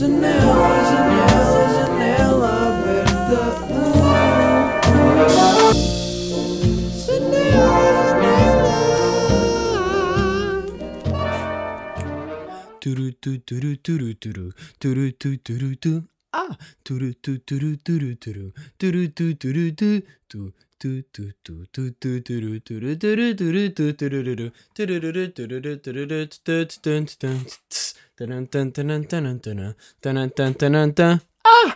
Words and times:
Janela, 0.00 0.30
janela, 0.88 1.62
janela 1.76 2.50
aberta. 2.66 3.42
Turu 12.80 13.12
tu 13.20 13.30
turu 13.44 13.76
turu 13.76 14.14
turu 14.14 14.46
turu 14.80 15.12
tu 15.20 15.36
turu 15.36 15.74
tu 15.76 16.02
ah 16.32 16.56
turu 16.82 17.12
tu 17.20 17.36
turu 17.44 17.76
turu 17.84 18.16
turu 18.16 18.52
turu 18.78 19.02
tu 19.12 19.34
turu 19.36 19.64
tu 19.76 19.90
tu 20.32 20.54
Ah! 31.42 31.74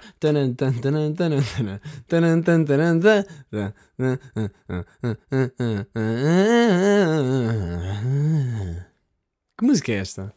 Que 9.56 9.64
música 9.64 9.92
é 9.92 9.94
esta? 9.94 10.34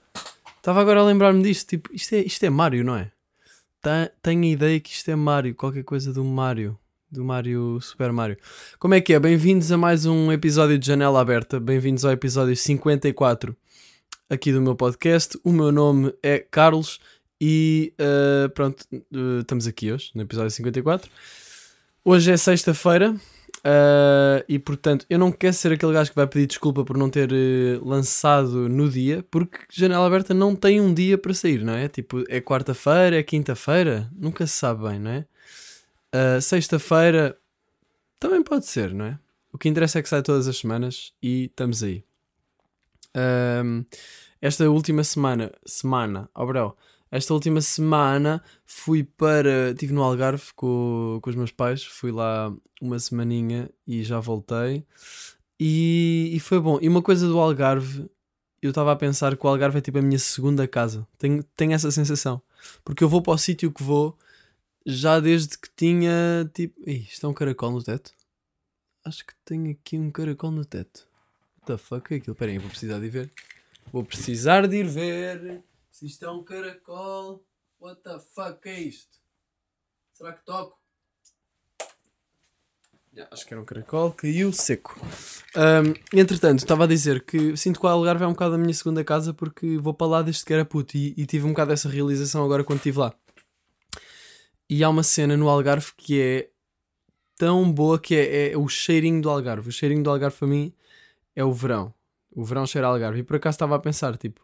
Estava 0.55 0.79
agora 0.79 1.01
a 1.01 1.03
lembrar-me 1.03 1.43
disto. 1.43 1.67
Tipo, 1.67 1.93
isto 1.93 2.15
é, 2.15 2.19
isto 2.19 2.41
é 2.45 2.49
Mario, 2.49 2.85
não 2.85 2.95
é? 2.95 3.11
Tá, 3.81 4.09
tenho 4.21 4.43
a 4.43 4.47
ideia 4.47 4.79
que 4.79 4.91
isto 4.91 5.11
é 5.11 5.15
Mario, 5.15 5.55
qualquer 5.55 5.83
coisa 5.83 6.13
do 6.13 6.23
Mario. 6.23 6.79
Do 7.11 7.25
Mario 7.25 7.81
Super 7.81 8.13
Mario. 8.13 8.37
Como 8.79 8.93
é 8.93 9.01
que 9.01 9.13
é? 9.13 9.19
Bem-vindos 9.19 9.73
a 9.73 9.77
mais 9.77 10.05
um 10.05 10.31
episódio 10.31 10.79
de 10.79 10.87
Janela 10.87 11.19
Aberta. 11.19 11.59
Bem-vindos 11.59 12.05
ao 12.05 12.13
episódio 12.13 12.55
54 12.55 13.53
aqui 14.29 14.51
do 14.51 14.61
meu 14.61 14.75
podcast. 14.75 15.39
O 15.43 15.51
meu 15.51 15.71
nome 15.71 16.13
é 16.21 16.39
Carlos 16.39 16.99
e 17.39 17.93
uh, 17.99 18.49
pronto, 18.49 18.85
uh, 18.91 19.39
estamos 19.41 19.67
aqui 19.67 19.91
hoje 19.91 20.11
no 20.13 20.21
episódio 20.21 20.51
54. 20.51 21.09
Hoje 22.03 22.31
é 22.31 22.37
sexta-feira. 22.37 23.15
Uh, 23.59 24.43
e 24.47 24.59
portanto, 24.59 25.05
eu 25.09 25.19
não 25.19 25.31
quero 25.31 25.53
ser 25.53 25.73
aquele 25.73 25.91
gajo 25.91 26.11
que 26.11 26.15
vai 26.15 26.27
pedir 26.27 26.47
desculpa 26.47 26.85
por 26.85 26.97
não 26.97 27.09
ter 27.09 27.29
lançado 27.81 28.69
no 28.69 28.89
dia, 28.89 29.25
porque 29.29 29.57
Janela 29.69 30.05
Aberta 30.05 30.33
não 30.33 30.55
tem 30.55 30.79
um 30.79 30.93
dia 30.93 31.17
para 31.17 31.33
sair, 31.33 31.63
não 31.63 31.73
é? 31.73 31.89
Tipo, 31.89 32.23
é 32.29 32.39
quarta-feira, 32.39 33.17
é 33.17 33.23
quinta-feira, 33.23 34.09
nunca 34.15 34.47
se 34.47 34.53
sabe 34.53 34.87
bem, 34.87 34.99
não 34.99 35.11
é? 35.11 35.25
Sexta-feira 36.39 37.37
também 38.19 38.41
pode 38.41 38.65
ser, 38.67 38.93
não 38.93 39.05
é? 39.05 39.19
O 39.51 39.57
que 39.57 39.67
interessa 39.67 39.99
é 39.99 40.01
que 40.01 40.07
sai 40.07 40.21
todas 40.21 40.47
as 40.47 40.57
semanas 40.57 41.11
e 41.21 41.45
estamos 41.45 41.83
aí. 41.83 42.03
Um, 43.17 43.83
esta 44.39 44.69
última 44.69 45.03
semana, 45.03 45.51
semana, 45.65 46.29
oh 46.35 46.45
bro, 46.45 46.77
esta 47.09 47.33
última 47.33 47.61
semana 47.61 48.43
fui 48.65 49.03
para. 49.03 49.71
Estive 49.71 49.93
no 49.93 50.03
Algarve 50.03 50.53
com, 50.55 51.19
com 51.21 51.29
os 51.29 51.35
meus 51.35 51.51
pais, 51.51 51.83
fui 51.83 52.11
lá 52.11 52.53
uma 52.81 52.99
semaninha 52.99 53.69
e 53.87 54.03
já 54.03 54.19
voltei. 54.19 54.85
E, 55.59 56.31
e 56.33 56.39
foi 56.39 56.59
bom. 56.59 56.77
E 56.81 56.87
uma 56.87 57.01
coisa 57.01 57.27
do 57.27 57.39
Algarve, 57.39 58.09
eu 58.61 58.69
estava 58.69 58.91
a 58.91 58.95
pensar 58.95 59.35
que 59.37 59.45
o 59.45 59.49
Algarve 59.49 59.77
é 59.79 59.81
tipo 59.81 59.97
a 59.97 60.01
minha 60.01 60.19
segunda 60.19 60.67
casa. 60.67 61.07
Tenho, 61.17 61.43
tenho 61.55 61.73
essa 61.73 61.89
sensação. 61.91 62.41
Porque 62.83 63.03
eu 63.03 63.09
vou 63.09 63.21
para 63.21 63.33
o 63.33 63.37
sítio 63.37 63.71
que 63.71 63.83
vou 63.83 64.17
já 64.85 65.19
desde 65.19 65.57
que 65.57 65.69
tinha 65.75 66.49
tipo. 66.53 66.77
Ih, 66.89 67.07
isto 67.09 67.25
é 67.25 67.29
um 67.29 67.33
caracol 67.33 67.71
no 67.71 67.83
teto? 67.83 68.13
Acho 69.05 69.25
que 69.25 69.33
tenho 69.45 69.71
aqui 69.71 69.97
um 69.97 70.11
caracol 70.11 70.51
no 70.51 70.65
teto. 70.65 71.07
The 71.67 71.77
fuck 71.77 72.13
é 72.13 72.17
aquilo? 72.17 72.31
Espera 72.31 72.49
aí, 72.49 72.57
vou 72.57 72.69
precisar 72.69 72.97
de 72.97 73.07
ir 73.07 73.09
ver. 73.09 73.31
Vou 73.91 74.03
precisar 74.05 74.67
de 74.69 74.77
ir 74.77 74.87
ver. 74.87 75.61
Se 75.91 76.05
isto 76.05 76.23
é 76.23 76.31
um 76.31 76.41
caracol, 76.41 77.43
what 77.77 78.01
the 78.03 78.19
fuck 78.33 78.69
é 78.69 78.79
isto? 78.79 79.17
Será 80.13 80.31
que 80.31 80.45
toco? 80.45 80.79
Yeah, 83.13 83.33
acho 83.33 83.45
que 83.45 83.53
era 83.53 83.61
um 83.61 83.65
caracol, 83.65 84.13
caiu 84.13 84.53
seco. 84.53 84.97
Um, 85.57 86.17
entretanto, 86.17 86.59
estava 86.59 86.85
a 86.85 86.87
dizer 86.87 87.25
que 87.25 87.57
sinto 87.57 87.81
que 87.81 87.85
o 87.85 87.89
Algarve 87.89 88.23
é 88.23 88.27
um 88.27 88.31
bocado 88.31 88.55
a 88.55 88.57
minha 88.57 88.73
segunda 88.73 89.03
casa 89.03 89.33
porque 89.33 89.77
vou 89.77 89.93
para 89.93 90.07
lá 90.07 90.21
desde 90.21 90.45
que 90.45 90.53
era 90.53 90.63
puto 90.63 90.95
e, 90.95 91.13
e 91.17 91.25
tive 91.25 91.45
um 91.45 91.49
bocado 91.49 91.73
essa 91.73 91.89
realização 91.89 92.45
agora 92.45 92.63
quando 92.63 92.77
estive 92.77 92.99
lá. 92.99 93.13
E 94.69 94.85
há 94.85 94.89
uma 94.89 95.03
cena 95.03 95.35
no 95.35 95.49
Algarve 95.49 95.91
que 95.97 96.21
é 96.21 96.49
tão 97.35 97.69
boa 97.69 97.99
que 97.99 98.15
é, 98.15 98.51
é 98.53 98.57
o 98.57 98.69
cheirinho 98.69 99.21
do 99.21 99.29
Algarve. 99.29 99.67
O 99.67 99.71
cheirinho 99.71 100.03
do 100.03 100.09
Algarve 100.09 100.37
para 100.37 100.47
mim 100.47 100.73
é 101.37 101.45
o 101.45 101.53
verão. 101.53 101.93
O 102.35 102.43
verão 102.43 102.65
cheira 102.65 102.87
Algarve. 102.87 103.19
E 103.19 103.23
por 103.23 103.35
acaso 103.35 103.55
estava 103.55 103.75
a 103.75 103.79
pensar, 103.79 104.17
tipo, 104.17 104.41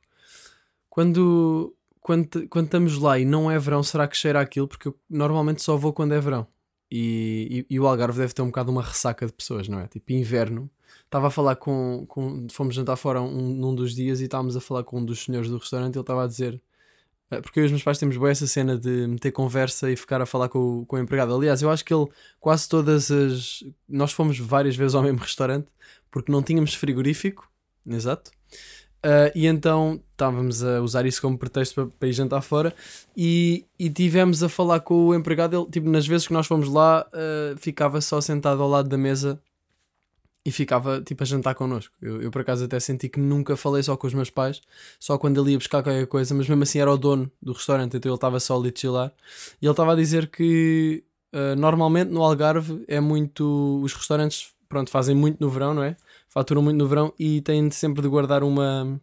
quando, 0.89 1.75
quando, 1.99 2.47
quando 2.47 2.65
estamos 2.65 2.99
lá 2.99 3.17
e 3.17 3.25
não 3.25 3.49
é 3.49 3.57
verão, 3.57 3.81
será 3.81 4.07
que 4.07 4.15
cheira 4.15 4.39
aquilo? 4.39 4.67
Porque 4.67 4.87
eu 4.87 4.95
normalmente 5.09 5.63
só 5.63 5.75
vou 5.75 5.91
quando 5.91 6.13
é 6.13 6.19
verão. 6.19 6.47
E, 6.91 7.65
e, 7.67 7.75
e 7.75 7.79
o 7.79 7.87
Algarve 7.87 8.19
deve 8.19 8.33
ter 8.33 8.43
um 8.43 8.47
bocado 8.47 8.71
uma 8.71 8.83
ressaca 8.83 9.25
de 9.25 9.33
pessoas, 9.33 9.67
não 9.67 9.79
é? 9.79 9.87
Tipo, 9.87 10.13
inverno. 10.13 10.69
Estava 11.03 11.27
a 11.27 11.31
falar 11.31 11.55
com, 11.55 12.05
com. 12.07 12.47
Fomos 12.51 12.75
jantar 12.75 12.95
fora 12.95 13.19
um, 13.19 13.55
num 13.55 13.73
dos 13.73 13.95
dias 13.95 14.21
e 14.21 14.25
estávamos 14.25 14.55
a 14.55 14.61
falar 14.61 14.83
com 14.83 14.99
um 14.99 15.05
dos 15.05 15.23
senhores 15.23 15.49
do 15.49 15.57
restaurante. 15.57 15.95
E 15.95 15.97
ele 15.97 16.03
estava 16.03 16.23
a 16.23 16.27
dizer. 16.27 16.61
Eh, 17.31 17.41
Porque 17.41 17.59
eu 17.59 17.63
e 17.63 17.65
os 17.65 17.71
meus 17.71 17.83
pais 17.83 17.97
temos 17.97 18.15
boa 18.17 18.31
essa 18.31 18.47
cena 18.47 18.77
de 18.77 19.07
meter 19.07 19.31
conversa 19.31 19.91
e 19.91 19.95
ficar 19.95 20.21
a 20.21 20.25
falar 20.25 20.49
com, 20.49 20.81
o- 20.81 20.85
com 20.85 20.95
o 20.95 20.99
empregado. 20.99 21.33
Aliás, 21.35 21.61
eu 21.61 21.69
acho 21.71 21.83
que 21.85 21.93
ele 21.93 22.07
quase 22.39 22.67
todas 22.69 23.09
as. 23.11 23.63
Nós 23.87 24.11
fomos 24.11 24.37
várias 24.39 24.75
vezes 24.75 24.95
ao 24.95 25.03
mesmo 25.03 25.19
restaurante 25.19 25.67
porque 26.11 26.31
não 26.31 26.43
tínhamos 26.43 26.73
frigorífico. 26.73 27.49
Exato. 27.87 28.31
Uh, 29.05 29.27
e 29.35 29.47
então 29.47 30.01
estávamos 30.11 30.63
a 30.63 30.79
usar 30.81 31.05
isso 31.05 31.21
como 31.21 31.37
pretexto 31.37 31.75
para, 31.75 31.85
para 31.99 32.07
ir 32.07 32.13
jantar 32.13 32.41
fora 32.41 32.73
e, 33.17 33.65
e 33.77 33.89
tivemos 33.89 34.41
a 34.41 34.47
falar 34.47 34.79
com 34.79 35.07
o 35.07 35.13
empregado. 35.15 35.57
Ele, 35.57 35.69
tipo, 35.69 35.89
nas 35.89 36.07
vezes 36.07 36.25
que 36.27 36.31
nós 36.31 36.47
fomos 36.47 36.69
lá, 36.69 37.05
uh, 37.11 37.57
ficava 37.57 37.99
só 37.99 38.21
sentado 38.21 38.61
ao 38.63 38.69
lado 38.69 38.87
da 38.87 38.97
mesa 38.97 39.37
e 40.45 40.51
ficava 40.51 41.01
tipo 41.01 41.23
a 41.23 41.25
jantar 41.25 41.55
connosco. 41.55 41.93
Eu, 42.01 42.21
eu 42.21 42.31
por 42.31 42.41
acaso 42.41 42.65
até 42.65 42.79
senti 42.79 43.07
que 43.07 43.19
nunca 43.19 43.55
falei 43.55 43.81
só 43.81 43.95
com 43.95 44.07
os 44.07 44.13
meus 44.13 44.29
pais, 44.29 44.61
só 44.99 45.17
quando 45.17 45.41
ele 45.41 45.51
ia 45.51 45.57
buscar 45.57 45.81
qualquer 45.81 46.05
coisa, 46.07 46.33
mas 46.35 46.47
mesmo 46.47 46.63
assim 46.63 46.79
era 46.79 46.91
o 46.91 46.97
dono 46.97 47.31
do 47.41 47.53
restaurante, 47.53 47.97
então 47.97 48.09
ele 48.09 48.15
estava 48.15 48.39
só 48.39 48.57
ali 48.57 48.73
a 48.75 48.79
chilar. 48.79 49.13
E 49.61 49.65
ele 49.65 49.71
estava 49.71 49.93
a 49.93 49.95
dizer 49.95 50.27
que 50.27 51.03
uh, 51.33 51.55
normalmente 51.55 52.09
no 52.09 52.23
Algarve 52.23 52.83
é 52.87 52.99
muito. 52.99 53.81
Os 53.83 53.93
restaurantes 53.93 54.53
pronto, 54.67 54.89
fazem 54.89 55.15
muito 55.15 55.39
no 55.39 55.49
verão, 55.49 55.73
não 55.73 55.83
é? 55.83 55.95
Faturam 56.27 56.61
muito 56.61 56.77
no 56.77 56.87
verão 56.87 57.13
e 57.17 57.41
têm 57.41 57.67
de 57.67 57.75
sempre 57.75 58.01
de 58.01 58.07
guardar 58.07 58.43
uma. 58.43 58.99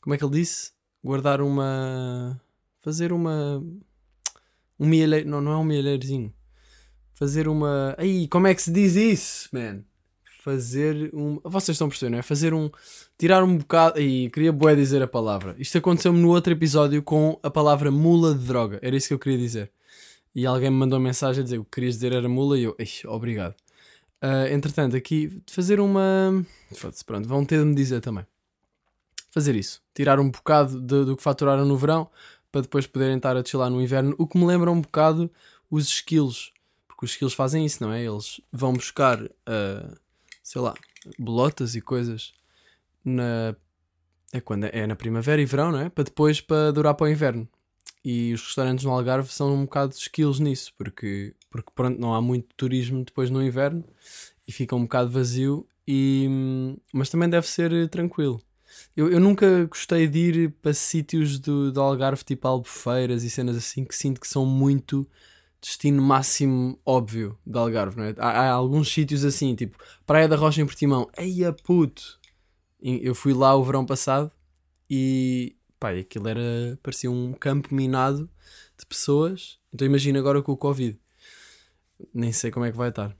Como 0.00 0.14
é 0.14 0.18
que 0.18 0.24
ele 0.24 0.34
disse? 0.34 0.72
Guardar 1.02 1.40
uma. 1.40 2.40
Fazer 2.80 3.12
uma. 3.12 3.64
Um 4.78 4.86
mielheiro. 4.86 5.28
Não, 5.28 5.40
não 5.40 5.52
é 5.52 5.56
um 5.56 5.64
mielheirozinho. 5.64 6.32
Fazer 7.14 7.48
uma. 7.48 7.94
Aí, 7.98 8.28
como 8.28 8.46
é 8.46 8.54
que 8.54 8.62
se 8.62 8.70
diz 8.70 8.94
isso, 8.94 9.48
man? 9.52 9.82
Fazer 10.42 11.10
um. 11.14 11.38
Vocês 11.44 11.74
estão 11.74 11.86
a 11.86 11.90
perceber, 11.90 12.10
não 12.10 12.18
é? 12.18 12.22
Fazer 12.22 12.54
um. 12.54 12.70
Tirar 13.18 13.44
um 13.44 13.58
bocado. 13.58 13.98
Aí, 13.98 14.30
queria 14.30 14.50
bué 14.52 14.74
dizer 14.74 15.02
a 15.02 15.06
palavra. 15.06 15.54
Isto 15.58 15.76
aconteceu-me 15.78 16.18
no 16.18 16.30
outro 16.30 16.50
episódio 16.52 17.02
com 17.02 17.38
a 17.42 17.50
palavra 17.50 17.90
mula 17.90 18.34
de 18.34 18.44
droga. 18.46 18.78
Era 18.80 18.96
isso 18.96 19.08
que 19.08 19.14
eu 19.14 19.18
queria 19.18 19.36
dizer. 19.38 19.70
E 20.34 20.46
alguém 20.46 20.70
me 20.70 20.76
mandou 20.76 20.98
uma 20.98 21.04
mensagem 21.04 21.42
a 21.42 21.44
dizer 21.44 21.58
o 21.58 21.64
que 21.64 21.72
querias 21.72 21.94
dizer 21.96 22.12
era 22.14 22.26
mula 22.28 22.58
e 22.58 22.62
eu. 22.62 22.74
"Ixi, 22.78 23.06
obrigado. 23.06 23.54
Ah, 24.22 24.48
entretanto, 24.50 24.96
aqui 24.96 25.42
fazer 25.50 25.78
uma. 25.80 26.44
Foda-se, 26.74 27.04
pronto, 27.04 27.28
vão 27.28 27.44
ter 27.44 27.58
de 27.58 27.64
me 27.66 27.74
dizer 27.74 28.00
também. 28.00 28.24
Fazer 29.30 29.54
isso. 29.54 29.82
Tirar 29.94 30.18
um 30.18 30.30
bocado 30.30 30.80
de- 30.80 31.04
do 31.04 31.16
que 31.16 31.22
faturaram 31.22 31.64
no 31.66 31.76
verão 31.76 32.08
para 32.50 32.62
depois 32.62 32.86
poderem 32.86 33.16
estar 33.16 33.36
a 33.36 33.44
chilar 33.44 33.68
no 33.70 33.80
inverno. 33.82 34.14
O 34.18 34.26
que 34.26 34.38
me 34.38 34.46
lembra 34.46 34.70
um 34.70 34.80
bocado 34.80 35.30
os 35.70 35.86
skills. 35.88 36.50
Porque 36.88 37.04
os 37.04 37.10
skills 37.12 37.34
fazem 37.34 37.64
isso, 37.64 37.82
não 37.82 37.92
é? 37.92 38.02
Eles 38.04 38.40
vão 38.52 38.72
buscar, 38.72 39.18
ah, 39.46 39.94
sei 40.50 40.60
lá, 40.60 40.74
bolotas 41.16 41.76
e 41.76 41.80
coisas 41.80 42.32
na. 43.04 43.54
É 44.32 44.40
quando 44.40 44.64
é, 44.64 44.84
na 44.84 44.96
primavera 44.96 45.40
e 45.40 45.44
verão, 45.44 45.70
não 45.70 45.78
é? 45.80 45.88
Para 45.88 46.04
depois 46.04 46.40
para 46.40 46.72
durar 46.72 46.94
para 46.94 47.04
o 47.04 47.08
inverno. 47.08 47.48
E 48.04 48.32
os 48.32 48.42
restaurantes 48.42 48.84
no 48.84 48.90
Algarve 48.90 49.32
são 49.32 49.54
um 49.54 49.62
bocado 49.62 49.94
skills 49.94 50.40
nisso, 50.40 50.72
porque, 50.76 51.34
porque 51.50 51.70
pronto, 51.72 52.00
não 52.00 52.14
há 52.14 52.20
muito 52.20 52.48
turismo 52.56 53.04
depois 53.04 53.30
no 53.30 53.42
inverno 53.42 53.84
e 54.46 54.50
fica 54.50 54.74
um 54.74 54.82
bocado 54.82 55.10
vazio, 55.10 55.68
e, 55.86 56.28
mas 56.92 57.10
também 57.10 57.28
deve 57.28 57.46
ser 57.46 57.88
tranquilo. 57.88 58.40
Eu, 58.96 59.10
eu 59.10 59.20
nunca 59.20 59.66
gostei 59.66 60.08
de 60.08 60.18
ir 60.18 60.50
para 60.62 60.72
sítios 60.72 61.38
do, 61.38 61.70
do 61.70 61.80
Algarve, 61.80 62.24
tipo 62.24 62.48
albufeiras 62.48 63.22
e 63.22 63.30
cenas 63.30 63.56
assim, 63.56 63.84
que 63.84 63.94
sinto 63.94 64.20
que 64.20 64.28
são 64.28 64.46
muito 64.46 65.08
destino 65.60 66.02
máximo 66.02 66.78
óbvio 66.84 67.38
do 67.44 67.58
Algarve, 67.58 67.96
não 67.96 68.04
é? 68.04 68.14
Há, 68.18 68.28
há 68.28 68.50
alguns 68.50 68.92
sítios 68.92 69.24
assim, 69.24 69.54
tipo 69.54 69.78
Praia 70.06 70.28
da 70.28 70.36
Rocha 70.36 70.62
em 70.62 70.66
Portimão, 70.66 71.08
eia 71.16 71.52
puto! 71.52 72.18
Eu 72.82 73.14
fui 73.14 73.34
lá 73.34 73.54
o 73.54 73.62
verão 73.62 73.84
passado 73.84 74.30
e 74.88 75.54
e 75.82 76.00
aquilo 76.00 76.28
era, 76.28 76.78
parecia 76.82 77.10
um 77.10 77.32
campo 77.32 77.74
minado 77.74 78.28
de 78.78 78.84
pessoas. 78.84 79.58
Então 79.72 79.86
imagina 79.86 80.18
agora 80.18 80.42
com 80.42 80.52
o 80.52 80.56
Covid. 80.56 80.98
Nem 82.12 82.32
sei 82.32 82.50
como 82.50 82.66
é 82.66 82.70
que 82.70 82.76
vai 82.76 82.90
estar. 82.90 83.16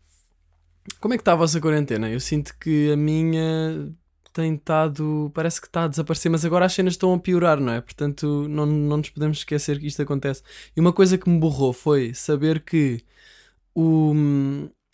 Como 1.01 1.15
é 1.15 1.17
que 1.17 1.23
está 1.23 1.33
a 1.33 1.37
vossa 1.37 1.61
quarentena? 1.61 2.11
Eu 2.11 2.21
sinto 2.21 2.57
que 2.59 2.91
a 2.93 2.97
minha 2.97 3.95
tem 4.33 4.55
estado. 4.55 5.31
Parece 5.35 5.61
que 5.61 5.67
está 5.67 5.85
a 5.85 5.89
desaparecer, 5.89 6.31
mas 6.31 6.45
agora 6.45 6.67
as 6.67 6.73
cenas 6.73 6.95
estão 6.95 7.13
a 7.15 7.19
piorar, 7.19 7.61
não 7.61 7.73
é? 7.73 7.81
Portanto, 7.81 8.47
não, 8.49 8.67
não 8.67 8.99
nos 8.99 9.11
podemos 9.11 9.39
esquecer 9.39 9.79
que 9.79 9.87
isto 9.87 10.03
acontece. 10.03 10.43
E 10.77 10.81
uma 10.81 10.93
coisa 10.93 11.19
que 11.19 11.29
me 11.29 11.39
borrou 11.39 11.73
foi 11.73 12.15
saber 12.15 12.61
que 12.61 13.05
o, 13.75 14.13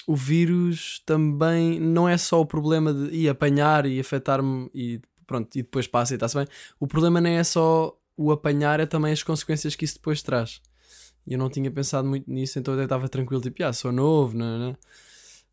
o 0.06 0.16
vírus 0.16 1.02
também 1.06 1.80
não 1.80 2.08
é 2.08 2.16
só 2.18 2.40
o 2.40 2.46
problema 2.46 2.92
de 2.92 3.14
ir 3.14 3.28
apanhar 3.28 3.86
e 3.86 3.98
afetar-me 4.00 4.70
e 4.74 5.00
pronto, 5.26 5.56
e 5.56 5.62
depois 5.62 5.86
passa 5.86 6.14
e 6.14 6.16
está-se 6.16 6.36
bem. 6.36 6.46
O 6.78 6.86
problema 6.86 7.20
nem 7.20 7.36
é 7.36 7.44
só 7.44 7.96
o 8.16 8.30
apanhar, 8.30 8.80
é 8.80 8.86
também 8.86 9.12
as 9.12 9.22
consequências 9.22 9.74
que 9.74 9.84
isso 9.84 9.94
depois 9.94 10.22
traz. 10.22 10.60
E 11.26 11.32
eu 11.34 11.38
não 11.38 11.50
tinha 11.50 11.70
pensado 11.70 12.08
muito 12.08 12.30
nisso, 12.30 12.58
então 12.58 12.74
eu 12.74 12.82
estava 12.84 13.08
tranquilo, 13.08 13.42
tipo, 13.42 13.62
ah, 13.64 13.72
sou 13.72 13.90
novo, 13.92 14.36
não, 14.36 14.58
não. 14.58 14.76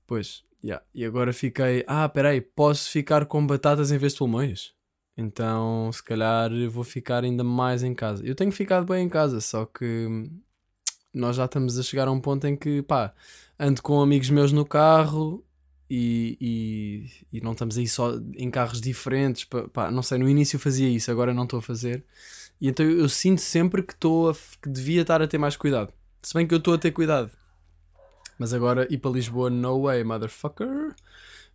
Pois, 0.06 0.44
yeah. 0.64 0.84
e 0.94 1.04
agora 1.04 1.34
fiquei, 1.34 1.84
ah, 1.88 2.08
peraí, 2.08 2.42
posso 2.42 2.90
ficar 2.90 3.26
com 3.26 3.46
batatas 3.46 3.92
em 3.92 3.98
vez 3.98 4.14
de 4.14 4.20
pulmões? 4.20 4.74
Então, 5.16 5.92
se 5.92 6.04
calhar 6.04 6.50
vou 6.70 6.84
ficar 6.84 7.24
ainda 7.24 7.44
mais 7.44 7.84
em 7.84 7.94
casa. 7.94 8.26
Eu 8.26 8.36
tenho 8.36 8.52
ficado 8.52 8.86
bem 8.86 9.06
em 9.06 9.10
casa, 9.10 9.40
só 9.40 9.66
que 9.66 10.08
nós 11.14 11.36
já 11.36 11.46
estamos 11.46 11.78
a 11.78 11.84
chegar 11.84 12.08
a 12.08 12.12
um 12.12 12.20
ponto 12.20 12.48
em 12.48 12.56
que, 12.56 12.82
pá, 12.82 13.14
ando 13.60 13.82
com 13.82 14.02
amigos 14.02 14.30
meus 14.30 14.52
no 14.52 14.66
carro 14.66 15.46
e, 15.90 16.38
e, 17.32 17.38
e 17.38 17.42
não 17.42 17.52
estamos 17.52 17.78
aí 17.78 17.88
só 17.88 18.14
em 18.36 18.50
carros 18.50 18.82
diferentes. 18.82 19.44
Pá, 19.46 19.68
pá, 19.70 19.92
não 19.92 20.02
sei, 20.02 20.18
no 20.18 20.28
início 20.28 20.58
fazia 20.58 20.90
isso, 20.90 21.12
agora 21.12 21.34
não 21.34 21.44
estou 21.44 21.60
a 21.60 21.62
fazer. 21.62 22.04
E 22.60 22.68
então 22.68 22.86
eu, 22.86 23.00
eu 23.00 23.10
sinto 23.10 23.42
sempre 23.42 23.84
que, 23.84 23.94
estou 23.94 24.36
que 24.62 24.70
devia 24.70 25.02
estar 25.02 25.22
a 25.22 25.28
ter 25.28 25.38
mais 25.38 25.56
cuidado. 25.56 25.94
Se 26.24 26.34
bem 26.34 26.48
que 26.48 26.54
eu 26.54 26.60
estou 26.60 26.74
a 26.74 26.78
ter 26.78 26.92
cuidado. 26.92 27.32
Mas 28.38 28.54
agora 28.54 28.88
ir 28.92 28.98
para 28.98 29.12
Lisboa, 29.12 29.50
no 29.50 29.84
way, 29.84 30.04
motherfucker. 30.04 30.96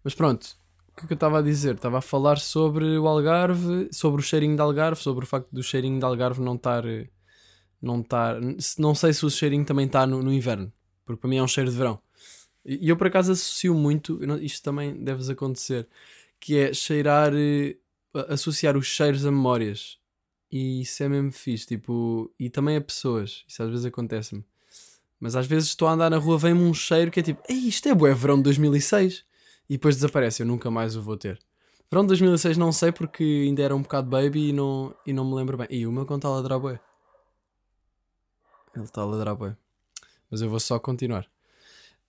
Mas 0.04 0.14
pronto, 0.14 0.56
o 0.90 0.96
que, 0.96 1.04
é 1.04 1.06
que 1.06 1.12
eu 1.12 1.16
estava 1.16 1.38
a 1.38 1.42
dizer? 1.42 1.74
Estava 1.74 1.98
a 1.98 2.02
falar 2.02 2.38
sobre 2.38 2.98
o 2.98 3.06
Algarve, 3.06 3.88
sobre 3.92 4.20
o 4.20 4.24
cheirinho 4.24 4.56
de 4.56 4.62
Algarve, 4.62 5.00
sobre 5.00 5.24
o 5.24 5.28
facto 5.28 5.48
do 5.52 5.62
cheirinho 5.62 5.98
de 5.98 6.04
Algarve 6.04 6.40
não 6.40 6.54
estar. 6.54 6.84
Não, 7.80 8.00
estar, 8.00 8.36
não 8.78 8.94
sei 8.94 9.12
se 9.12 9.24
o 9.24 9.30
cheirinho 9.30 9.64
também 9.64 9.86
está 9.86 10.04
no, 10.04 10.20
no 10.22 10.32
inverno, 10.32 10.72
porque 11.04 11.20
para 11.20 11.30
mim 11.30 11.36
é 11.36 11.42
um 11.42 11.48
cheiro 11.48 11.70
de 11.70 11.76
verão. 11.76 12.00
E 12.64 12.88
eu 12.88 12.96
por 12.96 13.06
acaso 13.06 13.32
associo 13.32 13.74
muito, 13.74 14.20
isto 14.42 14.62
também 14.62 15.02
deve 15.02 15.30
acontecer, 15.32 15.88
que 16.40 16.56
é 16.58 16.74
cheirar, 16.74 17.32
eh, 17.34 17.76
associar 18.28 18.76
os 18.76 18.86
cheiros 18.86 19.24
a 19.24 19.30
memórias. 19.30 19.98
E 20.50 20.82
isso 20.82 21.02
é 21.02 21.08
mesmo 21.08 21.32
fixe, 21.32 21.66
tipo, 21.66 22.32
e 22.38 22.50
também 22.50 22.76
a 22.76 22.80
pessoas, 22.80 23.44
isso 23.46 23.62
às 23.62 23.70
vezes 23.70 23.86
acontece-me. 23.86 24.44
Mas 25.20 25.34
às 25.34 25.46
vezes 25.46 25.68
estou 25.68 25.88
a 25.88 25.92
andar 25.92 26.10
na 26.10 26.18
rua, 26.18 26.38
vem-me 26.38 26.62
um 26.62 26.72
cheiro 26.72 27.10
que 27.10 27.20
é 27.20 27.22
tipo, 27.22 27.42
Ei, 27.48 27.68
isto 27.68 27.88
é 27.88 27.94
bué 27.94 28.14
verão 28.14 28.36
de 28.36 28.44
2006. 28.44 29.24
E 29.68 29.74
depois 29.74 29.96
desaparece, 29.96 30.42
eu 30.42 30.46
nunca 30.46 30.70
mais 30.70 30.96
o 30.96 31.02
vou 31.02 31.16
ter. 31.16 31.38
Verão 31.90 32.02
de 32.02 32.08
2006 32.08 32.56
não 32.56 32.70
sei 32.70 32.92
porque 32.92 33.24
ainda 33.46 33.62
era 33.62 33.74
um 33.74 33.82
bocado 33.82 34.08
baby 34.08 34.48
e 34.48 34.52
não, 34.52 34.94
e 35.06 35.12
não 35.12 35.24
me 35.24 35.34
lembro 35.34 35.56
bem. 35.56 35.66
E 35.70 35.86
o 35.86 35.92
meu 35.92 36.06
cão 36.06 36.16
está 36.16 36.28
a 36.28 36.32
ladrar 36.32 36.58
bué. 36.58 36.80
Ele 38.74 38.84
está 38.84 39.02
a 39.02 39.04
ladrar 39.04 39.34
bué. 39.34 39.56
Mas 40.30 40.40
eu 40.40 40.48
vou 40.48 40.60
só 40.60 40.78
continuar. 40.78 41.26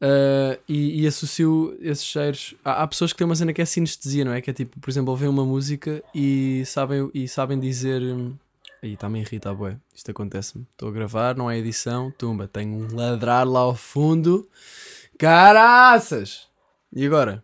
Uh, 0.01 0.55
e, 0.67 1.01
e, 1.01 1.07
associo 1.07 1.77
esses 1.81 2.05
cheiros. 2.05 2.55
Há, 2.63 2.83
há, 2.83 2.87
pessoas 2.87 3.11
que 3.11 3.17
têm 3.17 3.25
uma 3.25 3.35
cena 3.35 3.51
que 3.51 3.61
é 3.61 3.65
sinestesia, 3.65 4.23
não 4.23 4.31
é? 4.31 4.41
Que 4.41 4.49
é 4.49 4.53
tipo, 4.53 4.79
por 4.79 4.89
exemplo, 4.89 5.11
ouvem 5.11 5.27
uma 5.27 5.45
música 5.45 6.01
e 6.15 6.63
sabem, 6.65 7.09
e 7.13 7.27
sabem 7.27 7.59
dizer. 7.59 8.01
Aí 8.81 8.93
está-me 8.93 9.19
a 9.19 9.21
irritar. 9.21 9.55
Isto 9.93 10.11
acontece-me. 10.11 10.65
Estou 10.71 10.89
a 10.89 10.91
gravar, 10.91 11.35
não 11.35 11.51
é 11.51 11.57
edição. 11.57 12.11
Tumba, 12.17 12.47
tenho 12.47 12.73
um 12.73 12.95
ladrar 12.95 13.47
lá 13.47 13.59
ao 13.59 13.75
fundo. 13.75 14.49
Caraças! 15.17 16.47
E 16.93 17.05
agora? 17.05 17.43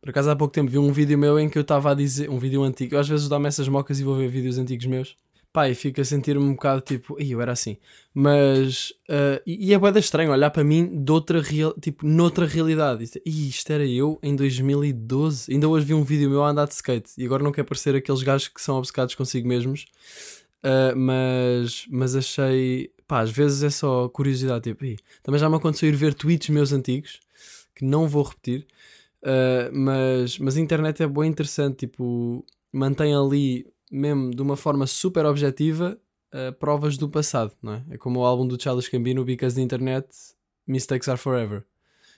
Por 0.00 0.10
acaso 0.10 0.30
há 0.30 0.36
pouco 0.36 0.52
tempo 0.52 0.70
vi 0.70 0.78
um 0.78 0.92
vídeo 0.92 1.18
meu 1.18 1.38
em 1.38 1.48
que 1.48 1.58
eu 1.58 1.62
estava 1.62 1.92
a 1.92 1.94
dizer. 1.94 2.28
Um 2.28 2.38
vídeo 2.38 2.62
antigo. 2.62 2.94
Eu 2.94 3.00
às 3.00 3.08
vezes 3.08 3.28
dou-me 3.28 3.48
essas 3.48 3.68
mocas 3.68 3.98
e 3.98 4.04
vou 4.04 4.16
ver 4.16 4.28
vídeos 4.28 4.58
antigos 4.58 4.86
meus. 4.86 5.16
Pá, 5.52 5.68
e 5.68 5.74
fico 5.74 6.00
a 6.00 6.04
sentir-me 6.04 6.44
um 6.44 6.52
bocado 6.52 6.82
tipo, 6.82 7.20
Ih, 7.20 7.32
eu 7.32 7.40
era 7.40 7.52
assim. 7.52 7.78
Mas, 8.12 8.90
uh, 9.08 9.40
e, 9.46 9.70
e, 9.70 9.74
é 9.74 9.78
bem 9.78 9.98
estranho 9.98 10.30
olhar 10.30 10.50
para 10.50 10.62
mim 10.62 11.02
de 11.02 11.10
outra 11.10 11.40
real, 11.40 11.72
tipo, 11.80 12.06
noutra 12.06 12.46
realidade. 12.46 13.10
E 13.24 13.48
isto 13.48 13.70
era 13.70 13.84
eu 13.86 14.18
em 14.22 14.36
2012. 14.36 15.50
Ainda 15.50 15.66
hoje 15.66 15.86
vi 15.86 15.94
um 15.94 16.04
vídeo 16.04 16.28
meu 16.28 16.44
a 16.44 16.50
andar 16.50 16.66
de 16.66 16.74
skate. 16.74 17.12
E 17.16 17.24
agora 17.24 17.42
não 17.42 17.50
quer 17.50 17.64
parecer 17.64 17.96
aqueles 17.96 18.22
gajos 18.22 18.48
que 18.48 18.60
são 18.60 18.76
obcecados 18.76 19.14
consigo 19.14 19.48
mesmos. 19.48 19.86
Uh, 20.62 20.94
mas, 20.94 21.86
mas 21.88 22.14
achei, 22.14 22.90
pá, 23.06 23.20
às 23.20 23.30
vezes 23.30 23.62
é 23.62 23.70
só 23.70 24.08
curiosidade. 24.08 24.64
Tipo, 24.64 24.84
Ih, 24.84 24.98
também 25.22 25.40
já 25.40 25.48
me 25.48 25.56
aconteceu 25.56 25.88
ir 25.88 25.96
ver 25.96 26.12
tweets 26.12 26.50
meus 26.50 26.72
antigos, 26.72 27.20
que 27.74 27.84
não 27.84 28.06
vou 28.06 28.22
repetir. 28.22 28.66
Uh, 29.22 29.72
mas, 29.72 30.38
mas 30.38 30.56
a 30.56 30.60
internet 30.60 31.02
é 31.02 31.06
bem 31.06 31.28
interessante, 31.30 31.86
tipo, 31.86 32.44
mantém 32.72 33.14
ali 33.14 33.66
mesmo 33.90 34.30
de 34.34 34.42
uma 34.42 34.56
forma 34.56 34.86
super 34.86 35.24
objetiva 35.26 35.98
uh, 36.32 36.52
provas 36.54 36.96
do 36.96 37.08
passado, 37.08 37.52
não 37.62 37.74
é? 37.74 37.84
É 37.90 37.96
como 37.98 38.20
o 38.20 38.24
álbum 38.24 38.46
do 38.46 38.60
Charles 38.60 38.88
Gambino, 38.88 39.24
Because 39.24 39.56
the 39.56 39.62
Internet, 39.62 40.08
Mistakes 40.66 41.08
Are 41.08 41.18
Forever. 41.18 41.64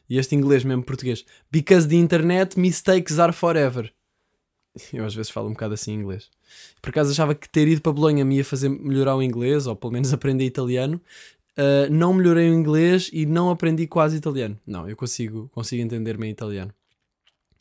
E 0.08 0.18
este 0.18 0.34
inglês 0.34 0.64
mesmo 0.64 0.82
português, 0.82 1.24
Because 1.50 1.88
the 1.88 1.96
Internet, 1.96 2.58
Mistakes 2.58 3.18
Are 3.18 3.32
Forever. 3.32 3.92
Eu 4.92 5.04
às 5.04 5.14
vezes 5.14 5.30
falo 5.30 5.48
um 5.48 5.52
bocado 5.52 5.74
assim 5.74 5.92
em 5.92 5.96
inglês. 5.96 6.30
Por 6.80 6.90
acaso 6.90 7.10
achava 7.10 7.34
que 7.34 7.48
ter 7.48 7.68
ido 7.68 7.80
para 7.80 7.92
Bolonha 7.92 8.24
me 8.24 8.36
ia 8.36 8.44
fazer 8.44 8.68
melhorar 8.68 9.16
o 9.16 9.22
inglês, 9.22 9.66
ou 9.66 9.76
pelo 9.76 9.92
menos 9.92 10.12
aprender 10.12 10.44
italiano. 10.44 11.00
Uh, 11.52 11.92
não 11.92 12.14
melhorei 12.14 12.48
o 12.50 12.54
inglês 12.54 13.10
e 13.12 13.26
não 13.26 13.50
aprendi 13.50 13.86
quase 13.86 14.16
italiano. 14.16 14.58
Não, 14.66 14.88
eu 14.88 14.96
consigo, 14.96 15.48
consigo 15.52 15.82
entender-me 15.82 16.26
em 16.26 16.30
italiano. 16.30 16.72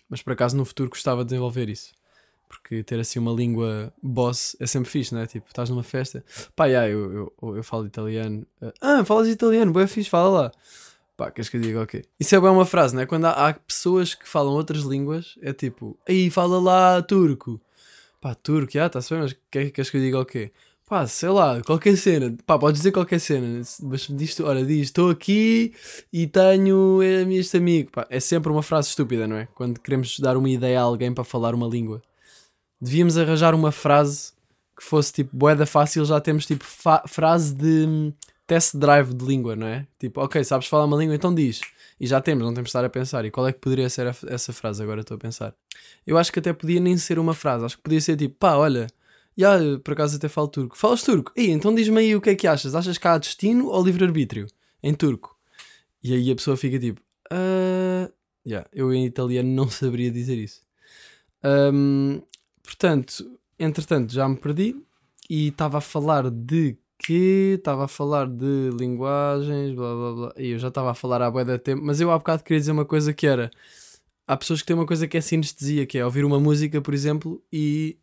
Mas 0.08 0.22
por 0.22 0.34
acaso 0.34 0.56
no 0.56 0.66
futuro 0.66 0.90
gostava 0.90 1.24
de 1.24 1.30
desenvolver 1.30 1.70
isso. 1.70 1.94
Porque 2.50 2.84
ter 2.84 3.00
assim 3.00 3.20
uma 3.20 3.32
língua 3.32 3.94
boss 4.02 4.58
é 4.60 4.66
sempre 4.66 4.90
fixe, 4.90 5.14
não 5.14 5.22
é? 5.22 5.28
Tipo, 5.28 5.48
estás 5.48 5.70
numa 5.70 5.84
festa, 5.84 6.26
pá, 6.56 6.66
yeah, 6.66 6.90
eu, 6.90 7.32
eu, 7.42 7.58
eu 7.58 7.64
falo 7.64 7.86
italiano. 7.86 8.46
Ah, 8.82 9.06
falas 9.06 9.28
italiano, 9.28 9.72
boé 9.72 9.86
fixe, 9.86 10.10
fala 10.10 10.42
lá. 10.42 10.52
Pá, 11.16 11.30
queres 11.30 11.48
que 11.48 11.58
eu 11.58 11.62
diga 11.62 11.82
ok? 11.84 12.04
Isso 12.20 12.36
é 12.36 12.42
bem 12.42 12.50
uma 12.50 12.66
frase, 12.66 12.96
não 12.96 13.04
é? 13.04 13.06
Quando 13.06 13.26
há, 13.26 13.50
há 13.50 13.54
pessoas 13.54 14.16
que 14.16 14.28
falam 14.28 14.54
outras 14.54 14.82
línguas, 14.82 15.38
é 15.44 15.54
tipo, 15.54 15.98
aí 16.08 16.32
fala 16.32 16.60
lá 16.60 17.02
turco. 17.04 17.62
Pá, 18.20 18.34
turco, 18.34 18.72
já, 18.72 18.88
está-se 18.88 19.14
bem, 19.14 19.22
mas 19.22 19.36
quer, 19.52 19.70
queres 19.70 19.92
que 19.92 19.98
eu 19.98 20.02
diga 20.02 20.20
o 20.20 20.26
quê? 20.26 20.52
Pá, 20.88 21.06
sei 21.06 21.30
lá, 21.30 21.62
qualquer 21.62 21.96
cena. 21.98 22.36
Pá, 22.48 22.58
podes 22.58 22.80
dizer 22.80 22.92
qualquer 22.92 23.20
cena. 23.20 23.62
Mas 23.84 24.08
diz 24.10 24.40
olha, 24.40 24.66
diz, 24.66 24.88
estou 24.88 25.12
aqui 25.12 25.72
e 26.12 26.26
tenho 26.26 27.04
este 27.32 27.58
amigo. 27.58 27.92
Pá, 27.92 28.08
é 28.10 28.20
sempre 28.20 28.52
uma 28.52 28.64
frase 28.64 28.90
estúpida, 28.90 29.28
não 29.28 29.36
é? 29.38 29.48
Quando 29.54 29.80
queremos 29.80 30.20
dar 30.20 30.36
uma 30.36 30.50
ideia 30.50 30.80
a 30.80 30.84
alguém 30.84 31.14
para 31.14 31.24
falar 31.24 31.54
uma 31.54 31.68
língua 31.68 32.02
devíamos 32.80 33.18
arranjar 33.18 33.54
uma 33.54 33.72
frase 33.72 34.32
que 34.76 34.84
fosse 34.84 35.12
tipo 35.12 35.36
boeda 35.36 35.66
fácil, 35.66 36.06
já 36.06 36.20
temos 36.22 36.46
tipo 36.46 36.64
frase 37.08 37.54
de 37.54 37.86
hum, 37.86 38.14
test 38.48 38.76
drive 38.76 39.14
de 39.14 39.26
língua, 39.26 39.56
não 39.56 39.68
é? 39.68 39.86
Tipo, 40.00 40.22
ok, 40.22 40.44
sabes 40.44 40.68
falar 40.68 40.86
uma 40.86 40.98
língua, 40.98 41.14
então 41.14 41.36
diz. 41.36 41.62
E 42.00 42.08
já 42.08 42.22
temos, 42.22 42.46
não 42.46 42.54
temos 42.54 42.68
de 42.68 42.70
estar 42.70 42.86
a 42.86 42.90
pensar. 42.90 43.26
E 43.26 43.32
qual 43.32 43.48
é 43.48 43.52
que 43.52 43.60
poderia 43.60 43.90
ser 43.90 44.08
essa 44.28 44.54
frase? 44.54 44.82
Agora 44.82 45.02
estou 45.02 45.16
a 45.16 45.20
pensar. 45.20 45.54
Eu 46.08 46.18
acho 46.18 46.32
que 46.32 46.40
até 46.40 46.54
podia 46.54 46.80
nem 46.80 46.98
ser 46.98 47.20
uma 47.20 47.34
frase, 47.34 47.66
acho 47.66 47.78
que 47.78 47.84
podia 47.84 48.00
ser 48.00 48.16
tipo, 48.16 48.36
pá, 48.40 48.56
olha, 48.56 48.88
já, 49.38 49.58
por 49.84 49.94
acaso 49.94 50.18
até 50.18 50.28
falo 50.28 50.48
turco. 50.48 50.78
Falas 50.78 51.04
turco? 51.04 51.32
Ei, 51.36 51.52
então 51.52 51.76
diz-me 51.76 52.00
aí 52.00 52.16
o 52.16 52.22
que 52.22 52.30
é 52.32 52.36
que 52.36 52.48
achas? 52.48 52.74
Achas 52.74 52.98
que 52.98 53.08
há 53.08 53.18
destino 53.18 53.68
ou 53.68 53.84
livre-arbítrio? 53.84 54.48
Em 54.82 54.94
turco. 54.94 55.38
E 56.04 56.14
aí 56.14 56.32
a 56.32 56.36
pessoa 56.36 56.58
fica 56.58 56.80
tipo, 56.80 57.02
uh... 57.32 58.12
yeah, 58.46 58.68
eu 58.74 58.94
em 58.94 59.06
italiano 59.06 59.50
não 59.50 59.68
saberia 59.72 60.10
dizer 60.10 60.38
isso. 60.38 60.62
Um, 61.44 62.22
Portanto, 62.70 63.40
entretanto, 63.58 64.14
já 64.14 64.30
me 64.30 64.38
perdi 64.38 64.76
e 65.28 65.48
estava 65.48 65.80
a 65.80 65.82
falar 65.82 66.30
de 66.30 66.78
que 67.00 67.56
estava 67.58 67.86
a 67.86 67.88
falar 67.88 68.28
de 68.28 68.70
linguagens, 68.78 69.74
blá 69.74 69.96
blá 69.96 70.14
blá, 70.14 70.34
e 70.38 70.50
eu 70.52 70.60
já 70.60 70.68
estava 70.68 70.92
a 70.92 70.94
falar 70.94 71.20
há 71.24 71.32
bué 71.32 71.44
da 71.44 71.58
tempo, 71.58 71.82
mas 71.84 72.00
eu 72.00 72.12
há 72.12 72.18
bocado 72.18 72.44
queria 72.44 72.60
dizer 72.60 72.72
uma 72.72 72.86
coisa 72.86 73.12
que 73.12 73.26
era 73.26 73.50
há 74.28 74.38
pessoas 74.38 74.62
que 74.62 74.68
têm 74.68 74.76
uma 74.76 74.86
coisa 74.86 75.08
que 75.08 75.18
é 75.18 75.22
sinestesia, 75.22 75.88
que 75.88 75.98
é 75.98 76.06
ouvir 76.06 76.24
uma 76.24 76.40
música, 76.40 76.80
por 76.80 76.94
exemplo, 76.94 77.42
e 77.52 77.98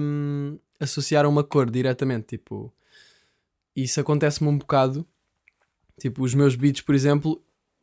um, 0.00 0.60
associar 0.78 1.24
a 1.24 1.28
uma 1.28 1.42
cor 1.42 1.68
diretamente, 1.68 2.36
tipo, 2.38 2.72
isso 3.74 3.98
acontece-me 3.98 4.48
um 4.48 4.56
bocado, 4.56 5.04
tipo, 5.98 6.22
os 6.22 6.34
meus 6.34 6.54
beats, 6.54 6.82
por 6.82 6.94
exemplo, 6.94 7.42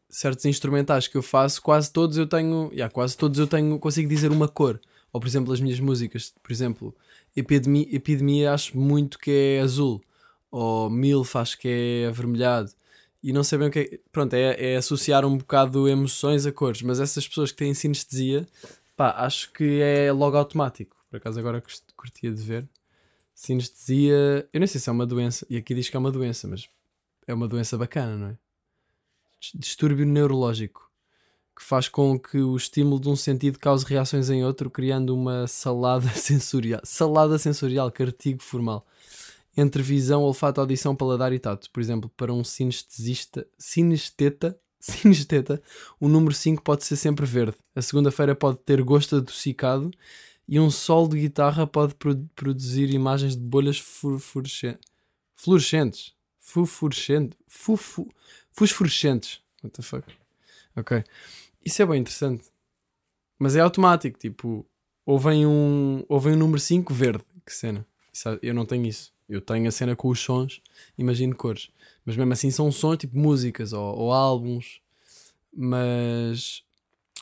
certos 0.09 0.45
instrumentais 0.45 1.09
que 1.09 1.17
eu 1.17 1.21
faço, 1.21 1.61
quase 1.61 1.91
todos 1.91 2.15
eu 2.17 2.25
tenho, 2.25 2.69
yeah, 2.71 2.89
quase 2.89 3.17
todos 3.17 3.38
eu 3.38 3.47
tenho, 3.47 3.77
consigo 3.79 4.07
dizer 4.07 4.31
uma 4.31 4.47
cor. 4.47 4.79
Ou, 5.13 5.19
por 5.19 5.27
exemplo, 5.27 5.53
as 5.53 5.59
minhas 5.59 5.79
músicas, 5.79 6.33
por 6.41 6.51
exemplo, 6.51 6.95
Epidemia, 7.35 7.87
Epidemia 7.91 8.53
acho 8.53 8.77
muito 8.77 9.19
que 9.19 9.31
é 9.31 9.61
azul, 9.61 10.01
ou 10.49 10.89
Milf 10.89 11.35
acho 11.35 11.57
que 11.57 11.67
é 11.67 12.07
avermelhado, 12.07 12.71
e 13.23 13.31
não 13.31 13.43
sei 13.43 13.57
bem 13.59 13.67
o 13.67 13.71
que 13.71 13.79
é. 13.79 13.99
Pronto, 14.11 14.33
é, 14.33 14.73
é 14.73 14.77
associar 14.77 15.25
um 15.25 15.37
bocado 15.37 15.87
emoções 15.87 16.45
a 16.45 16.51
cores, 16.51 16.81
mas 16.81 16.99
essas 16.99 17.27
pessoas 17.27 17.51
que 17.51 17.57
têm 17.57 17.73
sinestesia, 17.73 18.47
pá, 18.97 19.11
acho 19.17 19.51
que 19.53 19.79
é 19.81 20.11
logo 20.11 20.37
automático. 20.37 20.97
Por 21.09 21.17
acaso 21.17 21.39
agora 21.39 21.63
curtia 21.95 22.31
de 22.31 22.41
ver. 22.41 22.67
Sinestesia, 23.35 24.47
eu 24.51 24.59
nem 24.59 24.67
sei 24.67 24.79
se 24.79 24.89
é 24.89 24.91
uma 24.91 25.05
doença, 25.05 25.45
e 25.49 25.57
aqui 25.57 25.73
diz 25.75 25.89
que 25.89 25.95
é 25.95 25.99
uma 25.99 26.11
doença, 26.11 26.47
mas 26.47 26.67
é 27.27 27.33
uma 27.33 27.47
doença 27.47 27.77
bacana, 27.77 28.15
não 28.17 28.27
é? 28.29 28.37
Distúrbio 29.55 30.05
neurológico. 30.05 30.90
Que 31.55 31.63
faz 31.63 31.88
com 31.88 32.17
que 32.17 32.38
o 32.38 32.55
estímulo 32.55 33.00
de 33.00 33.10
um 33.10 33.15
sentido 33.15 33.60
cause 33.60 33.86
reações 33.86 34.29
em 34.29 34.43
outro, 34.43 34.70
criando 34.70 35.13
uma 35.15 35.48
salada 35.48 36.10
sensorial. 36.15 36.81
Salada 36.84 37.38
sensorial, 37.38 37.91
que 37.91 38.01
artigo 38.03 38.41
formal. 38.41 38.86
Entre 39.55 39.84
visão, 39.84 40.24
olfato, 40.24 40.62
audição, 40.62 40.96
paladar 40.96 41.34
e 41.34 41.39
tato. 41.39 41.70
Por 41.72 41.81
exemplo, 41.81 42.10
para 42.15 42.31
um 42.34 42.43
sinestesista, 42.43 43.46
sinesteta, 43.58 44.58
sinesteta, 44.79 45.62
o 46.00 46.08
número 46.08 46.34
5 46.34 46.63
pode 46.63 46.86
ser 46.86 46.96
sempre 46.96 47.25
verde. 47.25 47.58
A 47.75 47.81
segunda-feira 47.81 48.34
pode 48.34 48.60
ter 48.60 48.81
gosto 48.81 49.17
adocicado 49.17 49.91
e 50.48 50.60
um 50.60 50.72
sol 50.72 51.08
de 51.08 51.20
guitarra 51.20 51.67
pode 51.67 51.93
pro- 51.96 52.27
produzir 52.36 52.89
imagens 52.93 53.36
de 53.36 53.41
bolhas 53.43 53.77
fluorescentes. 53.77 54.79
Fluorescentes. 55.36 56.13
Fufu, 57.48 58.08
fosforescentes. 58.53 59.39
What 59.63 59.75
the 59.75 59.81
fuck? 59.84 60.05
Ok. 60.75 61.03
Isso 61.63 61.81
é 61.81 61.85
bem 61.85 62.01
interessante. 62.01 62.45
Mas 63.37 63.55
é 63.55 63.59
automático, 63.59 64.19
tipo, 64.19 64.65
ou 65.05 65.17
vem 65.17 65.45
um, 65.45 66.03
ou 66.07 66.19
vem 66.19 66.33
um 66.33 66.37
número 66.37 66.59
5 66.59 66.93
verde. 66.93 67.23
Que 67.45 67.53
cena. 67.53 67.85
Eu 68.41 68.53
não 68.53 68.65
tenho 68.65 68.85
isso. 68.85 69.11
Eu 69.27 69.41
tenho 69.41 69.67
a 69.67 69.71
cena 69.71 69.95
com 69.95 70.09
os 70.09 70.19
sons, 70.19 70.61
imagino 70.97 71.35
cores. 71.35 71.69
Mas 72.05 72.17
mesmo 72.17 72.33
assim 72.33 72.51
são 72.51 72.71
sons 72.71 72.97
tipo 72.97 73.17
músicas 73.17 73.73
ou, 73.73 73.97
ou 73.97 74.13
álbuns. 74.13 74.81
Mas. 75.53 76.63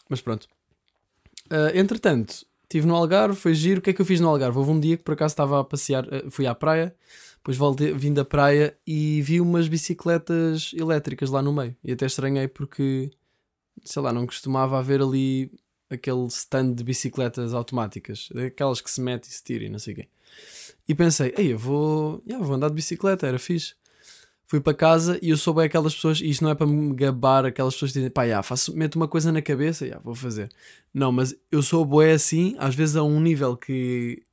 Mas 0.10 0.19
pronto. 0.19 0.48
Ah, 1.50 1.72
entretanto, 1.74 2.46
estive 2.63 2.86
no 2.88 2.96
Algarve, 2.96 3.36
foi 3.36 3.53
giro. 3.53 3.79
O 3.79 3.81
que 3.81 3.89
é 3.89 3.93
que 3.93 4.01
eu 4.01 4.05
fiz 4.05 4.19
no 4.19 4.29
Algarve? 4.29 4.58
Houve 4.58 4.72
um 4.72 4.79
dia 4.79 4.98
que 4.98 5.03
por 5.03 5.13
acaso 5.13 5.34
estava 5.34 5.60
a 5.60 5.63
passear, 5.63 6.05
ah, 6.12 6.29
fui 6.29 6.46
à 6.46 6.53
praia, 6.53 6.96
depois 7.38 7.58
voltei, 7.58 7.93
vim 7.93 8.13
da 8.13 8.24
praia 8.24 8.77
e 8.86 9.22
vi 9.22 9.41
umas 9.41 9.67
bicicletas 9.67 10.72
elétricas 10.75 11.29
lá 11.29 11.41
no 11.41 11.53
meio. 11.53 11.75
E 11.84 11.91
até 11.91 12.05
estranhei 12.05 12.48
porque, 12.48 13.10
sei 13.84 14.02
lá, 14.02 14.14
não 14.14 14.26
costumava 14.26 14.78
haver 14.78 15.02
ali 15.02 15.52
aquele 15.90 16.28
stand 16.28 16.74
de 16.74 16.84
bicicletas 16.84 17.54
automáticas, 17.54 18.30
aquelas 18.46 18.80
que 18.80 18.92
se 18.92 19.02
mete 19.02 19.26
e 19.26 19.34
se 19.34 19.44
tira 19.44 19.66
e 19.66 19.70
não 19.70 19.80
sei 19.80 19.94
o 19.94 19.98
quê. 19.98 20.08
E 20.88 20.96
pensei, 20.96 21.34
ei, 21.38 21.54
eu 21.54 21.58
vou, 21.58 22.22
yeah, 22.26 22.44
vou 22.44 22.56
andar 22.56 22.70
de 22.70 22.76
bicicleta, 22.76 23.28
era 23.28 23.40
fixe. 23.40 23.76
Fui 24.46 24.60
para 24.60 24.74
casa 24.74 25.20
e 25.22 25.30
eu 25.30 25.38
sou 25.38 25.54
bem 25.54 25.66
aquelas 25.66 25.94
pessoas, 25.94 26.20
e 26.22 26.30
isto 26.30 26.44
não 26.44 26.50
é 26.50 26.56
para 26.56 26.66
me 26.66 26.96
gabar 26.96 27.46
aquelas 27.46 27.76
pessoas 27.76 27.92
que 27.92 28.00
dizem, 28.00 28.10
pá, 28.10 28.24
yeah, 28.24 28.42
faço, 28.42 28.76
meto 28.76 28.96
uma 28.96 29.08
coisa 29.08 29.32
na 29.32 29.42
cabeça, 29.42 29.86
yeah, 29.86 30.04
vou 30.04 30.16
fazer. 30.16 30.50
Não, 30.94 31.12
mas 31.12 31.36
eu 31.52 31.62
sou 31.62 31.86
boé 31.86 32.14
assim, 32.14 32.56
às 32.58 32.74
vezes 32.74 32.96
a 32.96 33.04
um 33.04 33.20
nível 33.20 33.56
que, 33.56 34.24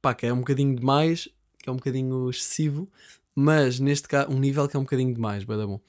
pá, 0.00 0.14
que 0.14 0.26
é 0.26 0.32
um 0.32 0.38
bocadinho 0.38 0.76
demais, 0.76 1.28
que 1.58 1.68
é 1.68 1.72
um 1.72 1.76
bocadinho 1.76 2.30
excessivo, 2.30 2.88
mas 3.34 3.80
neste 3.80 4.06
caso, 4.06 4.30
um 4.30 4.38
nível 4.38 4.68
que 4.68 4.76
é 4.76 4.80
um 4.80 4.84
bocadinho 4.84 5.12
demais, 5.12 5.44
dar 5.44 5.66
bom. 5.66 5.80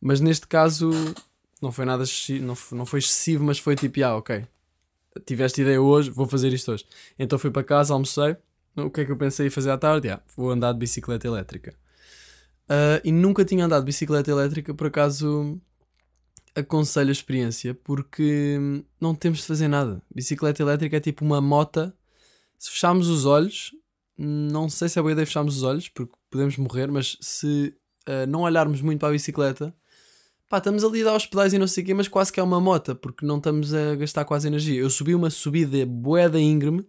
Mas 0.00 0.20
neste 0.20 0.48
caso, 0.48 0.90
não 1.60 1.70
foi 1.72 1.84
nada, 1.84 2.02
excessi- 2.04 2.40
não, 2.40 2.54
f- 2.54 2.74
não 2.74 2.86
foi 2.86 2.98
excessivo, 3.00 3.44
mas 3.44 3.58
foi 3.58 3.76
tipo, 3.76 4.02
ah, 4.04 4.16
ok, 4.16 4.46
tiveste 5.26 5.62
ideia 5.62 5.80
hoje, 5.80 6.10
vou 6.10 6.26
fazer 6.26 6.52
isto 6.52 6.72
hoje. 6.72 6.86
Então 7.18 7.38
fui 7.38 7.50
para 7.50 7.64
casa, 7.64 7.92
almocei, 7.92 8.36
o 8.76 8.90
que 8.90 9.02
é 9.02 9.04
que 9.04 9.12
eu 9.12 9.16
pensei 9.16 9.46
em 9.48 9.50
fazer 9.50 9.70
à 9.70 9.78
tarde? 9.78 10.08
Ah, 10.10 10.20
vou 10.36 10.50
andar 10.50 10.72
de 10.72 10.78
bicicleta 10.78 11.26
elétrica. 11.26 11.74
Ah, 12.68 13.00
e 13.04 13.12
nunca 13.12 13.44
tinha 13.44 13.64
andado 13.64 13.82
de 13.82 13.86
bicicleta 13.86 14.30
elétrica, 14.30 14.72
por 14.74 14.86
acaso 14.86 15.60
aconselho 16.54 17.08
a 17.10 17.12
experiência, 17.12 17.74
porque 17.74 18.58
não 19.00 19.14
temos 19.14 19.40
de 19.40 19.44
fazer 19.46 19.68
nada. 19.68 20.02
Bicicleta 20.14 20.62
elétrica 20.62 20.96
é 20.96 21.00
tipo 21.00 21.24
uma 21.24 21.40
mota. 21.40 21.94
Se 22.58 22.70
fecharmos 22.70 23.08
os 23.08 23.24
olhos, 23.24 23.72
não 24.18 24.68
sei 24.68 24.88
se 24.88 24.98
é 24.98 25.02
boa 25.02 25.12
ideia 25.12 25.26
fecharmos 25.26 25.56
os 25.56 25.62
olhos, 25.62 25.88
porque 25.88 26.12
podemos 26.30 26.56
morrer, 26.56 26.88
mas 26.88 27.16
se 27.20 27.74
ah, 28.06 28.26
não 28.26 28.42
olharmos 28.42 28.80
muito 28.82 29.00
para 29.00 29.08
a 29.08 29.12
bicicleta, 29.12 29.74
pá, 30.50 30.58
estamos 30.58 30.84
ali 30.84 31.00
a 31.00 31.04
dar 31.04 31.12
aos 31.12 31.26
pedais 31.26 31.54
e 31.54 31.58
não 31.58 31.68
sei 31.68 31.82
o 31.82 31.86
quê, 31.86 31.94
mas 31.94 32.08
quase 32.08 32.32
que 32.32 32.40
é 32.40 32.42
uma 32.42 32.60
mota, 32.60 32.94
porque 32.94 33.24
não 33.24 33.38
estamos 33.38 33.72
a 33.72 33.94
gastar 33.94 34.24
quase 34.26 34.48
energia. 34.48 34.80
Eu 34.80 34.90
subi 34.90 35.14
uma 35.14 35.30
subida 35.30 35.86
boeda 35.86 36.38
íngreme, 36.40 36.84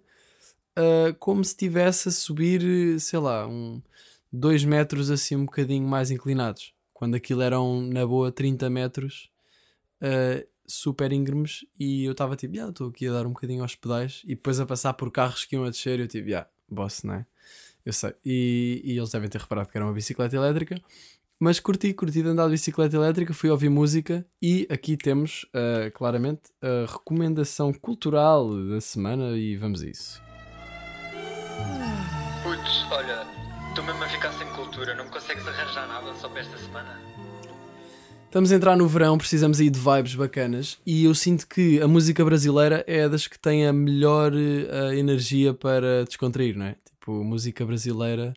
ah, 0.75 1.15
como 1.19 1.43
se 1.43 1.51
estivesse 1.51 2.09
a 2.09 2.11
subir, 2.11 2.99
sei 2.99 3.19
lá, 3.19 3.47
um 3.47 3.81
2 4.33 4.65
metros 4.65 5.11
assim 5.11 5.35
um 5.35 5.45
bocadinho 5.45 5.87
mais 5.87 6.11
inclinados. 6.11 6.73
Quando 6.93 7.15
aquilo 7.15 7.41
eram, 7.41 7.81
na 7.81 8.05
boa, 8.05 8.31
30 8.31 8.69
metros 8.69 9.29
uh, 10.01 10.47
super 10.67 11.11
íngremes 11.11 11.65
e 11.79 12.05
eu 12.05 12.11
estava 12.13 12.35
tipo, 12.35 12.55
já 12.55 12.69
estou 12.69 12.89
aqui 12.89 13.07
a 13.07 13.11
dar 13.11 13.25
um 13.25 13.31
bocadinho 13.31 13.63
aos 13.63 13.75
pedais 13.75 14.21
e 14.23 14.35
depois 14.35 14.59
a 14.59 14.65
passar 14.65 14.93
por 14.93 15.11
carros 15.11 15.45
que 15.45 15.55
iam 15.55 15.65
a 15.65 15.69
descer 15.71 15.99
eu 15.99 16.07
tipo, 16.07 16.29
já, 16.29 16.47
boss, 16.69 17.03
não 17.03 17.15
é? 17.15 17.25
Eu 17.85 17.93
sei. 17.93 18.13
E, 18.23 18.81
e 18.85 18.97
eles 18.97 19.09
devem 19.09 19.29
ter 19.29 19.41
reparado 19.41 19.69
que 19.69 19.77
era 19.77 19.85
uma 19.85 19.93
bicicleta 19.93 20.35
elétrica. 20.35 20.79
Mas 21.43 21.59
curti, 21.59 21.91
curti 21.91 22.21
de 22.21 22.29
andar 22.29 22.45
de 22.45 22.51
bicicleta 22.51 22.95
elétrica, 22.95 23.33
fui 23.33 23.49
ouvir 23.49 23.67
música 23.67 24.23
e 24.39 24.67
aqui 24.69 24.95
temos, 24.95 25.43
uh, 25.45 25.91
claramente, 25.91 26.43
a 26.61 26.85
recomendação 26.85 27.73
cultural 27.73 28.47
da 28.67 28.79
semana 28.79 29.35
e 29.35 29.57
vamos 29.57 29.81
a 29.81 29.87
isso. 29.87 30.21
Putz, 32.43 32.85
olha, 32.91 33.25
estou 33.69 33.83
mesmo 33.83 34.03
a 34.03 34.07
ficar 34.07 34.31
sem 34.33 34.47
cultura, 34.49 34.93
não 34.93 35.05
me 35.05 35.09
consegues 35.09 35.47
arranjar 35.47 35.87
nada 35.87 36.13
só 36.13 36.29
para 36.29 36.41
esta 36.41 36.59
semana? 36.59 37.01
Estamos 38.25 38.51
a 38.51 38.55
entrar 38.55 38.77
no 38.77 38.87
verão, 38.87 39.17
precisamos 39.17 39.59
aí 39.59 39.71
de 39.71 39.79
vibes 39.79 40.13
bacanas 40.13 40.77
e 40.85 41.05
eu 41.05 41.15
sinto 41.15 41.47
que 41.47 41.81
a 41.81 41.87
música 41.87 42.23
brasileira 42.23 42.83
é 42.85 43.09
das 43.09 43.25
que 43.25 43.39
tem 43.39 43.65
a 43.65 43.73
melhor 43.73 44.31
eh, 44.31 44.95
energia 44.95 45.55
para 45.55 46.05
descontrair, 46.05 46.55
não 46.55 46.67
é? 46.67 46.75
Tipo, 46.85 47.23
música 47.23 47.65
brasileira 47.65 48.31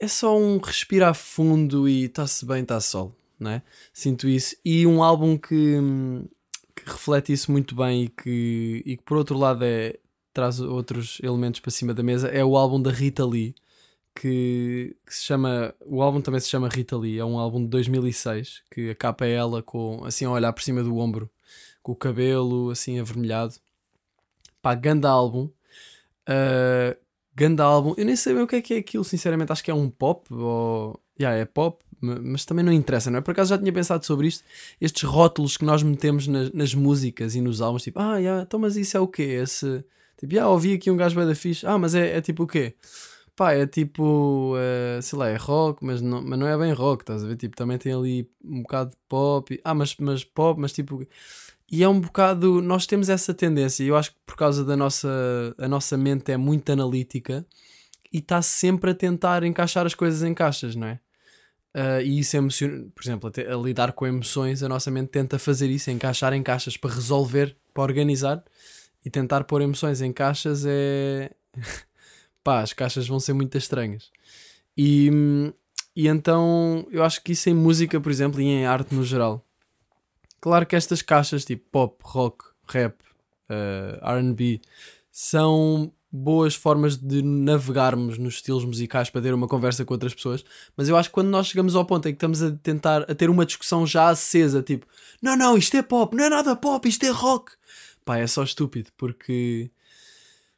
é 0.00 0.08
só 0.08 0.36
um 0.38 0.58
respirar 0.58 1.14
fundo 1.14 1.88
e 1.88 2.04
está-se 2.04 2.44
bem, 2.44 2.62
está 2.62 2.80
sol, 2.80 3.14
não 3.38 3.52
é? 3.52 3.62
Sinto 3.92 4.28
isso. 4.28 4.56
E 4.64 4.86
um 4.86 5.02
álbum 5.02 5.36
que, 5.36 5.78
que 6.74 6.84
reflete 6.84 7.32
isso 7.32 7.52
muito 7.52 7.74
bem 7.74 8.04
e 8.04 8.08
que, 8.08 8.82
e 8.84 8.96
que 8.96 9.02
por 9.02 9.16
outro 9.16 9.38
lado 9.38 9.64
é, 9.64 9.98
traz 10.32 10.60
outros 10.60 11.18
elementos 11.22 11.60
para 11.60 11.70
cima 11.70 11.94
da 11.94 12.02
mesa 12.02 12.28
é 12.28 12.44
o 12.44 12.56
álbum 12.56 12.80
da 12.80 12.90
Rita 12.90 13.24
Lee 13.24 13.54
que, 14.14 14.96
que 15.04 15.14
se 15.14 15.24
chama. 15.24 15.74
O 15.84 16.00
álbum 16.02 16.20
também 16.20 16.40
se 16.40 16.48
chama 16.48 16.68
Rita 16.68 16.96
Lee, 16.96 17.18
é 17.18 17.24
um 17.24 17.38
álbum 17.38 17.62
de 17.62 17.68
2006 17.68 18.62
que 18.70 18.90
a 18.90 18.94
capa 18.94 19.26
é 19.26 19.32
ela 19.32 19.62
com 19.62 20.04
assim 20.04 20.24
a 20.24 20.30
olhar 20.30 20.52
por 20.52 20.62
cima 20.62 20.82
do 20.82 20.96
ombro, 20.98 21.30
com 21.82 21.92
o 21.92 21.96
cabelo 21.96 22.70
assim 22.70 22.98
avermelhado. 22.98 23.54
Pá, 24.62 24.74
ganda 24.74 25.08
álbum. 25.10 25.50
Uh, 26.26 26.96
ganda 27.34 27.64
álbum. 27.64 27.94
Eu 27.96 28.04
nem 28.04 28.16
sei 28.16 28.34
bem 28.34 28.42
o 28.42 28.46
que 28.46 28.56
é 28.56 28.62
que 28.62 28.74
é 28.74 28.78
aquilo, 28.78 29.04
sinceramente. 29.04 29.52
Acho 29.52 29.64
que 29.64 29.70
é 29.70 29.74
um 29.74 29.90
pop 29.90 30.32
ou. 30.32 31.00
Yeah, 31.20 31.38
é 31.38 31.44
pop, 31.44 31.84
ma- 32.00 32.18
mas 32.20 32.44
também 32.44 32.64
não 32.64 32.72
interessa, 32.72 33.10
não 33.10 33.18
é? 33.18 33.22
Por 33.22 33.30
acaso 33.32 33.50
já 33.50 33.58
tinha 33.58 33.72
pensado 33.72 34.04
sobre 34.04 34.26
isto. 34.26 34.44
Estes 34.80 35.02
rótulos 35.04 35.56
que 35.56 35.64
nós 35.64 35.82
metemos 35.82 36.26
nas, 36.26 36.50
nas 36.52 36.74
músicas 36.74 37.34
e 37.36 37.40
nos 37.40 37.60
álbuns, 37.60 37.84
tipo, 37.84 38.00
ah, 38.00 38.16
yeah, 38.18 38.42
então, 38.42 38.58
mas 38.58 38.76
isso 38.76 38.96
é 38.96 39.00
o 39.00 39.06
quê? 39.08 39.22
Esse. 39.22 39.84
Tipo, 40.18 40.38
ah, 40.40 40.48
ouvi 40.48 40.74
aqui 40.74 40.90
um 40.90 40.96
gajo 40.96 41.14
da 41.26 41.34
fixe. 41.34 41.66
Ah, 41.66 41.78
mas 41.78 41.94
é, 41.94 42.16
é 42.16 42.20
tipo 42.20 42.44
o 42.44 42.46
quê? 42.46 42.74
Pá, 43.36 43.52
é 43.52 43.66
tipo, 43.66 44.54
eh, 44.56 45.00
sei 45.02 45.18
lá, 45.18 45.28
é 45.28 45.36
rock, 45.36 45.84
mas 45.84 46.00
não, 46.00 46.22
mas 46.22 46.38
não 46.38 46.46
é 46.46 46.56
bem 46.56 46.72
rock, 46.72 47.02
estás 47.02 47.24
a 47.24 47.26
ver? 47.26 47.36
Tipo, 47.36 47.56
também 47.56 47.76
tem 47.78 47.92
ali 47.92 48.30
um 48.44 48.62
bocado 48.62 48.90
de 48.90 48.96
pop. 49.08 49.52
e- 49.54 49.60
Ah, 49.64 49.74
mas, 49.74 49.96
mas 49.98 50.22
pop, 50.24 50.60
mas 50.60 50.72
tipo. 50.72 51.04
E 51.74 51.82
é 51.82 51.88
um 51.88 52.00
bocado. 52.00 52.62
Nós 52.62 52.86
temos 52.86 53.08
essa 53.08 53.34
tendência, 53.34 53.82
eu 53.82 53.96
acho 53.96 54.12
que 54.12 54.16
por 54.24 54.36
causa 54.36 54.64
da 54.64 54.76
nossa. 54.76 55.08
A 55.58 55.66
nossa 55.66 55.96
mente 55.96 56.30
é 56.30 56.36
muito 56.36 56.70
analítica 56.70 57.44
e 58.12 58.18
está 58.18 58.40
sempre 58.42 58.92
a 58.92 58.94
tentar 58.94 59.42
encaixar 59.42 59.84
as 59.84 59.92
coisas 59.92 60.22
em 60.22 60.32
caixas, 60.32 60.76
não 60.76 60.86
é? 60.86 61.00
Ah, 61.74 62.00
e 62.00 62.20
isso 62.20 62.36
é 62.36 62.38
emocionante. 62.38 62.92
Por 62.94 63.02
exemplo, 63.02 63.28
até 63.28 63.52
a 63.52 63.56
lidar 63.56 63.92
com 63.92 64.06
emoções, 64.06 64.62
a 64.62 64.68
nossa 64.68 64.88
mente 64.88 65.08
tenta 65.08 65.36
fazer 65.36 65.68
isso, 65.68 65.90
encaixar 65.90 66.32
em 66.32 66.44
caixas 66.44 66.76
para 66.76 66.94
resolver, 66.94 67.56
para 67.74 67.82
organizar 67.82 68.44
e 69.04 69.10
tentar 69.10 69.42
pôr 69.42 69.60
emoções 69.60 70.00
em 70.00 70.12
caixas 70.12 70.64
é. 70.64 71.32
pá, 72.44 72.60
as 72.60 72.72
caixas 72.72 73.08
vão 73.08 73.18
ser 73.18 73.32
muito 73.32 73.58
estranhas. 73.58 74.12
E, 74.78 75.10
e 75.96 76.06
então 76.06 76.86
eu 76.92 77.02
acho 77.02 77.20
que 77.20 77.32
isso 77.32 77.50
em 77.50 77.54
música, 77.54 78.00
por 78.00 78.12
exemplo, 78.12 78.40
e 78.40 78.44
em 78.44 78.64
arte 78.64 78.94
no 78.94 79.02
geral. 79.02 79.44
Claro 80.44 80.66
que 80.66 80.76
estas 80.76 81.00
caixas 81.00 81.42
tipo 81.42 81.64
pop, 81.72 81.96
rock, 82.02 82.44
rap, 82.68 82.96
eh, 83.48 83.98
RB 84.02 84.60
são 85.10 85.90
boas 86.12 86.54
formas 86.54 86.98
de 86.98 87.22
navegarmos 87.22 88.18
nos 88.18 88.34
estilos 88.34 88.62
musicais 88.62 89.08
para 89.08 89.22
ter 89.22 89.32
uma 89.32 89.48
conversa 89.48 89.86
com 89.86 89.94
outras 89.94 90.12
pessoas, 90.12 90.44
mas 90.76 90.86
eu 90.86 90.98
acho 90.98 91.08
que 91.08 91.14
quando 91.14 91.28
nós 91.30 91.46
chegamos 91.46 91.74
ao 91.74 91.86
ponto 91.86 92.06
em 92.06 92.12
que 92.12 92.16
estamos 92.16 92.42
a 92.42 92.50
tentar 92.50 93.10
a 93.10 93.14
ter 93.14 93.30
uma 93.30 93.46
discussão 93.46 93.86
já 93.86 94.10
acesa, 94.10 94.62
tipo, 94.62 94.86
não, 95.22 95.34
não, 95.34 95.56
isto 95.56 95.78
é 95.78 95.82
pop, 95.82 96.14
não 96.14 96.24
é 96.24 96.28
nada 96.28 96.54
pop, 96.54 96.86
isto 96.86 97.06
é 97.06 97.08
rock, 97.08 97.52
pá, 98.04 98.18
é 98.18 98.26
só 98.26 98.42
estúpido, 98.42 98.90
porque 98.98 99.70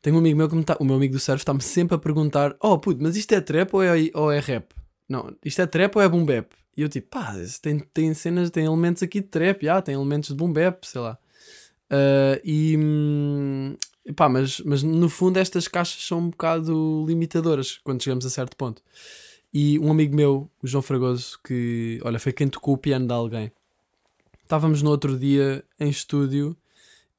tenho 0.03 0.17
um 0.17 0.19
amigo 0.19 0.37
meu 0.37 0.49
que 0.49 0.57
me 0.57 0.65
tá, 0.65 0.77
o 0.81 0.85
meu 0.85 0.97
amigo 0.97 1.15
do 1.15 1.21
surf 1.21 1.43
está-me 1.43 1.63
sempre 1.63 1.95
a 1.95 1.99
perguntar: 1.99 2.57
Oh 2.61 2.77
puto, 2.77 3.01
mas 3.01 3.15
isto 3.15 3.33
é 3.35 3.41
trap 3.41 3.73
ou 3.73 3.85
é, 3.85 3.93
ou 4.15 4.33
é 4.33 4.41
rap? 4.41 4.75
Não, 5.09 5.33
isto 5.45 5.63
é 5.63 5.67
trap 5.67 5.95
ou 5.95 6.03
é 6.03 6.09
boom 6.09 6.25
bap? 6.27 6.49
E 6.77 6.83
eu 6.83 6.89
tipo, 6.89 7.09
pá, 7.09 7.35
tem, 7.63 7.79
tem 7.79 8.13
cenas, 8.15 8.51
tem 8.51 8.67
elementos 8.67 9.03
aqui 9.03 9.21
de 9.21 9.29
trap, 9.29 9.65
já, 9.65 9.81
tem 9.81 9.95
elementos 9.95 10.31
de 10.31 10.35
boom 10.35 10.53
bap, 10.53 10.87
sei 10.87 11.01
lá. 11.01 11.19
Ah, 11.91 12.41
e 12.45 12.77
hum, 12.77 13.77
pá, 14.15 14.29
mas, 14.29 14.61
mas 14.61 14.83
no 14.83 15.09
fundo 15.09 15.39
estas 15.39 15.69
caixas 15.69 16.05
são 16.05 16.19
um 16.19 16.31
bocado 16.31 17.05
limitadoras 17.07 17.79
quando 17.85 18.03
chegamos 18.03 18.27
a 18.27 18.31
certo 18.31 18.57
ponto. 18.57 18.83
E 19.53 19.79
um 19.79 19.91
amigo 19.91 20.15
meu, 20.15 20.51
o 20.63 20.67
João 20.67 20.83
Fragoso, 20.83 21.39
que 21.45 22.01
olha, 22.05 22.19
foi 22.19 22.33
quem 22.33 22.49
tocou 22.49 22.75
o 22.75 22.79
piano 22.79 23.07
de 23.07 23.13
alguém, 23.13 23.53
estávamos 24.43 24.83
no 24.83 24.91
outro 24.91 25.19
dia 25.19 25.65
em 25.81 25.89
estúdio 25.89 26.57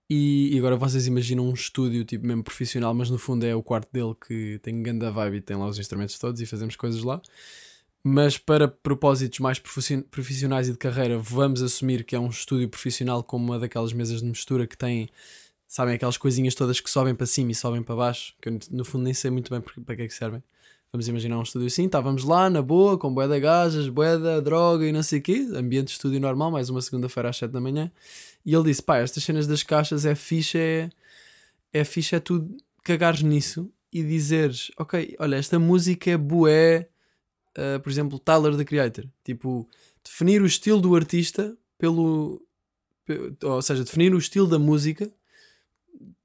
e, 0.09 0.53
e 0.53 0.57
agora 0.59 0.77
vocês 0.77 1.07
imaginam 1.07 1.45
um 1.49 1.53
estúdio 1.53 2.05
tipo 2.05 2.25
mesmo 2.25 2.43
profissional, 2.43 2.93
mas 2.93 3.09
no 3.09 3.17
fundo 3.17 3.45
é 3.45 3.55
o 3.55 3.63
quarto 3.63 3.89
dele 3.91 4.15
que 4.25 4.59
tem 4.61 4.81
grande 4.83 5.09
vibe 5.09 5.37
e 5.37 5.41
tem 5.41 5.57
lá 5.57 5.67
os 5.67 5.79
instrumentos 5.79 6.17
todos 6.19 6.39
e 6.41 6.45
fazemos 6.45 6.75
coisas 6.75 7.03
lá. 7.03 7.21
Mas 8.03 8.37
para 8.37 8.67
propósitos 8.67 9.39
mais 9.39 9.59
profission- 9.59 10.01
profissionais 10.01 10.69
e 10.69 10.71
de 10.71 10.77
carreira, 10.77 11.17
vamos 11.17 11.61
assumir 11.61 12.03
que 12.03 12.15
é 12.15 12.19
um 12.19 12.29
estúdio 12.29 12.69
profissional 12.69 13.23
como 13.23 13.45
uma 13.45 13.59
daquelas 13.59 13.91
mesas 13.91 14.21
de 14.21 14.27
mistura 14.27 14.65
que 14.65 14.77
tem, 14.77 15.09
sabem, 15.67 15.95
aquelas 15.95 16.17
coisinhas 16.17 16.55
todas 16.55 16.79
que 16.79 16.89
sobem 16.89 17.13
para 17.13 17.25
cima 17.25 17.51
e 17.51 17.55
sobem 17.55 17.83
para 17.83 17.95
baixo, 17.95 18.33
que 18.41 18.49
eu 18.49 18.59
no 18.71 18.85
fundo 18.85 19.03
nem 19.03 19.13
sei 19.13 19.29
muito 19.29 19.49
bem 19.49 19.61
para 19.61 19.95
que 19.95 20.01
é 20.03 20.07
que 20.07 20.13
servem. 20.13 20.41
Vamos 20.91 21.07
imaginar 21.09 21.37
um 21.37 21.43
estúdio 21.43 21.67
assim, 21.67 21.85
estávamos 21.85 22.23
lá 22.23 22.49
na 22.49 22.61
boa, 22.61 22.97
com 22.97 23.13
de 23.13 23.39
gajas, 23.41 23.85
de 23.85 24.41
droga 24.41 24.85
e 24.85 24.91
não 24.93 25.03
sei 25.03 25.19
o 25.19 25.21
quê, 25.21 25.45
ambiente 25.53 25.87
de 25.87 25.91
estúdio 25.91 26.19
normal, 26.19 26.49
mais 26.49 26.69
uma 26.69 26.81
segunda-feira 26.81 27.29
às 27.29 27.37
7 27.37 27.51
da 27.51 27.59
manhã. 27.59 27.91
E 28.45 28.53
ele 28.53 28.63
disse: 28.63 28.81
pá, 28.81 28.97
estas 28.99 29.21
cenas 29.21 29.45
das 29.45 29.63
caixas 29.63 30.05
é 30.05 30.15
fixe, 30.15 30.57
é, 30.57 30.89
é 31.73 31.83
fixe, 31.83 32.15
é 32.15 32.19
tu 32.21 32.55
cagares 32.83 33.21
nisso 33.21 33.69
e 33.91 34.01
dizeres: 34.01 34.71
ok, 34.77 35.17
olha, 35.19 35.35
esta 35.35 35.59
música 35.59 36.09
é 36.09 36.17
bué, 36.17 36.87
uh, 37.57 37.79
por 37.81 37.89
exemplo, 37.89 38.19
Tyler 38.19 38.55
the 38.55 38.63
Creator. 38.63 39.05
Tipo, 39.23 39.67
definir 40.03 40.41
o 40.41 40.45
estilo 40.45 40.79
do 40.79 40.95
artista 40.95 41.57
pelo. 41.77 42.41
pe- 43.05 43.33
Ou 43.43 43.61
seja, 43.61 43.83
definir 43.83 44.13
o 44.13 44.17
estilo 44.17 44.47
da 44.47 44.59
música 44.59 45.11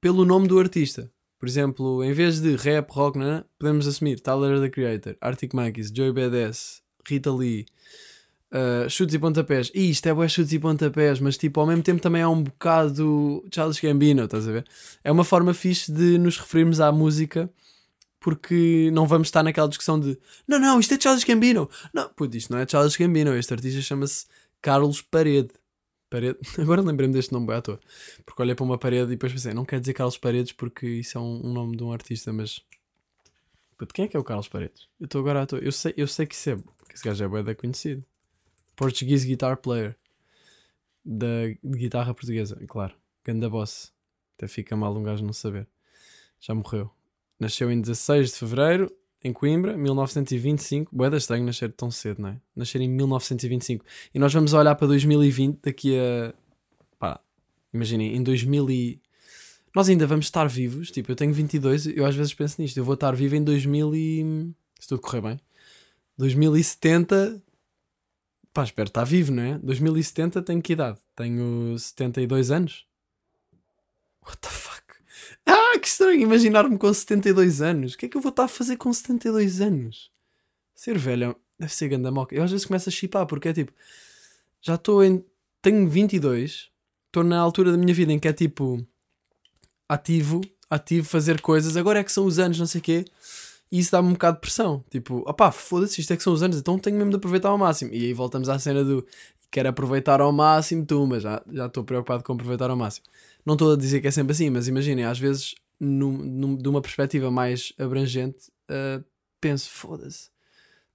pelo 0.00 0.24
nome 0.24 0.46
do 0.48 0.58
artista. 0.58 1.10
Por 1.38 1.48
exemplo, 1.48 2.04
em 2.04 2.12
vez 2.12 2.40
de 2.40 2.54
rap, 2.54 2.88
rock, 2.90 3.18
podemos 3.58 3.86
assumir 3.86 4.20
Tyler 4.20 4.60
the 4.60 4.70
Creator, 4.70 5.16
Arctic 5.20 5.52
Monkeys, 5.54 5.90
Joey 5.92 6.12
Badass, 6.12 6.80
Rita 7.04 7.32
Lee, 7.32 7.66
uh, 8.52 8.88
chutes 8.88 9.12
e 9.14 9.18
pontapés. 9.18 9.70
E 9.74 9.90
isto 9.90 10.06
é 10.06 10.14
bué 10.14 10.28
chutes 10.28 10.52
e 10.52 10.58
pontapés, 10.60 11.18
mas 11.18 11.36
tipo, 11.36 11.58
ao 11.58 11.66
mesmo 11.66 11.82
tempo 11.82 12.00
também 12.00 12.22
há 12.22 12.28
um 12.28 12.44
bocado 12.44 13.44
Charles 13.52 13.80
Gambino, 13.80 14.22
estás 14.24 14.46
a 14.46 14.52
ver? 14.52 14.64
É 15.02 15.10
uma 15.10 15.24
forma 15.24 15.52
fixe 15.52 15.90
de 15.90 16.16
nos 16.16 16.38
referirmos 16.38 16.78
à 16.80 16.92
música 16.92 17.50
porque 18.22 18.88
não 18.92 19.04
vamos 19.04 19.28
estar 19.28 19.42
naquela 19.42 19.68
discussão 19.68 19.98
de 19.98 20.16
não, 20.46 20.58
não, 20.58 20.78
isto 20.78 20.94
é 20.94 21.00
Charles 21.00 21.24
Gambino. 21.24 21.68
Não, 21.92 22.08
puto, 22.10 22.36
isto 22.36 22.52
não 22.52 22.58
é 22.60 22.66
Charles 22.66 22.96
Gambino. 22.96 23.34
Este 23.36 23.52
artista 23.52 23.82
chama-se 23.82 24.26
Carlos 24.62 25.02
Parede. 25.02 25.50
Parede. 26.08 26.38
Agora 26.56 26.80
lembrei-me 26.80 27.12
deste 27.12 27.32
nome 27.32 27.48
bem 27.48 27.56
à 27.56 27.60
toa. 27.60 27.80
Porque 28.24 28.40
olhei 28.40 28.54
para 28.54 28.64
uma 28.64 28.78
parede 28.78 29.06
e 29.06 29.16
depois 29.16 29.32
pensei, 29.32 29.52
não 29.52 29.64
quer 29.64 29.80
dizer 29.80 29.92
Carlos 29.92 30.16
Paredes 30.16 30.52
porque 30.52 30.86
isso 30.86 31.18
é 31.18 31.20
um, 31.20 31.46
um 31.46 31.52
nome 31.52 31.76
de 31.76 31.82
um 31.82 31.92
artista, 31.92 32.32
mas. 32.32 32.60
Puto, 33.76 33.92
quem 33.92 34.04
é 34.04 34.08
que 34.08 34.16
é 34.16 34.20
o 34.20 34.24
Carlos 34.24 34.48
Paredes? 34.48 34.88
Eu 35.00 35.06
estou 35.06 35.20
agora 35.20 35.42
à 35.42 35.46
toa. 35.46 35.58
Eu 35.58 35.72
sei, 35.72 35.92
eu 35.96 36.06
sei 36.06 36.24
que 36.24 36.36
isso 36.36 36.50
é. 36.50 36.56
Que 36.88 36.94
esse 36.94 37.04
gajo 37.04 37.24
é 37.24 37.28
bué 37.28 37.54
conhecido. 37.54 38.04
Portuguese 38.76 39.26
guitar 39.26 39.56
player. 39.56 39.96
Da 41.04 41.48
guitarra 41.64 42.14
portuguesa, 42.14 42.56
claro. 42.68 42.94
Ganda 43.24 43.50
boss. 43.50 43.92
Até 44.36 44.46
fica 44.46 44.76
mal 44.76 44.96
um 44.96 45.02
gajo 45.02 45.24
não 45.24 45.32
saber. 45.32 45.66
Já 46.38 46.54
morreu. 46.54 47.01
Nasceu 47.42 47.72
em 47.72 47.80
16 47.80 48.30
de 48.30 48.38
fevereiro, 48.38 48.96
em 49.24 49.32
Coimbra, 49.32 49.76
1925. 49.76 50.94
Boeda 50.94 51.16
estranho 51.16 51.44
nascer 51.44 51.72
tão 51.72 51.90
cedo, 51.90 52.22
não 52.22 52.28
é? 52.28 52.40
Nascer 52.54 52.80
em 52.80 52.88
1925. 52.88 53.84
E 54.14 54.18
nós 54.20 54.32
vamos 54.32 54.52
olhar 54.52 54.76
para 54.76 54.86
2020 54.86 55.58
daqui 55.60 55.98
a. 55.98 56.32
pá, 57.00 57.20
imaginem, 57.74 58.14
em 58.14 58.22
2000 58.22 58.70
e. 58.70 59.02
Nós 59.74 59.88
ainda 59.88 60.06
vamos 60.06 60.26
estar 60.26 60.46
vivos. 60.46 60.92
Tipo, 60.92 61.10
eu 61.10 61.16
tenho 61.16 61.32
22, 61.32 61.88
eu 61.88 62.06
às 62.06 62.14
vezes 62.14 62.32
penso 62.32 62.62
nisto. 62.62 62.76
Eu 62.76 62.84
vou 62.84 62.94
estar 62.94 63.12
vivo 63.16 63.34
em 63.34 63.42
2000 63.42 63.92
e. 63.96 64.54
Se 64.78 64.86
tudo 64.86 65.00
correr 65.00 65.20
bem. 65.20 65.40
2070. 66.18 67.42
Pá, 68.54 68.62
espero 68.62 68.86
estar 68.86 69.02
vivo, 69.02 69.32
não 69.32 69.42
é? 69.42 69.58
2070 69.58 70.42
tenho 70.42 70.62
que 70.62 70.74
idade? 70.74 71.00
Tenho 71.16 71.76
72 71.76 72.52
anos. 72.52 72.86
What 74.24 74.38
the 74.38 74.48
fuck? 74.48 74.71
Ah, 75.46 75.78
que 75.78 75.86
estranho 75.86 76.20
imaginar-me 76.20 76.78
com 76.78 76.92
72 76.92 77.60
anos. 77.60 77.94
O 77.94 77.98
que 77.98 78.06
é 78.06 78.08
que 78.08 78.16
eu 78.16 78.20
vou 78.20 78.30
estar 78.30 78.44
a 78.44 78.48
fazer 78.48 78.76
com 78.76 78.92
72 78.92 79.60
anos? 79.60 80.10
Ser 80.74 80.98
velho 80.98 81.36
deve 81.58 81.74
ser 81.74 81.88
ganda 81.88 82.10
moca. 82.10 82.34
Eu 82.34 82.42
às 82.42 82.50
vezes 82.50 82.66
começo 82.66 82.88
a 82.88 82.92
chipar 82.92 83.26
porque 83.26 83.48
é 83.48 83.52
tipo, 83.52 83.72
já 84.60 84.74
estou 84.74 85.04
em. 85.04 85.24
Tenho 85.60 85.88
22, 85.88 86.70
estou 87.06 87.22
na 87.22 87.38
altura 87.38 87.70
da 87.70 87.78
minha 87.78 87.94
vida 87.94 88.12
em 88.12 88.18
que 88.18 88.26
é 88.26 88.32
tipo 88.32 88.84
ativo, 89.88 90.40
ativo, 90.68 91.06
fazer 91.06 91.40
coisas. 91.40 91.76
Agora 91.76 92.00
é 92.00 92.04
que 92.04 92.10
são 92.10 92.24
os 92.24 92.38
anos, 92.38 92.58
não 92.58 92.66
sei 92.66 92.80
o 92.80 92.84
quê. 92.84 93.04
E 93.70 93.78
isso 93.78 93.92
dá-me 93.92 94.08
um 94.08 94.12
bocado 94.12 94.36
de 94.36 94.40
pressão. 94.40 94.84
Tipo, 94.90 95.18
opá, 95.26 95.50
foda-se, 95.52 96.00
isto 96.00 96.12
é 96.12 96.16
que 96.16 96.22
são 96.22 96.32
os 96.32 96.42
anos, 96.42 96.58
então 96.58 96.78
tenho 96.78 96.96
mesmo 96.96 97.10
de 97.10 97.16
aproveitar 97.16 97.48
ao 97.48 97.58
máximo. 97.58 97.92
E 97.92 98.04
aí 98.04 98.12
voltamos 98.12 98.48
à 98.48 98.58
cena 98.58 98.84
do 98.84 99.06
quero 99.50 99.68
aproveitar 99.68 100.20
ao 100.20 100.32
máximo, 100.32 100.84
tu, 100.84 101.06
mas 101.06 101.22
já 101.22 101.42
estou 101.66 101.84
preocupado 101.84 102.22
com 102.22 102.32
aproveitar 102.32 102.70
ao 102.70 102.76
máximo. 102.76 103.06
Não 103.44 103.54
estou 103.54 103.72
a 103.72 103.76
dizer 103.76 104.00
que 104.00 104.06
é 104.06 104.10
sempre 104.10 104.32
assim, 104.32 104.50
mas 104.50 104.68
imaginem, 104.68 105.04
às 105.04 105.18
vezes, 105.18 105.54
num, 105.80 106.12
num- 106.16 106.56
de 106.56 106.68
uma 106.68 106.80
perspectiva 106.80 107.30
mais 107.30 107.72
abrangente, 107.78 108.48
uh, 108.70 109.04
penso, 109.40 109.70
foda-se, 109.70 110.30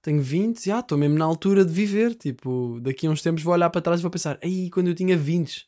tenho 0.02 0.22
20, 0.22 0.66
já 0.66 0.80
estou 0.80 0.98
mesmo 0.98 1.18
na 1.18 1.26
altura 1.26 1.66
de 1.66 1.74
viver. 1.74 2.16
Tipo, 2.16 2.80
daqui 2.82 3.08
a 3.08 3.10
uns 3.10 3.22
tempos 3.22 3.44
vou 3.44 3.54
olhar 3.54 3.70
para 3.70 3.82
trás 3.82 4.00
e 4.00 4.04
vou 4.04 4.12
pensar, 4.12 4.40
aí 4.42 4.70
quando 4.70 4.88
eu 4.88 4.96
tinha 4.96 5.18
20, 5.18 5.68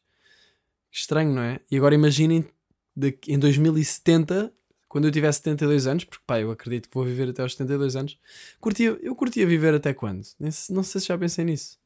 estranho, 0.92 1.34
não 1.34 1.42
é? 1.42 1.60
E 1.70 1.78
agora 1.78 1.96
imaginem, 1.96 2.46
daqui- 2.96 3.32
em 3.34 3.39
2070, 3.39 4.54
quando 4.88 5.06
eu 5.06 5.12
tiver 5.12 5.32
72 5.32 5.86
anos, 5.88 6.04
porque 6.04 6.24
pá, 6.26 6.39
eu 6.39 6.52
acredito 6.52 6.88
que 6.89 6.96
vou 6.96 7.06
viver 7.06 7.30
até 7.30 7.42
aos 7.42 7.52
72 7.54 7.96
anos, 7.96 8.18
curtia, 8.60 8.98
eu 9.02 9.15
curtia 9.15 9.46
viver 9.46 9.74
até 9.74 9.94
quando? 9.94 10.26
Não 10.70 10.84
sei 10.84 11.02
se 11.02 11.08
já 11.08 11.18
pensei 11.18 11.46
nisso. 11.46 11.78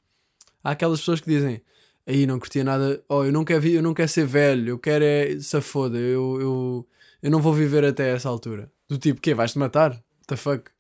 Há 0.64 0.72
aquelas 0.72 1.00
pessoas 1.00 1.20
que 1.20 1.30
dizem, 1.30 1.62
aí 2.06 2.26
não 2.26 2.40
curtia 2.40 2.64
nada, 2.64 3.04
oh, 3.08 3.24
eu 3.24 3.32
não 3.32 3.46
quero, 3.46 3.66
eu 3.68 3.82
não 3.82 3.94
quero 3.94 4.10
ser 4.10 4.26
velho, 4.26 4.70
eu 4.70 4.80
quero 4.80 5.04
é, 5.04 5.40
se 5.40 5.60
foda, 5.62 5.98
eu, 5.98 6.42
eu, 6.42 6.88
eu 7.22 7.32
não 7.32 7.42
vou 7.42 7.54
viver 7.54 7.86
até 7.86 8.12
essa 8.12 8.30
altura. 8.30 8.72
Do 8.88 8.98
tipo, 8.98 9.22
quê? 9.22 9.34
Vais-te 9.34 9.58
matar? 9.58 9.92
What 9.92 10.28
the 10.28 10.36
fuck? 10.36 10.72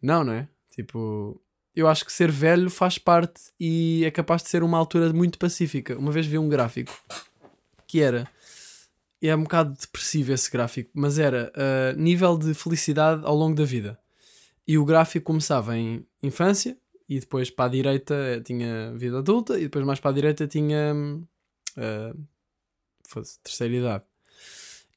Não, 0.00 0.24
não 0.24 0.32
é? 0.32 0.48
Tipo, 0.74 1.40
eu 1.74 1.88
acho 1.88 2.04
que 2.04 2.12
ser 2.12 2.30
velho 2.30 2.70
faz 2.70 2.98
parte 2.98 3.40
e 3.58 4.04
é 4.04 4.10
capaz 4.10 4.42
de 4.42 4.48
ser 4.48 4.62
uma 4.62 4.78
altura 4.78 5.12
muito 5.12 5.38
pacífica. 5.38 5.98
Uma 5.98 6.12
vez 6.12 6.26
vi 6.26 6.38
um 6.38 6.48
gráfico 6.48 6.92
que 7.86 8.00
era, 8.00 8.28
e 9.20 9.28
é 9.28 9.36
um 9.36 9.42
bocado 9.42 9.76
depressivo 9.78 10.32
esse 10.32 10.50
gráfico, 10.50 10.90
mas 10.94 11.18
era 11.18 11.52
uh, 11.56 11.98
nível 12.00 12.38
de 12.38 12.54
felicidade 12.54 13.22
ao 13.24 13.34
longo 13.34 13.56
da 13.56 13.64
vida. 13.64 13.98
E 14.66 14.78
o 14.78 14.84
gráfico 14.84 15.26
começava 15.26 15.76
em 15.76 16.06
infância, 16.22 16.76
e 17.10 17.18
depois 17.18 17.50
para 17.50 17.64
a 17.64 17.68
direita 17.68 18.40
tinha 18.44 18.92
vida 18.96 19.18
adulta, 19.18 19.58
e 19.58 19.62
depois 19.62 19.84
mais 19.84 19.98
para 19.98 20.12
a 20.12 20.14
direita 20.14 20.46
tinha 20.46 20.94
uh, 21.76 22.26
terceira 23.42 23.74
idade. 23.74 24.04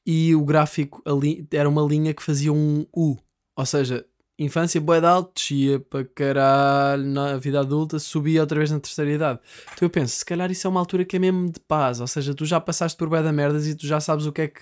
E 0.06 0.32
o 0.34 0.44
gráfico 0.44 1.02
ali 1.04 1.44
era 1.50 1.68
uma 1.68 1.82
linha 1.82 2.14
que 2.14 2.22
fazia 2.22 2.52
um 2.52 2.86
U, 2.94 3.16
ou 3.56 3.66
seja, 3.66 4.06
infância 4.38 4.80
bué 4.80 5.00
de 5.00 5.06
alto, 5.06 5.32
descia 5.34 5.80
para 5.80 6.04
caralho 6.04 7.04
na 7.04 7.36
vida 7.36 7.58
adulta, 7.58 7.98
subia 7.98 8.42
outra 8.42 8.58
vez 8.58 8.70
na 8.70 8.78
terceira 8.78 9.10
idade. 9.10 9.40
Então 9.72 9.86
eu 9.86 9.90
penso, 9.90 10.14
se 10.14 10.24
calhar 10.24 10.48
isso 10.52 10.66
é 10.68 10.70
uma 10.70 10.78
altura 10.80 11.04
que 11.04 11.16
é 11.16 11.18
mesmo 11.18 11.50
de 11.50 11.58
paz, 11.58 12.00
ou 12.00 12.06
seja, 12.06 12.32
tu 12.32 12.44
já 12.44 12.60
passaste 12.60 12.96
por 12.96 13.08
bué 13.08 13.22
da 13.22 13.32
merdas 13.32 13.66
e 13.66 13.74
tu 13.74 13.86
já 13.88 13.98
sabes 13.98 14.26
o 14.26 14.32
que 14.32 14.42
é 14.42 14.48
que 14.48 14.60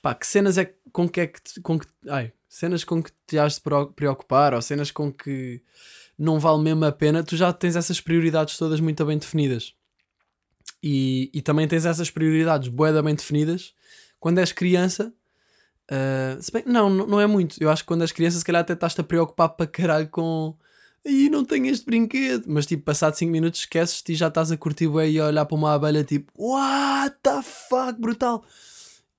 pá, 0.00 0.14
que 0.16 0.26
cenas 0.26 0.58
é 0.58 0.74
com 0.92 1.08
que 1.08 1.20
é 1.20 1.26
que, 1.28 1.40
te- 1.40 1.60
com 1.60 1.78
que 1.78 1.86
ai, 2.08 2.32
cenas 2.48 2.82
com 2.82 3.00
que 3.00 3.12
te 3.26 3.38
has 3.38 3.54
de 3.54 3.60
preocupar 3.94 4.52
ou 4.52 4.60
cenas 4.60 4.90
com 4.90 5.12
que 5.12 5.62
não 6.22 6.38
vale 6.38 6.62
mesmo 6.62 6.84
a 6.84 6.92
pena, 6.92 7.24
tu 7.24 7.36
já 7.36 7.52
tens 7.52 7.74
essas 7.74 8.00
prioridades 8.00 8.56
todas 8.56 8.78
muito 8.78 9.04
bem 9.04 9.18
definidas. 9.18 9.74
E, 10.80 11.30
e 11.34 11.42
também 11.42 11.66
tens 11.66 11.84
essas 11.84 12.10
prioridades 12.10 12.68
bué 12.68 12.92
da 12.92 13.02
bem 13.02 13.14
definidas 13.14 13.74
quando 14.20 14.38
és 14.38 14.52
criança. 14.52 15.12
ah, 15.90 16.38
se 16.40 16.52
bem, 16.52 16.62
não, 16.66 16.88
não 16.88 17.20
é 17.20 17.26
muito. 17.26 17.56
Eu 17.60 17.70
acho 17.70 17.82
que 17.82 17.88
quando 17.88 18.02
és 18.02 18.12
criança, 18.12 18.38
se 18.38 18.44
calhar 18.44 18.62
até 18.62 18.72
estás-te 18.72 19.00
a 19.00 19.04
preocupar 19.04 19.48
para 19.50 19.66
caralho 19.66 20.08
com. 20.08 20.56
Aí 21.04 21.28
não 21.28 21.44
tenho 21.44 21.66
este 21.66 21.84
brinquedo. 21.84 22.44
Mas 22.46 22.66
tipo, 22.66 22.84
passado 22.84 23.14
5 23.14 23.30
minutos 23.30 23.60
esqueces-te 23.60 24.12
e 24.12 24.14
já 24.14 24.28
estás 24.28 24.52
a 24.52 24.56
curtir 24.56 24.88
bué 24.88 25.10
e 25.10 25.18
a 25.18 25.26
olhar 25.26 25.44
para 25.44 25.56
uma 25.56 25.74
abelha 25.74 26.04
tipo, 26.04 26.32
what 26.36 27.16
the 27.22 27.42
fuck, 27.42 28.00
brutal. 28.00 28.44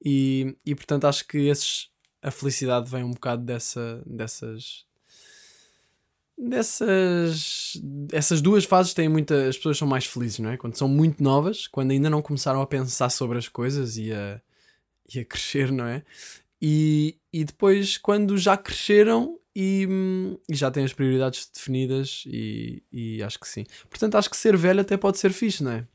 E, 0.03 0.55
e 0.65 0.73
portanto 0.73 1.05
acho 1.05 1.27
que 1.27 1.37
esses, 1.49 1.89
a 2.21 2.31
felicidade 2.31 2.89
vem 2.89 3.03
um 3.03 3.11
bocado 3.11 3.43
dessa, 3.43 4.01
dessas. 4.05 4.85
Dessas. 6.37 7.81
Essas 8.11 8.41
duas 8.41 8.65
fases 8.65 8.93
têm 8.93 9.07
muita. 9.07 9.47
As 9.47 9.57
pessoas 9.57 9.77
são 9.77 9.87
mais 9.87 10.05
felizes, 10.05 10.39
não 10.39 10.49
é? 10.49 10.57
Quando 10.57 10.75
são 10.75 10.87
muito 10.87 11.23
novas, 11.23 11.67
quando 11.67 11.91
ainda 11.91 12.09
não 12.09 12.21
começaram 12.21 12.61
a 12.61 12.67
pensar 12.67 13.09
sobre 13.09 13.37
as 13.37 13.47
coisas 13.47 13.97
e 13.97 14.11
a, 14.11 14.41
e 15.13 15.19
a 15.19 15.25
crescer, 15.25 15.71
não 15.71 15.85
é? 15.85 16.03
E, 16.61 17.17
e 17.31 17.43
depois, 17.43 17.97
quando 17.97 18.37
já 18.37 18.57
cresceram 18.57 19.37
e, 19.55 19.87
e 20.49 20.55
já 20.55 20.71
têm 20.71 20.85
as 20.85 20.93
prioridades 20.93 21.49
definidas, 21.53 22.23
e, 22.25 22.81
e 22.91 23.21
acho 23.21 23.39
que 23.39 23.47
sim. 23.47 23.65
Portanto, 23.89 24.15
acho 24.15 24.29
que 24.29 24.37
ser 24.37 24.57
velho 24.57 24.81
até 24.81 24.97
pode 24.97 25.19
ser 25.19 25.31
fixe, 25.31 25.63
não 25.63 25.71
é? 25.71 25.87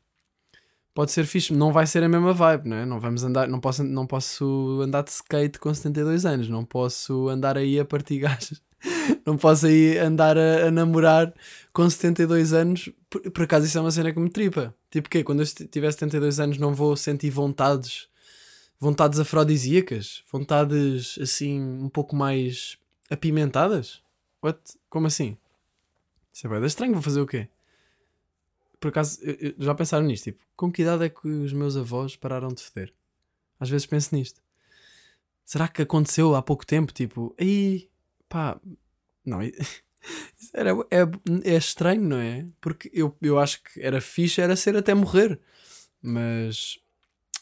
Pode 0.94 1.12
ser 1.12 1.26
fixe, 1.26 1.52
não 1.52 1.72
vai 1.72 1.86
ser 1.86 2.02
a 2.02 2.08
mesma 2.08 2.32
vibe, 2.32 2.68
não 2.68 2.76
é? 2.76 2.86
Não 2.86 3.00
vamos 3.00 3.24
andar, 3.24 3.48
não 3.48 3.60
posso, 3.60 3.82
não 3.84 4.06
posso 4.06 4.80
andar 4.82 5.02
de 5.02 5.10
skate 5.10 5.58
com 5.58 5.72
72 5.72 6.26
anos, 6.26 6.48
não 6.48 6.64
posso 6.64 7.28
andar 7.28 7.56
aí 7.56 7.78
a 7.80 7.84
partir 7.84 8.18
gajos 8.20 8.60
não 9.26 9.36
posso 9.36 9.66
aí 9.66 9.98
andar 9.98 10.36
a, 10.38 10.66
a 10.66 10.70
namorar 10.70 11.32
com 11.72 11.88
72 11.88 12.52
anos. 12.52 12.90
Por, 13.10 13.20
por 13.30 13.42
acaso 13.44 13.66
isso 13.66 13.78
é 13.78 13.80
uma 13.80 13.90
cena 13.90 14.12
que 14.12 14.20
me 14.20 14.30
tripa. 14.30 14.74
Tipo 14.90 15.08
que 15.08 15.22
quando 15.24 15.42
eu 15.42 15.46
tiver 15.46 15.90
72 15.92 16.40
anos 16.40 16.58
não 16.58 16.74
vou 16.74 16.96
sentir 16.96 17.30
vontades, 17.30 18.08
vontades 18.78 19.18
afrodisíacas, 19.18 20.22
vontades 20.30 21.18
assim 21.20 21.60
um 21.60 21.88
pouco 21.88 22.14
mais 22.16 22.78
apimentadas? 23.10 24.02
What? 24.42 24.58
Como 24.88 25.06
assim? 25.06 25.36
Isso 26.32 26.46
é 26.46 26.50
bem 26.50 26.64
estranho, 26.64 26.92
vou 26.92 27.02
fazer 27.02 27.20
o 27.20 27.26
quê? 27.26 27.48
Por 28.78 28.88
acaso, 28.88 29.18
eu- 29.22 29.34
eu- 29.40 29.54
já 29.58 29.74
pensaram 29.74 30.06
nisto? 30.06 30.24
Tipo, 30.24 30.40
com 30.54 30.70
que 30.70 30.82
idade 30.82 31.04
é 31.04 31.08
que 31.08 31.26
os 31.26 31.52
meus 31.52 31.76
avós 31.76 32.14
pararam 32.14 32.48
de 32.48 32.62
feder? 32.62 32.92
Às 33.58 33.68
vezes 33.68 33.86
penso 33.86 34.14
nisto. 34.14 34.40
Será 35.44 35.66
que 35.66 35.82
aconteceu 35.82 36.36
há 36.36 36.42
pouco 36.42 36.64
tempo? 36.64 36.92
Tipo, 36.92 37.34
aí, 37.40 37.88
pá, 38.28 38.60
não, 39.24 39.40
era, 40.54 40.70
é, 40.90 41.52
é 41.52 41.56
estranho, 41.56 42.02
não 42.02 42.18
é? 42.18 42.46
Porque 42.60 42.90
eu, 42.92 43.16
eu 43.20 43.38
acho 43.38 43.62
que 43.62 43.80
era 43.80 44.00
fixe, 44.00 44.40
era 44.40 44.56
ser 44.56 44.76
até 44.76 44.94
morrer. 44.94 45.38
Mas, 46.02 46.78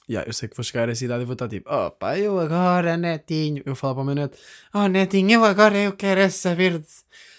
yeah, 0.09 0.29
eu 0.29 0.33
sei 0.33 0.49
que 0.49 0.57
vou 0.57 0.65
chegar 0.65 0.89
a 0.89 0.93
essa 0.93 1.05
idade 1.05 1.23
e 1.23 1.27
vou 1.27 1.35
estar 1.35 1.49
tipo, 1.49 1.69
oh 1.73 1.91
pá, 1.91 2.19
eu 2.19 2.39
agora, 2.39 2.97
netinho. 2.97 3.63
Eu 3.67 3.77
falo 3.77 3.95
para 3.95 4.03
o 4.03 4.07
meu 4.07 4.15
neto, 4.15 4.39
oh 4.75 4.89
netinho, 4.89 5.33
eu 5.33 5.45
agora 5.45 5.77
eu 5.79 5.93
quero 5.93 6.21
é 6.21 6.29
saber 6.29 6.79
de 6.79 6.89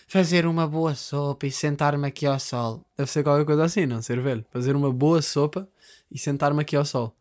fazer 0.08 0.46
uma 0.46 0.66
boa 0.68 0.96
sopa 0.96 1.46
e 1.46 1.52
sentar-me 1.52 2.08
aqui 2.08 2.26
ao 2.26 2.40
sol. 2.40 2.86
Deve 2.98 3.12
ser 3.12 3.24
qualquer 3.24 3.46
coisa 3.46 3.66
assim, 3.66 3.86
não 3.86 4.02
ser 4.02 4.22
velho. 4.22 4.46
Fazer 4.52 4.76
uma 4.76 4.92
boa 4.92 5.22
sopa 5.22 5.68
e 6.10 6.18
sentar-me 6.18 6.62
aqui 6.62 6.76
ao 6.76 6.86
sol. 6.86 7.16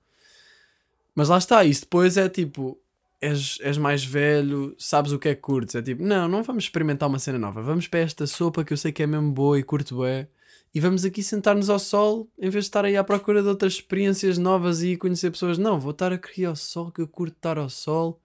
Mas 1.14 1.28
lá 1.28 1.38
está, 1.38 1.64
isso 1.64 1.82
depois 1.82 2.16
é 2.16 2.28
tipo, 2.28 2.78
és, 3.20 3.58
és 3.60 3.78
mais 3.78 4.04
velho, 4.04 4.74
sabes 4.78 5.12
o 5.12 5.18
que 5.18 5.28
é 5.28 5.34
que 5.34 5.40
curtes. 5.40 5.74
É 5.74 5.82
tipo, 5.82 6.02
não, 6.02 6.28
não 6.28 6.42
vamos 6.42 6.64
experimentar 6.64 7.08
uma 7.08 7.18
cena 7.18 7.38
nova. 7.38 7.62
Vamos 7.62 7.88
para 7.88 8.00
esta 8.00 8.26
sopa 8.26 8.64
que 8.64 8.72
eu 8.72 8.76
sei 8.76 8.92
que 8.92 9.02
é 9.02 9.06
mesmo 9.06 9.30
boa 9.32 9.58
e 9.58 9.62
curto 9.62 10.00
bem. 10.00 10.28
E 10.74 10.80
vamos 10.80 11.04
aqui 11.04 11.22
sentar-nos 11.22 11.70
ao 11.70 11.78
sol 11.78 12.28
em 12.38 12.50
vez 12.50 12.64
de 12.64 12.68
estar 12.68 12.84
aí 12.84 12.96
à 12.96 13.04
procura 13.04 13.42
de 13.42 13.48
outras 13.48 13.74
experiências 13.74 14.36
novas 14.36 14.82
e 14.82 14.96
conhecer 14.96 15.30
pessoas. 15.30 15.56
Não, 15.56 15.80
vou 15.80 15.92
estar 15.92 16.12
aqui 16.12 16.44
ao 16.44 16.54
sol, 16.54 16.92
que 16.92 17.00
eu 17.00 17.08
curto 17.08 17.34
estar 17.34 17.58
ao 17.58 17.70
sol. 17.70 18.20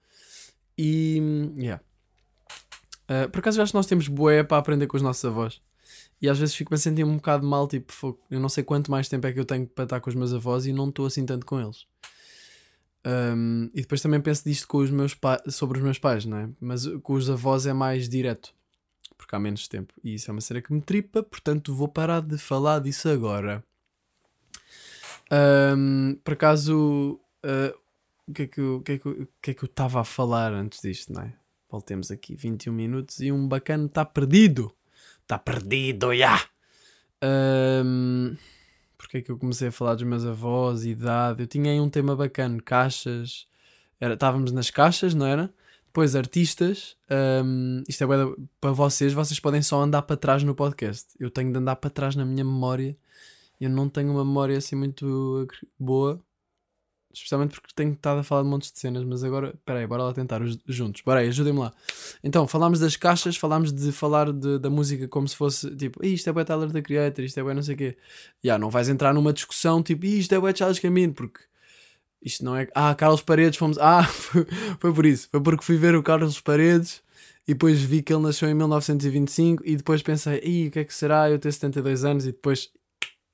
E. 0.77 1.21
Yeah. 1.57 1.81
Uh, 3.09 3.29
por 3.29 3.39
acaso 3.39 3.59
eu 3.59 3.63
acho 3.63 3.71
que 3.71 3.77
nós 3.77 3.85
temos 3.85 4.07
boé 4.07 4.43
para 4.43 4.57
aprender 4.57 4.87
com 4.87 4.97
os 4.97 5.03
nossos 5.03 5.23
avós. 5.23 5.61
E 6.21 6.29
às 6.29 6.37
vezes 6.37 6.53
fico-me 6.53 6.75
a 6.75 6.77
sentir 6.77 7.03
um 7.03 7.15
bocado 7.15 7.45
mal, 7.45 7.67
tipo, 7.67 8.19
eu 8.29 8.39
não 8.39 8.47
sei 8.47 8.63
quanto 8.63 8.91
mais 8.91 9.09
tempo 9.09 9.25
é 9.25 9.33
que 9.33 9.39
eu 9.39 9.45
tenho 9.45 9.65
para 9.65 9.85
estar 9.85 9.99
com 9.99 10.09
os 10.09 10.15
meus 10.15 10.33
avós 10.33 10.65
e 10.65 10.73
não 10.73 10.89
estou 10.89 11.05
assim 11.05 11.25
tanto 11.25 11.45
com 11.45 11.59
eles. 11.59 11.87
Um, 13.05 13.69
e 13.73 13.81
depois 13.81 14.01
também 14.01 14.21
penso 14.21 14.43
disto 14.43 14.67
com 14.67 14.77
os 14.77 14.91
meus 14.91 15.17
sobre 15.49 15.79
os 15.79 15.83
meus 15.83 15.97
pais, 15.97 16.25
não 16.25 16.37
é? 16.37 16.49
Mas 16.59 16.85
com 17.01 17.13
os 17.13 17.29
avós 17.29 17.65
é 17.65 17.73
mais 17.73 18.07
direto, 18.07 18.53
porque 19.17 19.35
há 19.35 19.39
menos 19.39 19.67
tempo. 19.67 19.93
E 20.03 20.15
isso 20.15 20.29
é 20.29 20.31
uma 20.31 20.41
cena 20.41 20.61
que 20.61 20.71
me 20.71 20.81
tripa, 20.81 21.23
portanto 21.23 21.73
vou 21.73 21.87
parar 21.87 22.21
de 22.21 22.37
falar 22.37 22.79
disso 22.79 23.09
agora. 23.09 23.63
Um, 25.31 26.19
por 26.23 26.33
acaso, 26.33 27.19
uh, 27.45 27.77
o 28.27 28.33
que 28.33 28.43
é 28.43 28.47
que 28.47 28.59
eu 28.59 28.83
é 28.87 29.51
é 29.51 29.65
estava 29.65 30.01
a 30.01 30.03
falar 30.03 30.53
antes 30.53 30.81
disto, 30.81 31.13
não 31.13 31.23
é? 31.23 31.33
Voltemos 31.69 32.11
aqui, 32.11 32.35
21 32.35 32.73
minutos 32.73 33.19
e 33.21 33.31
um 33.31 33.47
bacana 33.47 33.85
está 33.85 34.03
perdido. 34.03 34.73
Está 35.21 35.39
perdido, 35.39 36.13
já! 36.13 36.45
Um, 37.23 38.35
porque 39.01 39.17
é 39.17 39.21
que 39.21 39.31
eu 39.31 39.37
comecei 39.37 39.69
a 39.69 39.71
falar 39.71 39.95
dos 39.95 40.03
meus 40.03 40.25
avós, 40.25 40.85
idade? 40.85 41.43
Eu 41.43 41.47
tinha 41.47 41.71
aí 41.71 41.79
um 41.79 41.89
tema 41.89 42.15
bacana, 42.15 42.61
caixas. 42.61 43.47
Era, 43.99 44.13
estávamos 44.13 44.51
nas 44.51 44.69
caixas, 44.69 45.13
não 45.13 45.25
era? 45.25 45.51
Depois 45.87 46.15
artistas. 46.15 46.95
um, 47.43 47.83
isto 47.87 48.03
é 48.03 48.07
para 48.61 48.71
vocês, 48.71 49.11
vocês 49.11 49.39
podem 49.39 49.61
só 49.61 49.81
andar 49.81 50.03
para 50.03 50.15
trás 50.15 50.43
no 50.43 50.55
podcast. 50.55 51.07
Eu 51.19 51.29
tenho 51.29 51.51
de 51.51 51.57
andar 51.57 51.75
para 51.75 51.89
trás 51.89 52.15
na 52.15 52.23
minha 52.23 52.45
memória. 52.45 52.95
Eu 53.59 53.69
não 53.69 53.89
tenho 53.89 54.11
uma 54.11 54.23
memória 54.23 54.57
assim 54.57 54.75
muito 54.75 55.47
boa. 55.77 56.19
Especialmente 57.13 57.51
porque 57.51 57.73
tenho 57.75 57.93
estado 57.93 58.19
a 58.19 58.23
falar 58.23 58.43
de 58.43 58.49
montes 58.49 58.71
de 58.71 58.79
cenas, 58.79 59.03
mas 59.03 59.23
agora, 59.23 59.49
espera 59.49 59.79
aí, 59.79 59.87
bora 59.87 60.03
lá 60.03 60.13
tentar 60.13 60.41
os- 60.41 60.57
juntos. 60.67 61.01
Bora 61.01 61.19
aí, 61.21 61.27
ajudem-me 61.29 61.59
lá. 61.59 61.73
Então, 62.23 62.47
falámos 62.47 62.79
das 62.79 62.95
caixas, 62.95 63.35
falámos 63.37 63.71
de 63.73 63.91
falar 63.91 64.31
de- 64.31 64.59
da 64.59 64.69
música 64.69 65.07
como 65.07 65.27
se 65.27 65.35
fosse 65.35 65.75
tipo, 65.75 66.03
"Ih, 66.05 66.13
isto 66.13 66.29
é 66.29 66.33
bué 66.33 66.43
Tyler 66.43 66.71
the 66.71 66.81
Creator, 66.81 67.23
isto 67.25 67.39
é 67.39 67.43
bué 67.43 67.53
não 67.53 67.63
sei 67.63 67.75
o 67.75 67.77
quê. 67.77 67.97
Já, 68.43 68.57
não 68.57 68.69
vais 68.69 68.89
entrar 68.89 69.13
numa 69.13 69.33
discussão 69.33 69.81
tipo, 69.83 70.05
"Ih, 70.05 70.19
isto 70.19 70.33
é 70.33 70.39
bué 70.39 70.53
Charles 70.55 70.79
Camino, 70.79 71.13
porque 71.13 71.39
isto 72.21 72.45
não 72.45 72.55
é. 72.55 72.67
Ah, 72.75 72.93
Carlos 72.95 73.21
Paredes, 73.21 73.57
fomos. 73.57 73.77
Ah, 73.81 74.03
foi, 74.03 74.45
foi 74.79 74.93
por 74.93 75.05
isso. 75.05 75.27
Foi 75.31 75.41
porque 75.41 75.63
fui 75.63 75.77
ver 75.77 75.95
o 75.95 76.03
Carlos 76.03 76.39
Paredes 76.39 77.01
e 77.47 77.53
depois 77.53 77.81
vi 77.81 78.01
que 78.03 78.13
ele 78.13 78.21
nasceu 78.23 78.47
em 78.47 78.53
1925 78.53 79.63
e 79.65 79.75
depois 79.75 80.01
pensei, 80.03 80.39
Ih, 80.43 80.67
o 80.67 80.71
que 80.71 80.79
é 80.79 80.83
que 80.83 80.93
será 80.93 81.29
eu 81.29 81.39
ter 81.39 81.51
72 81.51 82.03
anos 82.05 82.25
e 82.25 82.31
depois 82.31 82.69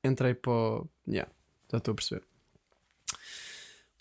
entrei 0.04 0.34
para 0.34 0.52
o. 0.52 0.88
Yeah, 1.08 1.30
já 1.72 1.78
estou 1.80 1.92
a 1.92 1.96
perceber. 1.96 2.24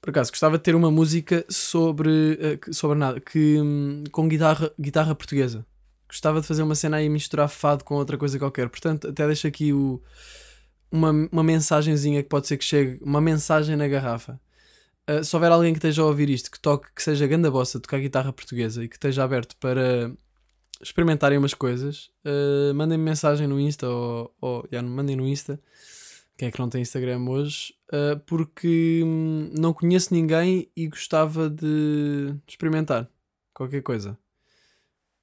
Por 0.07 0.11
acaso, 0.11 0.31
gostava 0.31 0.57
de 0.57 0.63
ter 0.63 0.77
uma 0.77 0.89
música 0.89 1.45
sobre. 1.49 2.39
eh, 2.41 2.73
sobre 2.73 2.97
nada, 2.97 3.19
que. 3.19 3.61
hum, 3.61 4.05
com 4.13 4.29
guitarra, 4.29 4.71
guitarra 4.79 5.17
portuguesa. 5.17 5.67
Gostava 6.09 6.41
de 6.41 6.47
fazer 6.47 6.63
uma 6.63 6.77
cena 6.77 6.99
aí 6.99 7.07
e 7.07 7.09
misturar 7.09 7.49
fado 7.49 7.83
com 7.83 7.97
outra 7.97 8.17
coisa 8.17 8.39
qualquer. 8.39 8.69
Portanto, 8.69 9.09
até 9.09 9.27
deixo 9.27 9.49
aqui 9.49 9.73
o, 9.73 10.01
uma, 10.93 11.11
uma 11.11 11.43
mensagenzinha 11.43 12.23
que 12.23 12.29
pode 12.29 12.47
ser 12.47 12.57
que 12.57 12.65
chegue. 12.65 13.03
Uma 13.03 13.21
mensagem 13.21 13.75
na 13.75 13.89
garrafa. 13.89 14.41
Uh, 15.11 15.25
se 15.25 15.35
houver 15.35 15.51
alguém 15.51 15.73
que 15.73 15.79
esteja 15.79 16.03
a 16.03 16.05
ouvir 16.05 16.31
isto, 16.31 16.53
que 16.53 16.61
toque, 16.61 16.87
que 16.95 17.03
seja 17.03 17.27
ganda 17.27 17.51
bossa, 17.51 17.81
tocar 17.81 17.99
guitarra 17.99 18.33
portuguesa 18.33 18.85
e 18.85 18.89
que 18.89 18.95
esteja 18.95 19.25
aberto 19.25 19.57
para 19.57 20.13
experimentarem 20.81 21.37
umas 21.37 21.53
coisas, 21.53 22.11
uh, 22.25 22.73
mandem-me 22.77 23.03
mensagem 23.03 23.49
no 23.49 23.59
Insta 23.59 23.89
ou, 23.89 24.33
ou 24.41 24.69
já, 24.71 24.81
mandem 24.85 25.17
no 25.17 25.27
Insta. 25.27 25.59
Quem 26.39 26.47
é 26.47 26.53
que 26.53 26.61
não 26.61 26.69
tem 26.69 26.83
Instagram 26.83 27.29
hoje? 27.29 27.75
Uh, 27.89 28.19
porque 28.27 29.03
hum, 29.05 29.51
não 29.57 29.73
conheço 29.73 30.13
ninguém 30.13 30.69
e 30.77 30.89
gostava 30.89 31.49
de 31.49 32.35
experimentar 32.47 33.09
qualquer 33.55 33.81
coisa. 33.83 34.19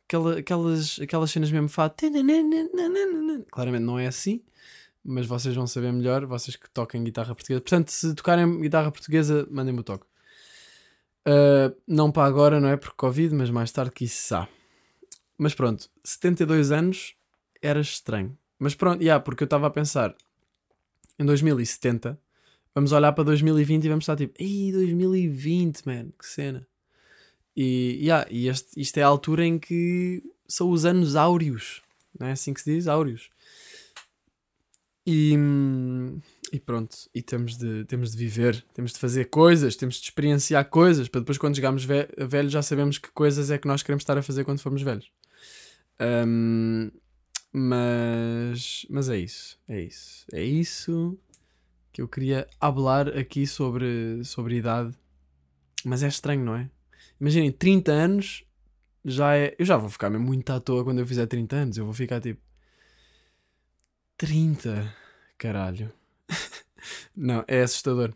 Aquela- 0.08 0.40
aquelas, 0.40 1.00
aquelas 1.00 1.32
cenas 1.32 1.52
mesmo 1.52 1.68
fado. 1.68 1.96
Claramente 3.52 3.84
não 3.84 4.00
é 4.00 4.08
assim, 4.08 4.42
mas 5.04 5.26
vocês 5.26 5.54
vão 5.56 5.68
saber 5.68 5.92
melhor, 5.92 6.26
vocês 6.26 6.56
que 6.56 6.70
tocam 6.70 7.04
guitarra 7.04 7.36
portuguesa. 7.36 7.62
Portanto, 7.62 7.90
se 7.90 8.14
tocarem 8.16 8.62
guitarra 8.62 8.92
portuguesa, 8.92 9.46
mandem-me 9.52 9.80
o 9.82 9.84
toque. 9.84 10.06
Uh, 11.28 11.76
não 11.88 12.12
para 12.12 12.28
agora, 12.28 12.60
não 12.60 12.70
é 12.70 12.78
por 12.78 12.94
Covid, 12.94 13.34
mas 13.34 13.50
mais 13.50 13.72
tarde, 13.72 13.92
quiçá. 13.92 14.48
Mas 15.38 15.54
pronto, 15.54 15.90
72 16.04 16.72
anos 16.72 17.16
era 17.62 17.80
estranho. 17.82 18.38
Mas 18.60 18.76
pronto, 18.76 19.02
yeah, 19.02 19.22
porque 19.24 19.44
eu 19.44 19.46
estava 19.46 19.68
a 19.68 19.70
pensar 19.70 20.16
em 21.20 21.26
2070, 21.26 22.20
vamos 22.74 22.92
olhar 22.92 23.12
para 23.14 23.24
2020 23.26 23.84
e 23.84 23.90
vamos 23.90 24.04
estar 24.04 24.16
tipo, 24.16 24.34
ei, 24.40 24.72
2020, 24.72 25.86
man, 25.86 26.10
que 26.18 26.26
cena. 26.26 26.68
E, 27.56 28.00
yeah, 28.02 28.28
e 28.32 28.48
este, 28.48 28.80
isto 28.80 28.98
é 28.98 29.04
a 29.04 29.08
altura 29.08 29.46
em 29.46 29.60
que 29.60 30.24
são 30.48 30.70
os 30.72 30.86
anos 30.86 31.16
áureos, 31.16 31.82
não 32.20 32.28
é 32.28 32.32
assim 32.32 32.54
que 32.54 32.62
se 32.62 32.74
diz? 32.74 32.88
Áureos. 32.88 33.30
E, 35.06 35.36
e 36.52 36.60
pronto, 36.60 36.96
e 37.14 37.22
temos 37.22 37.58
de, 37.58 37.84
temos 37.86 38.12
de 38.12 38.18
viver, 38.18 38.64
temos 38.74 38.94
de 38.94 39.00
fazer 39.00 39.26
coisas, 39.26 39.76
temos 39.76 39.96
de 39.96 40.04
experienciar 40.04 40.70
coisas, 40.70 41.10
para 41.10 41.22
depois 41.22 41.38
quando 41.38 41.56
chegarmos 41.56 41.84
ve 41.84 42.08
velhos 42.18 42.54
já 42.54 42.62
sabemos 42.62 42.98
que 42.98 43.12
coisas 43.12 43.52
é 43.52 43.58
que 43.58 43.68
nós 43.68 43.84
queremos 43.84 44.02
estar 44.02 44.18
a 44.18 44.24
fazer 44.24 44.44
quando 44.46 44.62
formos 44.62 44.82
velhos. 44.82 45.12
Hum, 46.00 46.90
mas, 47.52 48.86
mas 48.90 49.10
é 49.10 49.18
isso, 49.18 49.60
é 49.68 49.82
isso, 49.82 50.26
é 50.32 50.44
isso 50.44 51.20
que 51.94 52.02
eu 52.02 52.08
queria 52.08 52.48
hablar 52.60 53.08
aqui 53.16 53.46
sobre, 53.46 54.24
sobre 54.26 54.58
idade. 54.58 54.98
Mas 55.86 56.02
é 56.02 56.08
estranho, 56.08 56.44
não 56.44 56.56
é? 56.56 56.70
Imaginem, 57.22 57.52
30 57.52 57.92
anos 57.92 58.44
já 59.06 59.36
é. 59.38 59.56
Eu 59.60 59.66
já 59.66 59.78
vou 59.78 59.90
ficar 59.90 60.10
mesmo 60.10 60.26
muito 60.26 60.50
à 60.52 60.60
toa 60.60 60.84
quando 60.84 61.00
eu 61.00 61.06
fizer 61.06 61.28
30 61.28 61.56
anos. 61.56 61.78
Eu 61.78 61.86
vou 61.86 61.94
ficar 61.94 62.20
tipo. 62.20 62.42
30, 64.18 64.94
caralho. 65.38 65.94
não, 67.16 67.46
é 67.48 67.62
assustador. 67.62 68.14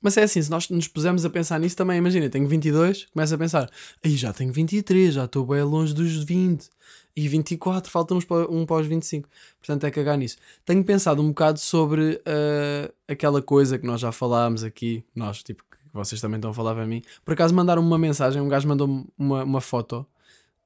Mas 0.00 0.16
é 0.16 0.22
assim, 0.22 0.40
se 0.40 0.50
nós 0.50 0.68
nos 0.70 0.88
pusermos 0.88 1.24
a 1.24 1.30
pensar 1.30 1.58
nisso 1.60 1.76
também, 1.76 1.98
imagina, 1.98 2.28
tenho 2.30 2.48
22, 2.48 3.06
começo 3.12 3.34
a 3.34 3.38
pensar, 3.38 3.70
aí 4.02 4.16
já 4.16 4.32
tenho 4.32 4.52
23, 4.52 5.14
já 5.14 5.24
estou 5.26 5.44
bem 5.44 5.62
longe 5.62 5.92
dos 5.94 6.24
20, 6.24 6.68
e 7.16 7.28
24, 7.28 7.90
falta-nos 7.90 8.24
para- 8.24 8.48
um 8.50 8.64
para 8.64 8.80
os 8.80 8.86
25, 8.86 9.28
portanto 9.58 9.84
é 9.84 9.90
cagar 9.90 10.16
nisso. 10.16 10.36
Tenho 10.64 10.82
pensado 10.84 11.20
um 11.20 11.28
bocado 11.28 11.58
sobre 11.58 12.20
ah, 12.24 12.90
aquela 13.08 13.42
coisa 13.42 13.78
que 13.78 13.86
nós 13.86 14.00
já 14.00 14.10
falámos 14.12 14.62
aqui, 14.64 15.04
nós, 15.14 15.42
tipo, 15.42 15.62
que 15.70 15.76
vocês 15.92 16.20
também 16.20 16.36
estão 16.36 16.52
a 16.52 16.54
falar 16.54 16.74
para 16.74 16.86
mim. 16.86 17.02
Por 17.24 17.32
acaso 17.34 17.52
mandaram-me 17.54 17.86
uma 17.86 17.98
mensagem, 17.98 18.40
um 18.40 18.48
gajo 18.48 18.66
mandou-me 18.68 19.04
uma, 19.18 19.44
uma 19.44 19.60
foto 19.60 20.06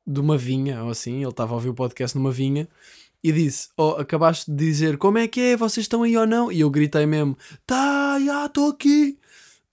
de 0.06 0.20
uma 0.20 0.36
vinha, 0.36 0.84
ou 0.84 0.90
assim, 0.90 1.22
ele 1.22 1.30
estava 1.30 1.52
a 1.52 1.54
ouvir 1.54 1.70
o 1.70 1.74
podcast 1.74 2.16
numa 2.16 2.30
vinha, 2.30 2.68
e 3.22 3.32
disse: 3.32 3.70
Oh, 3.76 3.92
acabaste 3.98 4.50
de 4.50 4.56
dizer 4.66 4.98
como 4.98 5.16
é 5.16 5.26
que 5.26 5.40
é, 5.40 5.56
vocês 5.56 5.84
estão 5.84 6.02
aí 6.02 6.14
ou 6.14 6.26
não? 6.26 6.52
E 6.52 6.60
eu 6.60 6.68
gritei 6.70 7.06
mesmo: 7.06 7.36
Tá, 7.66 8.18
já 8.22 8.44
estou 8.44 8.68
aqui. 8.68 9.18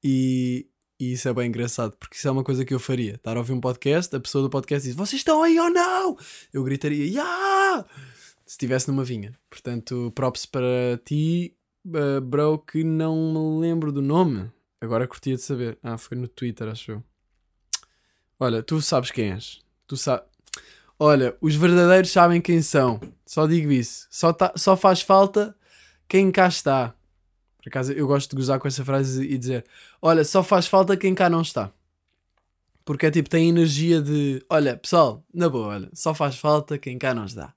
E, 0.03 0.67
E 0.99 1.13
isso 1.13 1.27
é 1.27 1.33
bem 1.33 1.47
engraçado, 1.47 1.95
porque 1.97 2.15
isso 2.15 2.27
é 2.27 2.31
uma 2.31 2.43
coisa 2.43 2.63
que 2.63 2.73
eu 2.73 2.79
faria. 2.79 3.15
Estar 3.15 3.35
a 3.35 3.39
ouvir 3.39 3.53
um 3.53 3.59
podcast, 3.61 4.15
a 4.15 4.19
pessoa 4.19 4.43
do 4.43 4.49
podcast 4.49 4.87
diz: 4.87 4.95
Vocês 4.95 5.19
estão 5.21 5.41
aí 5.43 5.59
ou 5.59 5.69
não? 5.69 6.17
Eu 6.53 6.63
gritaria: 6.63 7.07
Ya! 7.07 7.85
Se 8.45 8.53
estivesse 8.55 8.87
numa 8.89 9.03
vinha. 9.03 9.33
Portanto, 9.49 10.11
props 10.13 10.45
para 10.45 10.99
ti, 11.05 11.55
uh, 11.87 12.19
bro, 12.21 12.59
que 12.59 12.83
não 12.83 13.15
me 13.33 13.61
lembro 13.61 13.91
do 13.91 14.01
nome. 14.01 14.51
Agora 14.79 15.07
curtia 15.07 15.35
de 15.35 15.41
saber. 15.41 15.77
Ah, 15.81 15.97
foi 15.97 16.17
no 16.17 16.27
Twitter, 16.27 16.67
acho 16.67 16.91
eu. 16.91 17.03
Olha, 18.39 18.61
tu 18.63 18.81
sabes 18.81 19.11
quem 19.11 19.31
és. 19.31 19.59
Tu 19.87 19.95
sabes. 19.95 20.25
Olha, 20.99 21.35
os 21.41 21.55
verdadeiros 21.55 22.11
sabem 22.11 22.41
quem 22.41 22.61
são. 22.61 22.99
Só 23.25 23.47
digo 23.47 23.71
isso. 23.71 24.07
Só, 24.11 24.33
tá- 24.33 24.53
só 24.55 24.75
faz 24.77 25.01
falta 25.01 25.55
quem 26.07 26.31
cá 26.31 26.47
está. 26.47 26.93
Por 27.61 27.69
acaso 27.69 27.93
eu 27.93 28.07
gosto 28.07 28.31
de 28.31 28.35
gozar 28.35 28.59
com 28.59 28.67
essa 28.67 28.83
frase 28.83 29.23
e 29.23 29.37
dizer: 29.37 29.65
Olha, 30.01 30.23
só 30.23 30.43
faz 30.43 30.67
falta 30.67 30.97
quem 30.97 31.13
cá 31.13 31.29
não 31.29 31.41
está. 31.41 31.71
Porque 32.83 33.05
é 33.05 33.11
tipo, 33.11 33.29
tem 33.29 33.49
energia 33.49 34.01
de: 34.01 34.43
Olha, 34.49 34.75
pessoal, 34.75 35.23
na 35.33 35.47
boa, 35.47 35.67
olha, 35.67 35.89
só 35.93 36.13
faz 36.13 36.37
falta 36.37 36.77
quem 36.77 36.97
cá 36.97 37.13
não 37.13 37.25
está. 37.25 37.53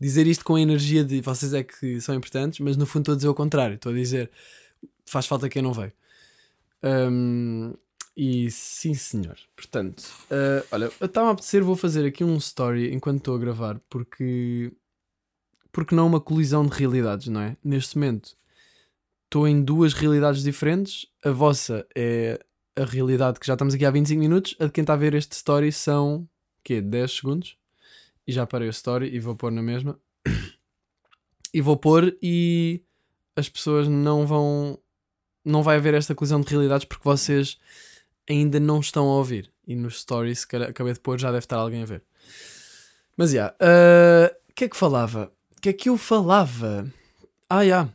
Dizer 0.00 0.26
isto 0.26 0.44
com 0.44 0.56
a 0.56 0.60
energia 0.60 1.04
de 1.04 1.20
vocês 1.20 1.52
é 1.54 1.62
que 1.62 2.00
são 2.00 2.14
importantes, 2.14 2.60
mas 2.60 2.76
no 2.76 2.86
fundo 2.86 3.02
estou 3.02 3.12
a 3.12 3.16
dizer 3.16 3.28
o 3.28 3.34
contrário. 3.34 3.74
Estou 3.74 3.92
a 3.92 3.94
dizer: 3.94 4.30
Faz 5.04 5.26
falta 5.26 5.48
quem 5.48 5.62
não 5.62 5.72
veio. 5.72 5.92
Hum, 6.82 7.74
e 8.16 8.50
sim, 8.50 8.94
senhor. 8.94 9.36
Portanto, 9.54 10.04
ah, 10.30 10.64
olha, 10.72 10.90
estava 11.02 11.28
a 11.28 11.32
apetecer, 11.32 11.62
vou 11.62 11.76
fazer 11.76 12.06
aqui 12.06 12.24
um 12.24 12.36
story 12.38 12.94
enquanto 12.94 13.18
estou 13.18 13.36
a 13.36 13.38
gravar, 13.38 13.78
porque. 13.90 14.72
Porque 15.70 15.94
não 15.94 16.06
uma 16.06 16.20
colisão 16.20 16.66
de 16.66 16.74
realidades, 16.74 17.28
não 17.28 17.40
é? 17.42 17.54
Neste 17.62 17.98
momento 17.98 18.34
estou 19.26 19.46
em 19.46 19.62
duas 19.62 19.92
realidades 19.92 20.42
diferentes. 20.42 21.06
A 21.24 21.30
vossa 21.30 21.86
é 21.94 22.40
a 22.76 22.84
realidade 22.84 23.38
que 23.38 23.46
já 23.46 23.52
estamos 23.54 23.74
aqui 23.74 23.84
há 23.84 23.90
25 23.90 24.18
minutos. 24.18 24.56
A 24.58 24.66
de 24.66 24.72
quem 24.72 24.82
está 24.82 24.94
a 24.94 24.96
ver 24.96 25.14
este 25.14 25.32
story 25.32 25.70
são. 25.70 26.28
quê? 26.64 26.80
10 26.80 27.12
segundos. 27.12 27.56
E 28.26 28.32
já 28.32 28.46
parei 28.46 28.68
o 28.68 28.70
story 28.70 29.14
e 29.14 29.20
vou 29.20 29.36
pôr 29.36 29.52
na 29.52 29.62
mesma. 29.62 29.98
E 31.52 31.60
vou 31.60 31.76
pôr 31.76 32.16
e 32.20 32.82
as 33.34 33.48
pessoas 33.48 33.88
não 33.88 34.26
vão. 34.26 34.78
Não 35.44 35.62
vai 35.62 35.76
haver 35.76 35.94
esta 35.94 36.14
colisão 36.14 36.40
de 36.40 36.50
realidades 36.50 36.84
porque 36.84 37.04
vocês 37.04 37.56
ainda 38.28 38.58
não 38.58 38.80
estão 38.80 39.04
a 39.06 39.16
ouvir. 39.16 39.50
E 39.66 39.74
nos 39.76 40.00
stories 40.00 40.44
que 40.44 40.56
acabei 40.56 40.92
de 40.92 41.00
pôr 41.00 41.18
já 41.18 41.28
deve 41.28 41.44
estar 41.44 41.56
alguém 41.56 41.82
a 41.82 41.86
ver. 41.86 42.02
Mas 43.16 43.30
já. 43.30 43.54
ah, 43.60 44.32
O 44.50 44.54
que 44.54 44.64
é 44.64 44.68
que 44.68 44.76
falava? 44.76 45.32
O 45.56 45.60
que 45.60 45.68
é 45.68 45.72
que 45.72 45.88
eu 45.88 45.96
falava? 45.96 46.92
Ah, 47.48 47.64
já. 47.64 47.88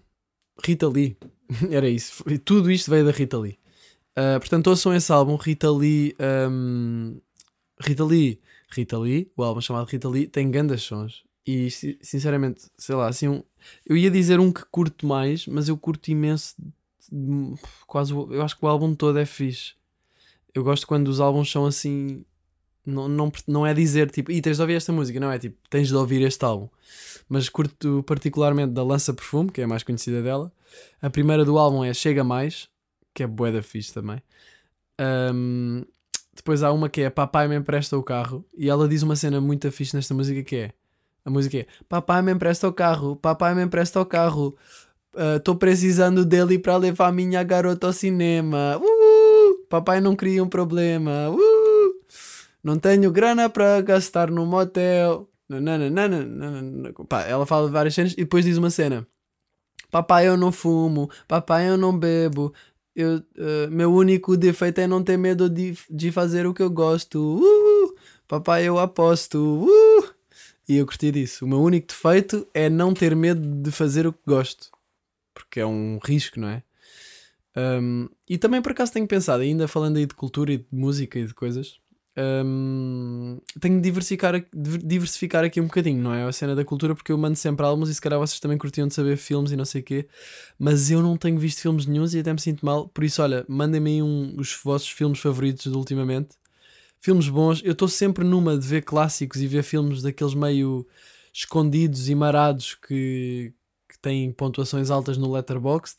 Rita 0.63 0.87
Lee. 0.87 1.17
Era 1.69 1.89
isso. 1.89 2.23
Tudo 2.45 2.71
isto 2.71 2.89
veio 2.91 3.05
da 3.05 3.11
Rita 3.11 3.37
Lee. 3.37 3.57
Ah, 4.15 4.37
portanto, 4.39 4.67
ouçam 4.67 4.93
esse 4.93 5.11
álbum, 5.11 5.35
Rita 5.35 5.69
Lee. 5.71 6.15
ahm, 6.19 7.17
Rita 7.79 8.03
Lee. 8.05 8.39
Rita 8.69 8.97
Lee, 8.97 9.29
o 9.35 9.43
álbum 9.43 9.59
chamado 9.61 9.85
Rita 9.87 10.07
Lee, 10.07 10.27
tem 10.27 10.49
grandes 10.49 10.81
sons. 10.83 11.23
E 11.45 11.69
si- 11.71 11.97
sinceramente, 12.01 12.61
sei 12.77 12.95
lá, 12.95 13.07
assim, 13.09 13.27
um, 13.27 13.43
eu 13.85 13.97
ia 13.97 14.09
dizer 14.11 14.39
um 14.39 14.51
que 14.51 14.63
curto 14.71 15.05
mais, 15.05 15.45
mas 15.47 15.67
eu 15.67 15.77
curto 15.77 16.09
imenso. 16.09 16.55
Quase, 17.87 18.13
eu 18.13 18.41
acho 18.41 18.57
que 18.57 18.63
o 18.63 18.67
álbum 18.67 18.95
todo 18.95 19.17
é 19.19 19.25
fixe. 19.25 19.73
Eu 20.53 20.63
gosto 20.63 20.87
quando 20.87 21.07
os 21.07 21.19
álbuns 21.19 21.51
são 21.51 21.65
assim. 21.65 22.23
Não, 22.85 23.07
não, 23.07 23.31
não 23.47 23.65
é 23.65 23.73
dizer 23.73 24.09
tipo, 24.09 24.31
e 24.31 24.41
tens 24.41 24.57
de 24.57 24.61
ouvir 24.61 24.75
esta 24.75 24.91
música, 24.91 25.19
não 25.19 25.31
é 25.31 25.37
tipo, 25.37 25.57
tens 25.69 25.87
de 25.87 25.95
ouvir 25.95 26.21
este 26.21 26.43
álbum. 26.43 26.67
Mas 27.29 27.47
curto 27.47 28.03
particularmente 28.03 28.73
da 28.73 28.83
Lança 28.83 29.13
Perfume, 29.13 29.51
que 29.51 29.61
é 29.61 29.65
a 29.65 29.67
mais 29.67 29.83
conhecida 29.83 30.21
dela. 30.21 30.51
A 31.01 31.09
primeira 31.09 31.45
do 31.45 31.57
álbum 31.57 31.83
é 31.83 31.93
Chega 31.93 32.23
Mais, 32.23 32.67
que 33.13 33.23
é 33.23 33.27
bué 33.27 33.51
da 33.51 33.61
fixe 33.61 33.93
também. 33.93 34.21
Ahm, 34.99 35.83
depois 36.33 36.63
há 36.63 36.71
uma 36.71 36.89
que 36.89 37.01
é 37.01 37.09
Papai 37.09 37.47
me 37.47 37.55
empresta 37.55 37.97
o 37.97 38.03
carro, 38.03 38.45
e 38.57 38.69
ela 38.69 38.87
diz 38.87 39.03
uma 39.03 39.15
cena 39.15 39.39
muito 39.39 39.71
fixe 39.71 39.95
nesta 39.95 40.13
música 40.13 40.41
que 40.43 40.55
é. 40.55 40.71
A 41.23 41.29
música 41.29 41.57
é 41.57 41.67
Papai 41.87 42.21
me 42.21 42.31
empresta 42.31 42.67
o 42.67 42.73
carro, 42.73 43.15
papai 43.15 43.53
me 43.53 43.63
empresta 43.63 44.01
o 44.01 44.05
carro. 44.05 44.57
Estou 45.37 45.55
precisando 45.55 46.25
dele 46.25 46.57
para 46.57 46.77
levar 46.77 47.11
minha 47.11 47.43
garota 47.43 47.87
ao 47.87 47.93
cinema. 47.93 48.79
Uh! 48.81 49.65
Papai 49.69 49.99
não 50.01 50.15
cria 50.15 50.43
um 50.43 50.47
problema. 50.47 51.29
Uh! 51.29 51.60
Não 52.63 52.77
tenho 52.77 53.11
grana 53.11 53.49
para 53.49 53.81
gastar 53.81 54.29
no 54.29 54.45
motel. 54.45 55.29
Pá, 57.09 57.23
ela 57.23 57.45
fala 57.45 57.67
de 57.67 57.73
várias 57.73 57.93
cenas 57.93 58.13
e 58.13 58.17
depois 58.17 58.45
diz 58.45 58.57
uma 58.57 58.69
cena. 58.69 59.07
Papai, 59.89 60.27
eu 60.27 60.37
não 60.37 60.51
fumo. 60.51 61.09
Papai, 61.27 61.69
eu 61.69 61.77
não 61.77 61.97
bebo. 61.97 62.53
Eu, 62.95 63.21
eh, 63.37 63.67
meu 63.67 63.93
único 63.93 64.37
defeito 64.37 64.79
é 64.79 64.87
não 64.87 65.03
ter 65.03 65.17
medo 65.17 65.49
de, 65.49 65.77
de 65.89 66.11
fazer 66.11 66.45
o 66.45 66.53
que 66.53 66.61
eu 66.61 66.69
gosto. 66.69 67.19
Uh! 67.19 67.95
Papai, 68.27 68.67
eu 68.67 68.79
aposto. 68.79 69.65
Uh! 69.65 70.09
E 70.67 70.77
eu 70.77 70.85
curti 70.85 71.11
disso. 71.11 71.43
O 71.43 71.47
meu 71.47 71.59
único 71.61 71.87
defeito 71.87 72.47
é 72.53 72.69
não 72.69 72.93
ter 72.93 73.15
medo 73.15 73.61
de 73.61 73.71
fazer 73.71 74.07
o 74.07 74.13
que 74.13 74.21
gosto. 74.25 74.69
Porque 75.33 75.59
é 75.59 75.65
um 75.65 75.99
risco, 76.01 76.39
não 76.39 76.47
é? 76.47 76.63
Um, 77.55 78.07
e 78.29 78.37
também 78.37 78.61
por 78.61 78.71
acaso 78.71 78.93
tenho 78.93 79.07
pensado, 79.07 79.43
ainda 79.43 79.67
falando 79.67 79.97
aí 79.97 80.05
de 80.05 80.15
cultura 80.15 80.53
e 80.53 80.57
de 80.59 80.67
música 80.71 81.19
e 81.19 81.25
de 81.25 81.33
coisas, 81.33 81.80
um, 82.17 83.39
tenho 83.59 83.77
de 83.77 83.81
diversificar, 83.81 84.33
diver- 84.53 84.81
diversificar 84.85 85.43
aqui 85.45 85.61
um 85.61 85.65
bocadinho, 85.65 86.01
não 86.01 86.13
é? 86.13 86.23
A 86.23 86.31
cena 86.31 86.55
da 86.55 86.65
cultura, 86.65 86.93
porque 86.93 87.11
eu 87.11 87.17
mando 87.17 87.37
sempre 87.37 87.65
álbuns 87.65 87.89
e 87.89 87.95
se 87.95 88.01
calhar 88.01 88.19
vocês 88.19 88.39
também 88.39 88.57
curtiam 88.57 88.87
de 88.87 88.93
saber 88.93 89.17
filmes 89.17 89.51
e 89.51 89.55
não 89.55 89.65
sei 89.65 89.81
o 89.81 89.83
quê, 89.83 90.07
mas 90.59 90.91
eu 90.91 91.01
não 91.01 91.15
tenho 91.17 91.39
visto 91.39 91.61
filmes 91.61 91.85
nenhums 91.85 92.13
e 92.13 92.19
até 92.19 92.33
me 92.33 92.41
sinto 92.41 92.65
mal. 92.65 92.89
Por 92.89 93.03
isso, 93.03 93.21
olha, 93.21 93.45
mandem-me 93.47 93.91
aí 93.91 94.01
um, 94.03 94.35
os 94.37 94.53
vossos 94.63 94.89
filmes 94.89 95.19
favoritos 95.19 95.71
de 95.71 95.77
ultimamente. 95.77 96.35
Filmes 96.99 97.29
bons, 97.29 97.61
eu 97.63 97.71
estou 97.71 97.87
sempre 97.87 98.23
numa 98.23 98.57
de 98.57 98.67
ver 98.67 98.83
clássicos 98.83 99.41
e 99.41 99.47
ver 99.47 99.63
filmes 99.63 100.01
daqueles 100.03 100.33
meio 100.35 100.87
escondidos 101.33 102.09
e 102.09 102.15
marados 102.15 102.75
que, 102.75 103.53
que 103.89 103.97
têm 103.99 104.31
pontuações 104.31 104.91
altas 104.91 105.17
no 105.17 105.31
Letterboxd, 105.31 105.97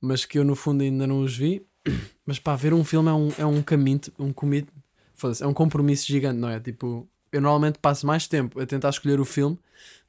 mas 0.00 0.24
que 0.24 0.38
eu 0.38 0.44
no 0.44 0.56
fundo 0.56 0.82
ainda 0.82 1.06
não 1.06 1.20
os 1.22 1.36
vi. 1.36 1.64
Mas 2.24 2.38
pá, 2.38 2.54
ver 2.54 2.72
um 2.72 2.84
filme 2.84 3.08
é 3.08 3.12
um, 3.12 3.28
é 3.38 3.44
um 3.44 3.60
caminho, 3.60 4.00
um 4.16 4.32
commit, 4.32 4.68
é 5.40 5.46
um 5.46 5.54
compromisso 5.54 6.06
gigante, 6.06 6.38
não 6.38 6.48
é? 6.48 6.60
Tipo, 6.60 7.08
eu 7.30 7.40
normalmente 7.40 7.78
passo 7.78 8.06
mais 8.06 8.26
tempo 8.26 8.60
a 8.60 8.66
tentar 8.66 8.90
escolher 8.90 9.20
o 9.20 9.24
filme 9.24 9.58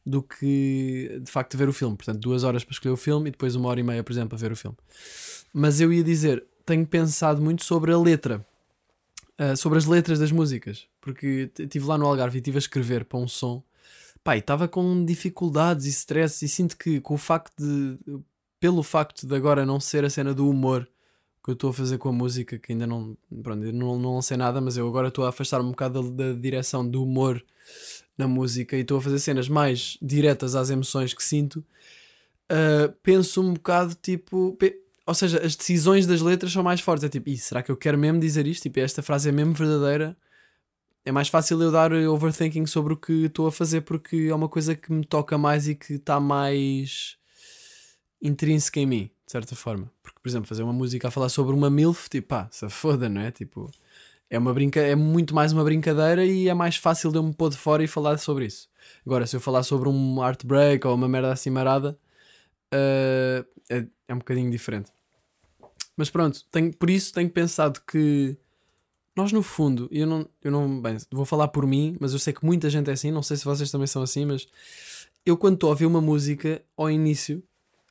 do 0.05 0.21
que 0.21 1.19
de 1.23 1.31
facto 1.31 1.57
ver 1.57 1.69
o 1.69 1.73
filme. 1.73 1.95
Portanto, 1.95 2.19
duas 2.19 2.43
horas 2.43 2.63
para 2.63 2.73
escolher 2.73 2.93
o 2.93 2.97
filme 2.97 3.29
e 3.29 3.31
depois 3.31 3.55
uma 3.55 3.69
hora 3.69 3.79
e 3.79 3.83
meia, 3.83 4.03
por 4.03 4.11
exemplo, 4.11 4.35
a 4.35 4.39
ver 4.39 4.51
o 4.51 4.55
filme. 4.55 4.77
Mas 5.53 5.79
eu 5.79 5.93
ia 5.93 6.03
dizer, 6.03 6.43
tenho 6.65 6.85
pensado 6.85 7.41
muito 7.41 7.63
sobre 7.63 7.91
a 7.91 7.97
letra, 7.97 8.45
ah, 9.37 9.55
sobre 9.55 9.77
as 9.77 9.85
letras 9.85 10.19
das 10.19 10.31
músicas, 10.31 10.87
porque 10.99 11.49
estive 11.57 11.85
lá 11.85 11.97
no 11.97 12.05
Algarve 12.05 12.37
e 12.37 12.39
estive 12.39 12.57
a 12.57 12.59
escrever 12.59 13.05
para 13.05 13.19
um 13.19 13.27
som. 13.27 13.63
E 14.25 14.37
estava 14.37 14.67
com 14.69 15.03
dificuldades 15.03 15.85
e 15.85 15.89
stress 15.89 16.45
e 16.45 16.47
sinto 16.47 16.77
que 16.77 17.01
com 17.01 17.15
o 17.15 17.17
facto 17.17 17.53
de 17.57 17.97
pelo 18.57 18.81
facto 18.81 19.27
de 19.27 19.35
agora 19.35 19.65
não 19.65 19.77
ser 19.81 20.05
a 20.05 20.09
cena 20.09 20.33
do 20.33 20.49
humor 20.49 20.87
que 21.43 21.49
eu 21.49 21.53
estou 21.53 21.71
a 21.71 21.73
fazer 21.73 21.97
com 21.97 22.09
a 22.09 22.13
música, 22.13 22.57
que 22.57 22.71
ainda 22.71 22.87
não, 22.87 23.17
pronto, 23.43 23.59
não, 23.73 23.99
não 23.99 24.21
sei 24.21 24.37
nada, 24.37 24.61
mas 24.61 24.77
eu 24.77 24.87
agora 24.87 25.09
estou 25.09 25.25
a 25.25 25.29
afastar-me 25.29 25.67
um 25.67 25.71
bocado 25.71 26.09
da, 26.11 26.31
da 26.31 26.39
direção 26.39 26.87
do 26.87 27.03
humor 27.03 27.43
na 28.17 28.27
música 28.27 28.77
e 28.77 28.81
estou 28.81 28.97
a 28.97 29.01
fazer 29.01 29.19
cenas 29.19 29.49
mais 29.49 29.97
diretas 30.01 30.55
às 30.55 30.69
emoções 30.69 31.13
que 31.13 31.23
sinto. 31.23 31.57
Uh, 32.49 32.93
penso 33.01 33.41
um 33.41 33.53
bocado 33.53 33.95
tipo, 33.95 34.57
ou 35.05 35.13
seja, 35.13 35.43
as 35.43 35.55
decisões 35.55 36.07
das 36.07 36.21
letras 36.21 36.53
são 36.53 36.63
mais 36.63 36.79
fortes. 36.79 37.03
É 37.03 37.09
tipo, 37.09 37.29
"Ih, 37.29 37.37
será 37.37 37.61
que 37.61 37.71
eu 37.71 37.77
quero 37.77 37.97
mesmo 37.97 38.19
dizer 38.19 38.47
isto? 38.47 38.63
Tipo, 38.63 38.79
esta 38.79 39.01
frase 39.01 39.27
é 39.29 39.31
mesmo 39.31 39.53
verdadeira? 39.53 40.15
É 41.05 41.11
mais 41.11 41.27
fácil 41.27 41.61
eu 41.61 41.71
dar 41.71 41.91
overthinking 41.91 42.65
sobre 42.65 42.93
o 42.93 42.97
que 42.97 43.25
estou 43.25 43.47
a 43.47 43.51
fazer 43.51 43.81
porque 43.81 44.27
é 44.29 44.35
uma 44.35 44.47
coisa 44.47 44.75
que 44.75 44.93
me 44.93 45.05
toca 45.05 45.37
mais 45.37 45.67
e 45.67 45.75
que 45.75 45.95
está 45.95 46.19
mais 46.19 47.17
intrínseca 48.21 48.79
em 48.79 48.85
mim, 48.85 49.11
de 49.25 49.31
certa 49.31 49.55
forma. 49.55 49.91
Porque, 50.01 50.19
por 50.21 50.29
exemplo, 50.29 50.47
fazer 50.47 50.63
uma 50.63 50.73
música 50.73 51.07
a 51.07 51.11
falar 51.11 51.29
sobre 51.29 51.53
uma 51.53 51.69
MILF, 51.69 52.09
tipo, 52.09 52.27
pá, 52.29 52.47
se 52.51 52.67
foda, 52.69 53.09
não 53.09 53.21
é? 53.21 53.31
Tipo, 53.31 53.71
é, 54.29 54.37
uma 54.37 54.53
brinca 54.53 54.79
é 54.79 54.95
muito 54.95 55.33
mais 55.35 55.53
uma 55.53 55.63
brincadeira 55.63 56.25
e 56.25 56.47
é 56.47 56.53
mais 56.53 56.75
fácil 56.75 57.11
de 57.11 57.17
eu 57.17 57.23
me 57.23 57.33
pôr 57.33 57.49
de 57.49 57.57
fora 57.57 57.83
e 57.83 57.87
falar 57.87 58.17
sobre 58.17 58.45
isso. 58.45 58.69
Agora, 59.05 59.25
se 59.27 59.35
eu 59.35 59.39
falar 59.39 59.63
sobre 59.63 59.89
um 59.89 60.23
heartbreak 60.23 60.85
ou 60.87 60.95
uma 60.95 61.07
merda 61.07 61.31
assim 61.31 61.49
marada, 61.49 61.97
eh, 62.73 63.45
é, 63.69 63.85
é 64.07 64.13
um 64.13 64.17
bocadinho 64.17 64.49
diferente. 64.49 64.91
Mas 65.95 66.09
pronto, 66.09 66.43
tenho, 66.51 66.75
por 66.75 66.89
isso 66.89 67.13
tenho 67.13 67.29
pensado 67.29 67.79
que 67.87 68.35
nós 69.15 69.31
no 69.31 69.43
fundo, 69.43 69.87
eu 69.91 70.07
não, 70.07 70.27
eu 70.43 70.51
não, 70.51 70.81
bem, 70.81 70.97
vou 71.11 71.25
falar 71.25 71.49
por 71.49 71.67
mim, 71.67 71.95
mas 71.99 72.13
eu 72.13 72.19
sei 72.19 72.33
que 72.33 72.43
muita 72.43 72.69
gente 72.69 72.89
é 72.89 72.93
assim, 72.93 73.11
não 73.11 73.21
sei 73.21 73.37
se 73.37 73.45
vocês 73.45 73.69
também 73.69 73.85
são 73.85 74.01
assim, 74.01 74.25
mas 74.25 74.47
eu 75.23 75.37
quando 75.37 75.53
estou 75.55 75.67
a 75.67 75.71
ouvir 75.71 75.85
uma 75.85 76.01
música 76.01 76.63
ao 76.75 76.89
início, 76.89 77.43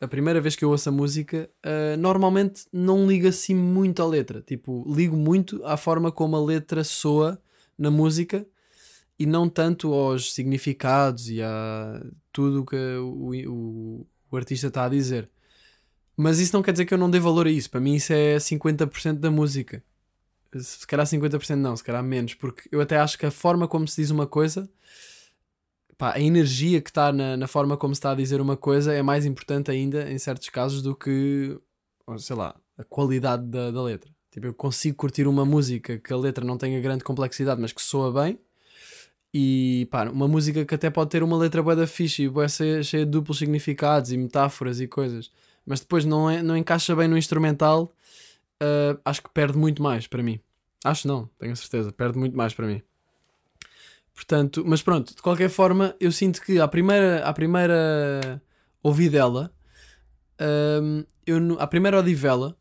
a 0.03 0.09
primeira 0.09 0.41
vez 0.41 0.57
que 0.57 0.65
eu 0.65 0.71
ouço 0.71 0.89
a 0.89 0.93
música, 0.93 1.49
ah, 1.63 1.97
normalmente 1.97 2.65
não 2.73 3.07
ligo 3.07 3.29
assim 3.29 3.55
muito 3.55 4.03
à 4.03 4.07
letra. 4.07 4.43
Tipo, 4.43 4.85
ligo 4.93 5.17
muito 5.17 5.65
à 5.65 5.77
forma 5.77 6.11
como 6.11 6.35
a 6.35 6.45
letra 6.45 6.83
soa 6.83 7.41
na 7.79 7.89
música 7.89 8.45
e 9.17 9.25
não 9.25 9.49
tanto 9.49 9.95
aos 9.95 10.35
significados 10.35 11.31
e 11.31 11.41
a 11.41 12.05
tudo 12.33 12.65
que 12.65 12.77
o, 12.77 13.31
o, 13.49 14.07
o 14.29 14.37
artista 14.37 14.67
está 14.67 14.87
a 14.87 14.89
dizer. 14.89 15.31
Mas 16.17 16.41
isso 16.41 16.53
não 16.57 16.65
quer 16.65 16.73
dizer 16.73 16.85
que 16.85 16.93
eu 16.93 16.99
não 16.99 17.09
dê 17.09 17.21
valor 17.21 17.47
a 17.47 17.51
isso. 17.51 17.71
Para 17.71 17.81
mim, 17.81 17.95
isso 17.95 18.13
é 18.13 18.39
50% 18.39 19.21
da 19.21 19.31
música. 19.31 19.85
Se 20.59 20.85
calhar 20.85 21.07
50% 21.07 21.55
não, 21.55 21.77
se 21.77 21.85
calhar 21.85 22.03
menos, 22.03 22.35
porque 22.35 22.69
eu 22.73 22.81
até 22.81 22.99
acho 22.99 23.17
que 23.17 23.25
a 23.25 23.31
forma 23.31 23.69
como 23.69 23.87
se 23.87 24.03
diz 24.03 24.11
uma 24.11 24.27
coisa, 24.27 24.69
pá, 26.03 26.15
a 26.17 26.21
energia 26.21 26.81
que 26.81 26.91
está 26.91 27.13
na, 27.13 27.37
na 27.37 27.47
forma 27.47 27.77
como 27.77 27.95
se 27.95 28.01
está 28.01 28.11
a 28.11 28.15
dizer 28.17 28.41
uma 28.41 28.57
coisa 28.57 28.93
é 28.93 29.01
mais 29.03 29.25
importante 29.25 29.71
ainda 29.71 30.11
em 30.11 30.19
certos 30.19 30.49
casos 30.49 30.83
do 30.83 30.97
que, 30.97 31.57
sei 32.19 32.35
lá, 32.35 32.57
a 32.77 32.83
qualidade 32.83 33.45
da, 33.47 33.71
da 33.71 33.81
letra. 33.81 34.11
Tipo, 34.29 34.49
eu 34.49 34.55
consigo 34.55 34.97
curtir 34.97 35.29
uma 35.29 35.45
música 35.45 35.99
que 35.99 36.13
a 36.13 36.17
letra 36.17 36.45
não 36.45 36.59
tenha 36.59 36.81
grande 36.81 37.05
complexidade, 37.05 37.61
mas 37.61 37.71
que 37.73 37.81
soa 37.81 38.13
bem. 38.13 38.37
E 39.33 39.87
pá, 39.93 40.11
uma 40.11 40.27
música 40.27 40.65
que 40.65 40.75
até 40.75 40.91
pode 40.91 41.09
ter 41.09 41.23
uma 41.23 41.37
letra 41.37 41.63
bué 41.63 41.77
da 41.77 41.87
fixe 41.87 42.25
e 42.25 42.29
bué 42.29 42.49
cheia, 42.49 42.83
de 42.83 43.05
duplos 43.05 43.39
significados 43.39 44.11
e 44.11 44.17
metáforas 44.17 44.81
e 44.81 44.89
coisas, 44.89 45.31
mas 45.65 45.79
depois 45.79 46.05
não, 46.05 46.29
é, 46.29 46.43
não 46.43 46.57
encaixa 46.57 46.97
bem 46.97 47.07
no 47.07 47.17
instrumental, 47.17 47.93
ah, 48.61 48.99
acho 49.05 49.23
que 49.23 49.31
perde 49.31 49.57
muito 49.57 49.81
mais 49.81 50.09
para 50.09 50.21
mim. 50.21 50.41
Acho 50.85 51.07
não, 51.07 51.31
tenho 51.39 51.55
certeza, 51.55 51.93
perde 51.93 52.19
muito 52.19 52.37
mais 52.37 52.53
para 52.53 52.67
mim. 52.67 52.83
Portanto, 54.23 54.63
mas 54.65 54.81
pronto, 54.83 55.17
de 55.17 55.21
qualquer 55.21 55.51
forma, 55.51 55.97
eu 55.99 56.13
sinto 56.13 56.41
que 56.43 56.61
à 56.61 56.69
primeira, 56.69 57.25
à 57.25 57.33
primeira 57.33 58.41
ouvidela, 58.81 59.53
hum, 60.41 61.05
eu, 61.27 61.39
à 61.61 61.67
primeira 61.67 61.99
odivela, 61.99 62.57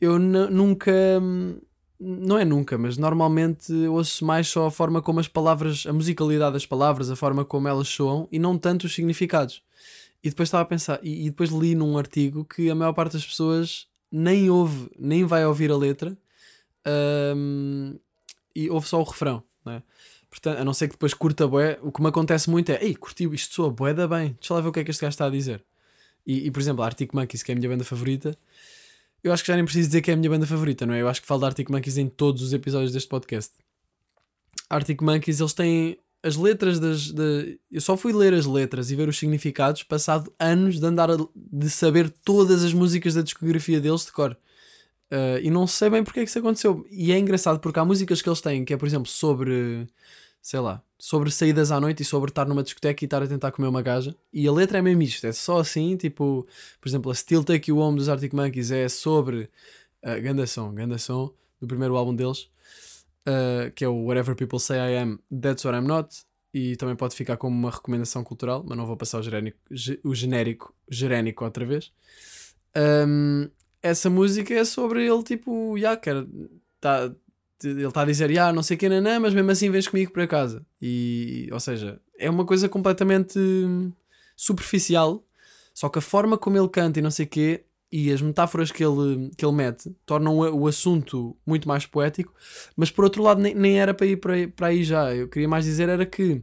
eu 0.00 0.18
nu- 0.18 0.50
nunca, 0.50 0.92
hum, 1.22 1.58
não 1.98 2.38
é 2.38 2.44
nunca, 2.44 2.76
mas 2.78 2.98
normalmente 2.98 3.72
ouço 3.88 4.24
mais 4.26 4.48
só 4.48 4.66
a 4.66 4.70
forma 4.70 5.02
como 5.02 5.20
as 5.20 5.28
palavras, 5.28 5.86
a 5.86 5.92
musicalidade 5.92 6.52
das 6.54 6.66
palavras, 6.66 7.10
a 7.10 7.16
forma 7.16 7.44
como 7.46 7.66
elas 7.68 7.88
soam 7.88 8.28
e 8.30 8.38
não 8.38 8.58
tanto 8.58 8.84
os 8.86 8.94
significados. 8.94 9.62
E 10.22 10.28
depois 10.30 10.48
estava 10.48 10.62
a 10.62 10.66
pensar, 10.66 11.00
e, 11.02 11.26
e 11.26 11.30
depois 11.30 11.50
li 11.50 11.74
num 11.74 11.98
artigo 11.98 12.44
que 12.44 12.70
a 12.70 12.74
maior 12.74 12.92
parte 12.92 13.14
das 13.14 13.26
pessoas 13.26 13.88
nem 14.12 14.50
ouve, 14.50 14.90
nem 14.98 15.24
vai 15.24 15.46
ouvir 15.46 15.70
a 15.72 15.76
letra 15.78 16.16
hum, 17.36 17.98
e 18.54 18.70
ouve 18.70 18.88
só 18.88 19.00
o 19.00 19.04
refrão? 19.04 19.42
Portanto, 20.30 20.58
a 20.60 20.64
não 20.64 20.72
ser 20.72 20.86
que 20.86 20.94
depois 20.94 21.12
curta 21.12 21.46
bué, 21.48 21.78
o 21.82 21.90
que 21.90 22.00
me 22.00 22.08
acontece 22.08 22.48
muito 22.48 22.70
é, 22.70 22.78
ei, 22.84 22.94
curtiu 22.94 23.34
isto 23.34 23.52
soa 23.54 23.70
bué 23.70 23.92
da 23.92 24.06
bem, 24.06 24.36
deixa 24.40 24.54
lá 24.54 24.60
ver 24.60 24.68
o 24.68 24.72
que 24.72 24.80
é 24.80 24.84
que 24.84 24.90
este 24.92 25.00
gajo 25.02 25.10
está 25.14 25.26
a 25.26 25.30
dizer. 25.30 25.62
E, 26.26 26.46
e, 26.46 26.50
por 26.50 26.60
exemplo, 26.60 26.82
a 26.82 26.86
Arctic 26.86 27.12
Monkeys, 27.12 27.42
que 27.42 27.50
é 27.50 27.54
a 27.54 27.58
minha 27.58 27.68
banda 27.68 27.82
favorita, 27.84 28.38
eu 29.24 29.32
acho 29.32 29.42
que 29.42 29.48
já 29.48 29.56
nem 29.56 29.64
preciso 29.64 29.88
dizer 29.88 30.00
que 30.02 30.10
é 30.10 30.14
a 30.14 30.16
minha 30.16 30.30
banda 30.30 30.46
favorita, 30.46 30.86
não 30.86 30.94
é? 30.94 31.00
Eu 31.02 31.08
acho 31.08 31.20
que 31.20 31.26
falo 31.26 31.40
da 31.40 31.48
Arctic 31.48 31.68
Monkeys 31.68 31.98
em 31.98 32.08
todos 32.08 32.42
os 32.42 32.52
episódios 32.52 32.92
deste 32.92 33.08
podcast. 33.08 33.52
Arctic 34.68 35.02
Monkeys, 35.02 35.40
eles 35.40 35.52
têm 35.52 35.98
as 36.22 36.36
letras 36.36 36.78
das. 36.78 37.10
da- 37.10 37.22
Eu 37.70 37.80
só 37.80 37.96
fui 37.96 38.12
ler 38.12 38.32
as 38.34 38.46
letras 38.46 38.90
e 38.90 38.94
ver 38.96 39.08
os 39.08 39.18
significados 39.18 39.82
passado 39.82 40.32
anos 40.38 40.78
de 40.78 40.86
andar 40.86 41.10
a- 41.10 41.16
de 41.34 41.68
saber 41.70 42.08
todas 42.24 42.62
as 42.62 42.72
músicas 42.72 43.14
da 43.14 43.22
discografia 43.22 43.80
deles 43.80 44.04
de 44.04 44.12
cor. 44.12 44.36
Uh, 45.10 45.40
e 45.42 45.50
não 45.50 45.66
sei 45.66 45.90
bem 45.90 46.04
porque 46.04 46.20
é 46.20 46.22
que 46.24 46.30
isso 46.30 46.38
aconteceu. 46.38 46.86
E 46.90 47.12
é 47.12 47.18
engraçado 47.18 47.58
porque 47.58 47.78
há 47.78 47.84
músicas 47.84 48.22
que 48.22 48.28
eles 48.28 48.40
têm 48.40 48.64
que 48.64 48.72
é, 48.72 48.76
por 48.76 48.86
exemplo, 48.86 49.08
sobre. 49.08 49.86
Sei 50.42 50.58
lá, 50.58 50.82
sobre 50.98 51.30
saídas 51.30 51.70
à 51.70 51.78
noite 51.78 52.02
e 52.02 52.04
sobre 52.04 52.30
estar 52.30 52.46
numa 52.46 52.62
discoteca 52.62 53.04
e 53.04 53.06
estar 53.06 53.22
a 53.22 53.26
tentar 53.26 53.52
comer 53.52 53.68
uma 53.68 53.82
gaja. 53.82 54.16
E 54.32 54.48
a 54.48 54.52
letra 54.52 54.78
é 54.78 54.82
mesmo 54.82 55.02
isto, 55.02 55.26
é 55.26 55.32
só 55.32 55.58
assim, 55.58 55.98
tipo, 55.98 56.46
por 56.80 56.88
exemplo, 56.88 57.10
a 57.10 57.14
Still 57.14 57.44
Take 57.44 57.70
You 57.70 57.76
Home 57.76 57.98
dos 57.98 58.08
Arctic 58.08 58.32
Monkeys 58.32 58.70
é 58.70 58.88
sobre 58.88 59.50
uh, 60.02 60.22
Ganda 60.22 60.46
Som, 60.46 60.72
Ganda 60.72 60.96
Som, 60.96 61.30
do 61.60 61.66
primeiro 61.66 61.94
álbum 61.94 62.14
deles, 62.14 62.48
uh, 63.28 63.70
que 63.74 63.84
é 63.84 63.88
o 63.88 64.06
Whatever 64.06 64.34
People 64.34 64.58
Say 64.58 64.78
I 64.78 64.96
Am, 64.96 65.18
That's 65.30 65.62
What 65.62 65.76
I'm 65.78 65.86
Not. 65.86 66.08
E 66.54 66.74
também 66.76 66.96
pode 66.96 67.14
ficar 67.14 67.36
como 67.36 67.54
uma 67.54 67.70
recomendação 67.70 68.24
cultural, 68.24 68.64
mas 68.66 68.78
não 68.78 68.86
vou 68.86 68.96
passar 68.96 69.18
o 69.18 69.22
genérico, 69.22 69.58
ge- 69.70 70.00
o 70.02 70.14
genérico, 70.14 70.74
genérico 70.88 71.44
outra 71.44 71.66
vez. 71.66 71.92
Um, 72.74 73.50
essa 73.82 74.10
música 74.10 74.54
é 74.54 74.64
sobre 74.64 75.06
ele, 75.06 75.22
tipo, 75.22 75.76
já, 75.78 75.96
quer, 75.96 76.24
tá, 76.80 77.12
ele 77.64 77.86
está 77.86 78.02
a 78.02 78.04
dizer, 78.04 78.32
já, 78.32 78.52
não 78.52 78.62
sei 78.62 78.76
quem, 78.76 78.88
nanã, 78.88 79.18
mas 79.20 79.34
mesmo 79.34 79.50
assim 79.50 79.70
vens 79.70 79.88
comigo 79.88 80.12
para 80.12 80.26
casa. 80.26 80.64
E, 80.80 81.48
ou 81.52 81.60
seja, 81.60 82.00
é 82.18 82.28
uma 82.30 82.44
coisa 82.46 82.68
completamente 82.68 83.38
hum, 83.38 83.92
superficial, 84.36 85.24
só 85.74 85.88
que 85.88 85.98
a 85.98 86.02
forma 86.02 86.36
como 86.38 86.56
ele 86.58 86.68
canta 86.68 86.98
e 86.98 87.02
não 87.02 87.10
sei 87.10 87.26
quê, 87.26 87.64
e 87.92 88.12
as 88.12 88.22
metáforas 88.22 88.70
que 88.70 88.84
ele, 88.84 89.30
que 89.36 89.44
ele 89.44 89.54
mete, 89.54 89.90
tornam 90.06 90.38
o, 90.38 90.60
o 90.62 90.66
assunto 90.68 91.36
muito 91.44 91.66
mais 91.66 91.86
poético, 91.86 92.32
mas 92.76 92.90
por 92.90 93.04
outro 93.04 93.22
lado 93.22 93.40
nem, 93.40 93.54
nem 93.54 93.80
era 93.80 93.92
para 93.92 94.06
ir 94.06 94.16
para, 94.16 94.34
aí- 94.34 94.46
para 94.46 94.66
aí 94.68 94.84
já. 94.84 95.14
Eu 95.14 95.28
queria 95.28 95.48
mais 95.48 95.64
dizer 95.64 95.88
era 95.88 96.06
que 96.06 96.42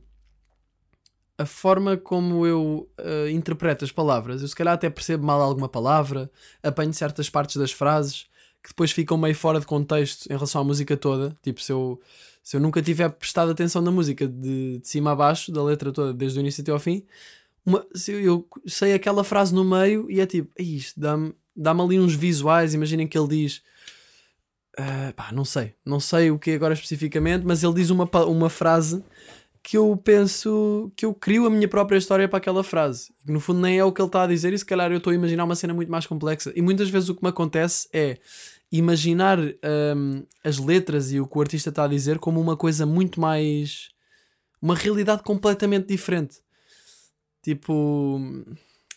a 1.37 1.45
forma 1.45 1.97
como 1.97 2.45
eu 2.45 2.89
eh, 2.97 3.29
interpreto 3.31 3.85
as 3.85 3.91
palavras, 3.91 4.41
eu 4.41 4.47
se 4.47 4.55
calhar 4.55 4.73
até 4.73 4.89
percebo 4.89 5.25
mal 5.25 5.41
alguma 5.41 5.69
palavra, 5.69 6.29
apanho 6.63 6.93
certas 6.93 7.29
partes 7.29 7.57
das 7.57 7.71
frases 7.71 8.27
que 8.63 8.69
depois 8.69 8.91
ficam 8.91 9.17
meio 9.17 9.35
fora 9.35 9.59
de 9.59 9.65
contexto 9.65 10.25
em 10.27 10.33
relação 10.33 10.61
à 10.61 10.63
música 10.63 10.97
toda. 10.97 11.37
Tipo, 11.41 11.61
se 11.61 11.71
eu, 11.71 12.01
se 12.43 12.57
eu 12.57 12.59
nunca 12.59 12.81
tiver 12.81 13.09
prestado 13.09 13.51
atenção 13.51 13.81
na 13.81 13.91
música 13.91 14.27
de, 14.27 14.79
de 14.79 14.87
cima 14.87 15.11
a 15.11 15.15
baixo, 15.15 15.51
da 15.51 15.63
letra 15.63 15.91
toda, 15.91 16.13
desde 16.13 16.39
o 16.39 16.41
início 16.41 16.61
até 16.61 16.71
ao 16.71 16.79
fim, 16.79 17.05
uma, 17.65 17.85
se 17.93 18.11
eu, 18.11 18.19
eu 18.19 18.47
sei 18.65 18.93
aquela 18.93 19.23
frase 19.23 19.53
no 19.53 19.63
meio 19.63 20.09
e 20.09 20.19
é 20.19 20.25
tipo, 20.25 20.51
"Ei, 20.57 20.75
isto 20.75 20.99
dá-me 20.99 21.33
dá 21.57 21.71
ali 21.71 21.99
uns 21.99 22.13
visuais. 22.13 22.73
Imaginem 22.73 23.07
que 23.07 23.17
ele 23.17 23.27
diz. 23.27 23.63
ah, 24.77 25.11
pá, 25.15 25.31
não 25.31 25.43
sei, 25.43 25.73
não 25.83 25.99
sei 25.99 26.29
o 26.29 26.37
que 26.37 26.51
agora 26.51 26.73
especificamente, 26.73 27.43
mas 27.45 27.63
ele 27.63 27.73
diz 27.73 27.89
uma, 27.89 28.05
uma 28.27 28.49
frase 28.49 29.03
que 29.67 29.75
eu 29.75 29.97
penso 29.97 30.89
que 30.95 31.05
eu 31.05 31.13
crio 31.13 31.45
a 31.45 31.49
minha 31.49 31.67
própria 31.67 31.97
história 31.97 32.25
para 32.25 32.37
aquela 32.37 32.63
frase. 32.63 33.13
Que 33.25 33.33
no 33.33 33.41
fundo 33.41 33.59
nem 33.59 33.77
é 33.77 33.83
o 33.83 33.91
que 33.91 34.01
ele 34.01 34.07
está 34.07 34.23
a 34.23 34.27
dizer, 34.27 34.53
e 34.53 34.57
se 34.57 34.65
calhar 34.65 34.89
eu 34.93 34.97
estou 34.97 35.11
a 35.11 35.13
imaginar 35.13 35.43
uma 35.43 35.55
cena 35.57 35.73
muito 35.73 35.91
mais 35.91 36.05
complexa. 36.05 36.53
E 36.55 36.61
muitas 36.61 36.89
vezes 36.89 37.09
o 37.09 37.15
que 37.15 37.21
me 37.21 37.27
acontece 37.27 37.85
é 37.91 38.17
imaginar 38.71 39.37
hum, 39.37 40.23
as 40.41 40.57
letras 40.57 41.11
e 41.11 41.19
o 41.19 41.27
que 41.27 41.37
o 41.37 41.41
artista 41.41 41.67
está 41.67 41.83
a 41.83 41.87
dizer 41.89 42.17
como 42.17 42.39
uma 42.39 42.55
coisa 42.55 42.85
muito 42.85 43.19
mais. 43.19 43.89
uma 44.61 44.73
realidade 44.73 45.21
completamente 45.21 45.87
diferente. 45.87 46.37
Tipo. 47.43 48.21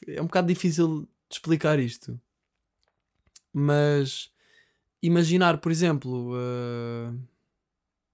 É 0.06 0.22
um 0.22 0.26
bocado 0.26 0.46
difícil 0.46 1.00
de 1.00 1.08
explicar 1.32 1.80
isto. 1.80 2.16
Mas 3.52 4.30
imaginar, 5.02 5.58
por 5.58 5.72
exemplo, 5.72 6.32
uh, 6.32 7.18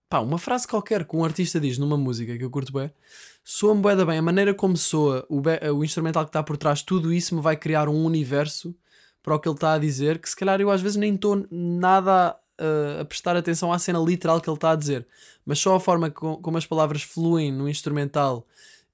pá, 0.08 0.20
uma 0.20 0.38
frase 0.38 0.66
qualquer 0.66 1.04
que 1.04 1.16
um 1.16 1.24
artista 1.24 1.58
diz 1.60 1.78
numa 1.78 1.96
música 1.96 2.36
que 2.36 2.44
eu 2.44 2.50
curto 2.50 2.72
bem, 2.72 2.92
soa-me 3.44 3.80
bué 3.80 3.96
da 3.96 4.04
bem. 4.04 4.18
A 4.18 4.22
maneira 4.22 4.54
como 4.54 4.76
soa, 4.76 5.26
o, 5.28 5.40
o 5.74 5.84
instrumental 5.84 6.24
que 6.24 6.30
está 6.30 6.42
por 6.42 6.56
trás, 6.56 6.82
tudo 6.82 7.12
isso 7.12 7.34
me 7.34 7.40
vai 7.40 7.56
criar 7.56 7.88
um 7.88 8.04
universo 8.04 8.74
para 9.22 9.34
o 9.34 9.40
que 9.40 9.48
ele 9.48 9.56
está 9.56 9.72
a 9.72 9.78
dizer, 9.78 10.18
que 10.20 10.28
se 10.30 10.36
calhar 10.36 10.60
eu 10.60 10.70
às 10.70 10.80
vezes 10.80 10.96
nem 10.96 11.14
estou 11.14 11.46
nada 11.50 12.36
uh, 12.60 13.00
a 13.00 13.04
prestar 13.04 13.36
atenção 13.36 13.72
à 13.72 13.78
cena 13.78 13.98
literal 13.98 14.40
que 14.40 14.48
ele 14.48 14.56
está 14.56 14.70
a 14.70 14.76
dizer, 14.76 15.06
mas 15.44 15.58
só 15.58 15.74
a 15.74 15.80
forma 15.80 16.10
co- 16.10 16.38
como 16.38 16.56
as 16.56 16.64
palavras 16.66 17.02
fluem 17.02 17.50
no 17.52 17.68
instrumental 17.68 18.46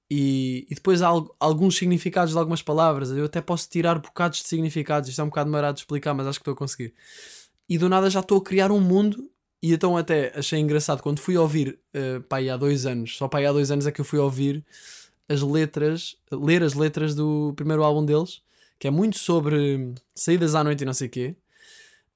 e, 0.09 0.65
e 0.69 0.75
depois 0.75 1.01
há 1.01 1.07
al- 1.07 1.35
alguns 1.39 1.75
significados 1.77 2.33
de 2.33 2.39
algumas 2.39 2.61
palavras. 2.61 3.11
Eu 3.11 3.25
até 3.25 3.41
posso 3.41 3.69
tirar 3.69 3.99
bocados 3.99 4.41
de 4.41 4.47
significados. 4.47 5.09
Isto 5.09 5.21
é 5.21 5.23
um 5.23 5.27
bocado 5.29 5.49
demorado 5.49 5.75
de 5.75 5.81
explicar, 5.81 6.13
mas 6.13 6.27
acho 6.27 6.39
que 6.39 6.41
estou 6.41 6.53
a 6.53 6.57
conseguir. 6.57 6.93
E 7.69 7.77
do 7.77 7.87
nada 7.89 8.09
já 8.09 8.19
estou 8.19 8.37
a 8.37 8.43
criar 8.43 8.71
um 8.71 8.79
mundo. 8.79 9.29
E 9.63 9.73
então 9.73 9.95
até 9.95 10.37
achei 10.37 10.59
engraçado 10.59 11.01
quando 11.01 11.19
fui 11.19 11.37
ouvir, 11.37 11.79
uh, 11.95 12.21
pá, 12.23 12.37
aí 12.37 12.49
há 12.49 12.57
dois 12.57 12.85
anos, 12.85 13.15
só 13.17 13.29
pá, 13.29 13.37
aí 13.39 13.45
há 13.45 13.51
dois 13.53 13.71
anos 13.71 13.87
é 13.87 13.91
que 13.91 14.01
eu 14.01 14.05
fui 14.05 14.19
ouvir 14.19 14.63
as 15.29 15.41
letras, 15.41 16.17
ler 16.29 16.61
as 16.61 16.73
letras 16.73 17.15
do 17.15 17.53
primeiro 17.55 17.81
álbum 17.81 18.05
deles, 18.05 18.41
que 18.77 18.87
é 18.87 18.91
muito 18.91 19.17
sobre 19.17 19.95
saídas 20.13 20.53
à 20.53 20.63
noite 20.63 20.81
e 20.81 20.85
não 20.85 20.93
sei 20.93 21.07
o 21.07 21.09
quê. 21.09 21.35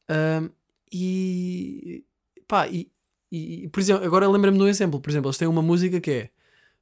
Um, 0.10 0.50
e 0.92 2.04
pá, 2.48 2.68
e, 2.68 2.92
e, 3.32 3.70
por 3.70 3.80
exemplo, 3.80 4.06
agora 4.06 4.28
lembra-me 4.30 4.58
de 4.58 4.64
um 4.64 4.68
exemplo. 4.68 5.00
Por 5.00 5.10
exemplo, 5.10 5.30
eles 5.30 5.38
têm 5.38 5.48
uma 5.48 5.62
música 5.62 6.02
que 6.02 6.12
é 6.12 6.30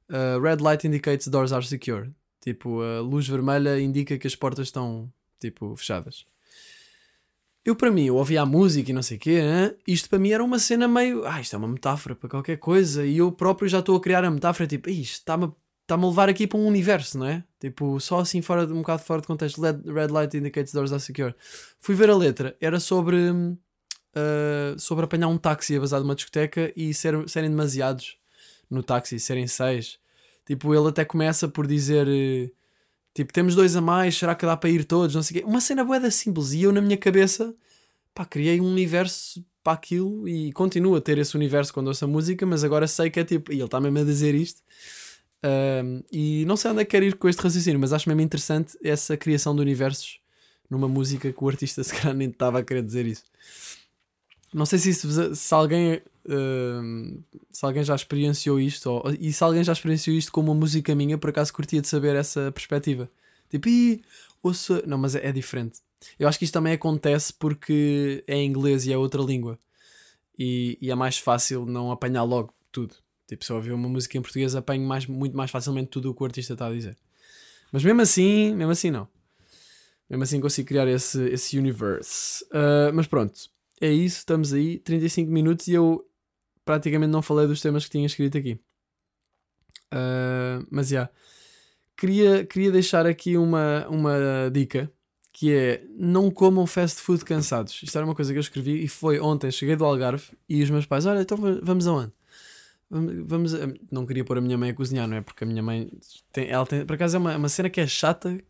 Uh, 0.08 0.38
red 0.40 0.58
light 0.60 0.86
indicates 0.86 1.26
doors 1.26 1.52
are 1.52 1.66
secure. 1.66 2.12
Tipo, 2.40 2.80
a 2.80 3.00
luz 3.00 3.26
vermelha 3.26 3.80
indica 3.80 4.16
que 4.16 4.26
as 4.26 4.36
portas 4.36 4.68
estão, 4.68 5.12
tipo, 5.40 5.74
fechadas. 5.76 6.24
Eu, 7.66 7.74
para 7.74 7.90
mim, 7.90 8.04
eu 8.04 8.14
ouvia 8.16 8.42
a 8.42 8.46
música 8.46 8.90
e 8.90 8.94
não 8.94 9.02
sei 9.02 9.16
o 9.16 9.20
quê, 9.20 9.42
né? 9.42 9.74
isto 9.86 10.08
para 10.08 10.20
mim 10.20 10.30
era 10.30 10.42
uma 10.44 10.58
cena 10.58 10.86
meio. 10.86 11.26
Ah, 11.26 11.40
isto 11.40 11.54
é 11.54 11.58
uma 11.58 11.66
metáfora 11.66 12.14
para 12.14 12.28
qualquer 12.30 12.58
coisa. 12.58 13.04
E 13.04 13.18
eu 13.18 13.32
próprio 13.32 13.68
já 13.68 13.80
estou 13.80 13.96
a 13.96 14.00
criar 14.00 14.24
a 14.24 14.30
metáfora, 14.30 14.68
tipo, 14.68 14.88
"Ih, 14.88 15.00
isto 15.02 15.14
está-me 15.18 15.52
está-me 15.82 16.04
a 16.04 16.08
levar 16.08 16.28
aqui 16.28 16.46
para 16.46 16.58
um 16.58 16.66
universo, 16.66 17.18
não 17.18 17.26
é? 17.26 17.44
Tipo, 17.60 18.00
só 18.00 18.18
assim, 18.20 18.40
fora, 18.42 18.66
de- 18.66 18.72
um 18.72 18.78
bocado 18.78 19.02
fora 19.02 19.20
de 19.20 19.26
contexto. 19.26 19.60
Red, 19.60 20.08
light 20.10 20.36
indicates 20.36 20.72
doors 20.72 20.92
are 20.92 21.00
secure. 21.00 21.32
Fui 21.80 21.94
ver 21.94 22.08
a 22.10 22.16
letra, 22.16 22.56
era 22.60 22.78
sobre. 22.80 23.16
uh, 24.14 24.78
sobre 24.78 25.04
apanhar 25.04 25.28
um 25.28 25.38
táxi 25.38 25.76
a 25.76 25.80
basar 25.80 25.98
de 26.00 26.04
uma 26.04 26.14
discoteca 26.14 26.72
e 26.76 26.92
ser, 26.94 27.28
serem 27.28 27.50
demasiados 27.50 28.16
no 28.70 28.82
táxi, 28.82 29.18
serem 29.20 29.46
seis. 29.46 29.98
Tipo, 30.46 30.74
ele 30.74 30.88
até 30.88 31.04
começa 31.04 31.48
por 31.48 31.66
dizer: 31.66 32.06
eh, 32.08 32.50
Tipo, 33.14 33.32
temos 33.32 33.54
dois 33.54 33.74
a 33.76 33.80
mais, 33.80 34.16
será 34.16 34.34
que 34.34 34.44
dá 34.44 34.56
para 34.56 34.68
ir 34.70 34.84
todos? 34.84 35.14
Não 35.14 35.22
sei 35.22 35.38
o 35.38 35.40
quê. 35.42 35.48
Uma 35.48 35.60
cena 35.60 35.84
boeda 35.84 36.10
simples. 36.10 36.52
E 36.52 36.62
eu, 36.62 36.72
na 36.72 36.80
minha 36.82 36.96
cabeça, 36.98 37.54
pá, 38.16 38.24
criei 38.24 38.60
um 38.60 38.70
universo 38.70 39.44
para 39.62 39.74
aquilo 39.74 40.26
e 40.26 40.50
continuo 40.52 40.96
a 40.96 41.00
ter 41.02 41.18
esse 41.18 41.36
universo 41.36 41.72
quando 41.74 41.88
ouço 41.88 42.04
a 42.04 42.08
música, 42.08 42.46
mas 42.46 42.64
agora 42.64 42.88
sei 42.88 43.10
que 43.10 43.20
é 43.20 43.24
tipo, 43.24 43.52
e 43.52 43.56
ele 43.56 43.64
está 43.64 43.78
mesmo 43.78 43.98
a 43.98 44.04
dizer 44.04 44.34
isto. 44.34 44.62
Ahm, 45.42 46.00
e 46.10 46.44
não 46.46 46.56
sei 46.56 46.70
onde 46.70 46.80
é 46.80 46.84
que 46.84 46.92
quero 46.92 47.04
ir 47.04 47.16
com 47.16 47.28
este 47.28 47.42
raciocínio, 47.42 47.78
mas 47.78 47.92
acho 47.92 48.08
mesmo 48.08 48.22
interessante 48.22 48.78
essa 48.82 49.16
criação 49.18 49.54
de 49.54 49.60
universos 49.60 50.18
numa 50.70 50.88
música 50.88 51.30
que 51.30 51.44
o 51.44 51.48
artista 51.48 51.82
se 51.84 51.94
calhar 51.94 52.14
nem 52.14 52.30
estava 52.30 52.60
a 52.60 52.64
querer 52.64 52.82
dizer 52.82 53.06
isso. 53.06 53.24
Não 54.54 54.64
sei 54.64 54.78
se, 54.78 54.90
isso 54.90 55.34
se 55.34 55.54
alguém 55.54 56.00
se 57.52 57.64
alguém 57.64 57.84
já 57.84 57.94
experienciou 57.94 58.58
isto 58.58 58.90
ou, 58.90 59.04
e 59.20 59.32
se 59.32 59.44
alguém 59.44 59.62
já 59.62 59.72
experienciou 59.72 60.16
isto 60.16 60.32
com 60.32 60.40
uma 60.40 60.54
música 60.54 60.92
minha, 60.94 61.16
por 61.16 61.30
acaso 61.30 61.52
curtia 61.52 61.80
de 61.80 61.86
saber 61.86 62.16
essa 62.16 62.50
perspectiva. 62.50 63.08
Tipo, 63.48 63.68
Ih, 63.68 64.02
ouça. 64.42 64.82
Não, 64.86 64.98
mas 64.98 65.14
é, 65.14 65.28
é 65.28 65.32
diferente. 65.32 65.80
Eu 66.18 66.28
acho 66.28 66.38
que 66.38 66.44
isto 66.44 66.54
também 66.54 66.72
acontece 66.72 67.32
porque 67.32 68.24
é 68.26 68.42
inglês 68.42 68.86
e 68.86 68.92
é 68.92 68.98
outra 68.98 69.22
língua. 69.22 69.58
E, 70.38 70.78
e 70.80 70.90
é 70.90 70.94
mais 70.94 71.18
fácil 71.18 71.64
não 71.66 71.90
apanhar 71.90 72.22
logo 72.22 72.54
tudo. 72.70 72.94
Tipo, 73.26 73.44
se 73.44 73.50
eu 73.50 73.56
ouvir 73.56 73.72
uma 73.72 73.88
música 73.88 74.16
em 74.16 74.22
português, 74.22 74.54
apanho 74.54 74.86
mais, 74.86 75.06
muito 75.06 75.36
mais 75.36 75.50
facilmente 75.50 75.88
tudo 75.88 76.10
o 76.10 76.14
que 76.14 76.22
o 76.22 76.26
artista 76.26 76.52
está 76.52 76.66
a 76.66 76.72
dizer. 76.72 76.96
Mas 77.72 77.82
mesmo 77.82 78.00
assim, 78.00 78.54
mesmo 78.54 78.70
assim 78.70 78.90
não. 78.90 79.08
Mesmo 80.08 80.22
assim 80.22 80.40
consigo 80.40 80.68
criar 80.68 80.86
esse, 80.86 81.20
esse 81.28 81.58
universe. 81.58 82.44
Ah, 82.52 82.92
mas 82.94 83.06
pronto, 83.06 83.50
é 83.80 83.90
isso, 83.90 84.18
estamos 84.18 84.52
aí, 84.52 84.78
35 84.78 85.30
minutos 85.30 85.66
e 85.66 85.74
eu 85.74 86.06
praticamente 86.64 87.10
não 87.10 87.22
falei 87.22 87.46
dos 87.46 87.60
temas 87.60 87.84
que 87.84 87.90
tinha 87.90 88.06
escrito 88.06 88.38
aqui. 88.38 88.60
Ah, 89.90 90.60
mas 90.70 90.88
já. 90.88 91.10
Queria, 91.96 92.44
queria 92.44 92.70
deixar 92.70 93.06
aqui 93.06 93.36
uma, 93.36 93.86
uma 93.88 94.50
dica 94.52 94.92
que 95.38 95.52
é 95.52 95.84
não 95.98 96.30
comam 96.30 96.66
fast 96.66 96.98
food 96.98 97.22
cansados. 97.22 97.78
Isto 97.82 97.98
era 97.98 98.06
uma 98.06 98.14
coisa 98.14 98.32
que 98.32 98.38
eu 98.38 98.40
escrevi 98.40 98.82
e 98.82 98.88
foi 98.88 99.20
ontem, 99.20 99.50
cheguei 99.50 99.76
do 99.76 99.84
Algarve 99.84 100.30
e 100.48 100.62
os 100.62 100.70
meus 100.70 100.86
pais, 100.86 101.04
olha, 101.04 101.20
então 101.20 101.36
va- 101.36 101.60
vamos 101.62 101.86
aonde? 101.86 102.10
Vamos, 102.88 103.54
a-" 103.54 103.68
não 103.92 104.06
queria 104.06 104.24
pôr 104.24 104.38
a 104.38 104.40
minha 104.40 104.56
mãe 104.56 104.70
a 104.70 104.74
cozinhar, 104.74 105.06
não 105.06 105.18
é? 105.18 105.20
Porque 105.20 105.44
a 105.44 105.46
minha 105.46 105.62
mãe 105.62 105.90
tem, 106.32 106.48
ela 106.48 106.64
tem, 106.64 106.86
por 106.86 106.94
acaso 106.94 107.16
é 107.16 107.18
uma, 107.18 107.36
uma 107.36 107.50
cena 107.50 107.68
que 107.68 107.78
é 107.78 107.86
chata, 107.86 108.40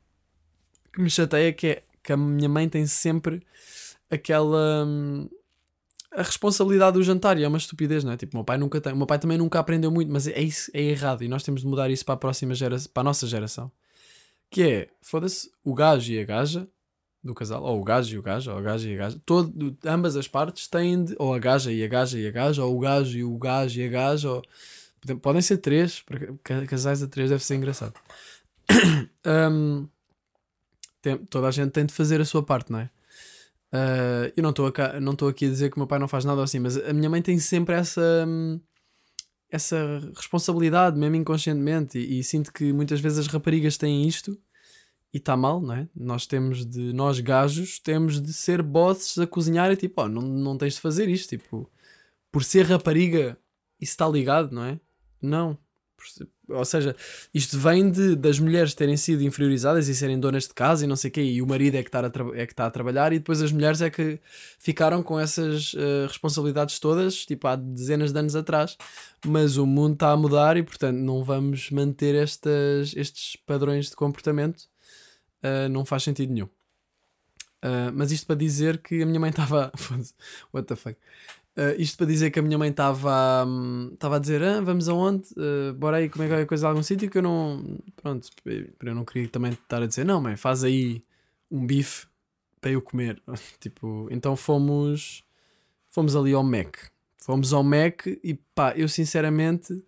que 0.92 1.00
me 1.00 1.10
chateia, 1.10 1.52
que 1.52 1.66
é 1.66 1.82
que 2.04 2.12
a 2.12 2.16
minha 2.16 2.48
mãe 2.48 2.68
tem 2.68 2.86
sempre 2.86 3.42
aquela 4.08 4.84
hum, 4.86 5.28
a 6.12 6.22
responsabilidade 6.22 6.92
do 6.98 7.02
jantar 7.02 7.36
e 7.36 7.42
é 7.42 7.48
uma 7.48 7.58
estupidez, 7.58 8.04
não 8.04 8.12
é? 8.12 8.16
Tipo, 8.16 8.36
meu 8.36 8.44
pai 8.44 8.58
nunca 8.58 8.80
tem, 8.80 8.92
o 8.92 8.96
meu 8.96 9.08
pai 9.08 9.18
também 9.18 9.38
nunca 9.38 9.58
aprendeu 9.58 9.90
muito, 9.90 10.12
mas 10.12 10.28
é 10.28 10.40
isso, 10.40 10.70
é 10.72 10.82
errado 10.82 11.24
e 11.24 11.28
nós 11.28 11.42
temos 11.42 11.62
de 11.62 11.66
mudar 11.66 11.90
isso 11.90 12.04
para 12.04 12.14
a 12.14 12.18
próxima 12.18 12.54
geração, 12.54 12.88
para 12.94 13.00
a 13.00 13.04
nossa 13.04 13.26
geração. 13.26 13.72
Que 14.48 14.62
é, 14.62 14.88
foda-se, 15.02 15.50
o 15.64 15.74
gajo 15.74 16.12
e 16.12 16.20
a 16.20 16.24
gaja 16.24 16.68
do 17.26 17.34
casal, 17.34 17.62
ou 17.62 17.80
o 17.80 17.84
gajo 17.84 18.14
e 18.14 18.18
o 18.18 18.22
gajo, 18.22 18.50
ou 18.50 18.58
a 18.58 18.62
gaja 18.62 18.88
e 18.88 18.94
a 18.94 18.96
gaja, 18.98 19.20
todo, 19.26 19.76
ambas 19.84 20.16
as 20.16 20.26
partes 20.28 20.66
têm 20.68 21.04
de, 21.04 21.14
ou 21.18 21.34
a 21.34 21.38
gaja 21.38 21.72
e 21.72 21.84
a 21.84 21.88
gaja 21.88 22.18
e 22.18 22.26
a 22.26 22.30
gaja, 22.30 22.64
ou 22.64 22.76
o 22.76 22.80
gajo 22.80 23.18
e 23.18 23.24
o 23.24 23.36
gajo 23.36 23.80
e 23.80 23.84
a 23.84 23.88
gaja, 23.88 24.30
ou 24.30 24.42
podem- 25.20 25.42
ser 25.42 25.58
três, 25.58 26.04
casais 26.66 27.02
a 27.02 27.06
três 27.08 27.30
deve 27.30 27.44
ser 27.44 27.56
engraçado. 27.56 27.94
Hum, 29.26 29.88
tem- 31.02 31.18
toda 31.26 31.48
a 31.48 31.50
gente 31.50 31.72
tem 31.72 31.84
de 31.84 31.92
fazer 31.92 32.20
a 32.20 32.24
sua 32.24 32.42
parte, 32.44 32.70
não 32.70 32.78
é? 32.78 32.90
Ah, 33.72 34.32
eu 34.36 34.42
não 34.42 34.50
estou 34.50 35.28
aqui 35.28 35.46
a 35.46 35.48
dizer 35.48 35.70
que 35.70 35.76
o 35.76 35.80
meu 35.80 35.86
pai 35.86 35.98
não 35.98 36.08
faz 36.08 36.24
nada 36.24 36.42
assim, 36.42 36.58
mas 36.60 36.76
a 36.76 36.92
minha 36.92 37.10
mãe 37.10 37.20
tem 37.22 37.38
sempre 37.38 37.74
essa 37.74 38.26
essa 39.48 40.00
responsabilidade, 40.14 40.98
mesmo 40.98 41.16
inconscientemente, 41.16 41.98
e, 41.98 42.18
e 42.18 42.24
sinto 42.24 42.52
que 42.52 42.72
muitas 42.72 42.98
vezes 43.00 43.18
as 43.20 43.26
raparigas 43.28 43.76
têm 43.78 44.06
isto 44.06 44.36
e 45.16 45.18
está 45.18 45.34
mal, 45.34 45.62
não 45.62 45.74
é? 45.74 45.88
Nós 45.96 46.26
temos 46.26 46.66
de, 46.66 46.92
nós 46.92 47.20
gajos, 47.20 47.78
temos 47.78 48.20
de 48.20 48.34
ser 48.34 48.60
bosses 48.62 49.18
a 49.18 49.26
cozinhar 49.26 49.72
e 49.72 49.76
tipo, 49.76 50.02
ó, 50.02 50.08
não, 50.08 50.20
não 50.20 50.58
tens 50.58 50.74
de 50.74 50.80
fazer 50.82 51.08
isto, 51.08 51.30
tipo, 51.30 51.70
por 52.30 52.44
ser 52.44 52.66
rapariga, 52.66 53.38
isso 53.80 53.92
está 53.92 54.06
ligado, 54.06 54.54
não 54.54 54.62
é? 54.62 54.78
Não. 55.22 55.56
Ou 56.50 56.64
seja, 56.66 56.94
isto 57.32 57.58
vem 57.58 57.90
de, 57.90 58.14
das 58.14 58.38
mulheres 58.38 58.74
terem 58.74 58.96
sido 58.98 59.22
inferiorizadas 59.22 59.88
e 59.88 59.94
serem 59.94 60.20
donas 60.20 60.46
de 60.46 60.52
casa 60.52 60.84
e 60.84 60.86
não 60.86 60.96
sei 60.96 61.08
o 61.08 61.12
quê, 61.12 61.22
e 61.22 61.40
o 61.40 61.46
marido 61.46 61.76
é 61.76 61.82
que, 61.82 61.88
está 61.88 62.00
a 62.00 62.38
é 62.38 62.44
está 62.44 62.66
a 62.66 62.70
trabalhar, 62.70 63.10
e 63.14 63.18
depois 63.18 63.40
as 63.40 63.50
mulheres 63.50 63.80
é 63.80 63.88
que 63.88 64.20
ficaram 64.58 65.02
com 65.02 65.18
essas 65.18 65.74
eh, 65.74 66.06
responsabilidades 66.06 66.78
todas, 66.78 67.24
tipo 67.24 67.48
há 67.48 67.56
dezenas 67.56 68.12
de 68.12 68.18
anos 68.18 68.36
atrás. 68.36 68.76
Mas 69.26 69.56
o 69.56 69.64
mundo 69.64 69.94
está 69.94 70.10
a 70.10 70.16
mudar 70.16 70.58
e, 70.58 70.62
portanto, 70.62 70.98
não 70.98 71.24
vamos 71.24 71.70
manter 71.70 72.14
estas, 72.14 72.94
estes 72.94 73.34
padrões 73.46 73.88
de 73.88 73.96
comportamento. 73.96 74.68
Uh, 75.46 75.68
não 75.68 75.84
faz 75.84 76.02
sentido 76.02 76.32
nenhum. 76.32 76.48
Uh, 77.64 77.90
mas 77.94 78.12
isto 78.12 78.26
para 78.26 78.36
dizer 78.36 78.78
que 78.78 79.02
a 79.02 79.06
minha 79.06 79.20
mãe 79.20 79.30
estava. 79.30 79.72
What 80.52 80.66
the 80.66 80.76
fuck? 80.76 80.96
Uh, 81.56 81.72
isto 81.78 81.96
para 81.96 82.06
dizer 82.06 82.30
que 82.30 82.38
a 82.38 82.42
minha 82.42 82.58
mãe 82.58 82.68
estava 82.68 83.46
estava 83.94 84.16
a 84.16 84.18
dizer: 84.18 84.42
ah, 84.42 84.60
vamos 84.60 84.88
aonde? 84.88 85.28
Uh, 85.32 85.72
bora 85.74 85.96
aí 85.96 86.08
comer 86.08 86.28
qualquer 86.28 86.46
coisa 86.46 86.66
a 86.66 86.70
algum 86.70 86.82
sítio 86.82 87.10
que 87.10 87.18
eu 87.18 87.22
não. 87.22 87.78
Pronto, 87.96 88.28
eu 88.44 88.94
não 88.94 89.04
queria 89.04 89.28
também 89.28 89.52
estar 89.52 89.82
a 89.82 89.86
dizer: 89.86 90.04
não, 90.04 90.20
mãe, 90.20 90.36
faz 90.36 90.62
aí 90.64 91.02
um 91.50 91.66
bife 91.66 92.06
para 92.60 92.70
eu 92.72 92.82
comer. 92.82 93.22
tipo, 93.58 94.06
então 94.10 94.36
fomos. 94.36 95.24
Fomos 95.88 96.14
ali 96.14 96.34
ao 96.34 96.44
Mac. 96.44 96.76
Fomos 97.18 97.54
ao 97.54 97.64
Mac 97.64 98.06
e 98.06 98.34
pá, 98.54 98.74
eu 98.76 98.88
sinceramente. 98.88 99.82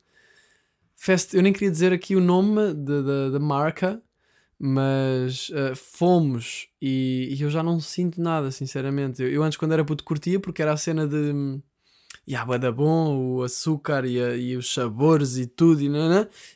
Fast, 0.97 1.37
eu 1.37 1.43
nem 1.43 1.53
queria 1.53 1.71
dizer 1.71 1.93
aqui 1.93 2.17
o 2.17 2.21
nome 2.21 2.75
da 2.75 3.39
marca, 3.39 4.03
mas 4.59 5.51
uh, 5.51 5.75
fomos 5.77 6.69
e, 6.83 7.35
e 7.39 7.43
eu 7.43 7.51
já 7.51 7.63
não 7.63 7.81
sinto 7.81 8.21
nada, 8.21 8.51
sinceramente. 8.51 9.23
Eu, 9.23 9.31
eu 9.31 9.43
antes, 9.43 9.57
quando 9.59 9.73
era 9.73 9.85
puto, 9.85 10.05
curtia 10.05 10.41
porque 10.41 10.63
era 10.63 10.73
a 10.73 10.77
cena 10.77 11.07
de. 11.07 11.17
hum, 11.17 11.63
E 12.27 12.37
a 12.37 12.45
da 12.59 12.73
bom, 12.73 13.37
o 13.39 13.43
açúcar 13.43 14.05
e, 14.07 14.23
a- 14.23 14.37
e 14.37 14.57
os 14.57 14.73
sabores 14.73 15.37
e 15.39 15.47
tudo, 15.47 15.83
e, 15.83 15.89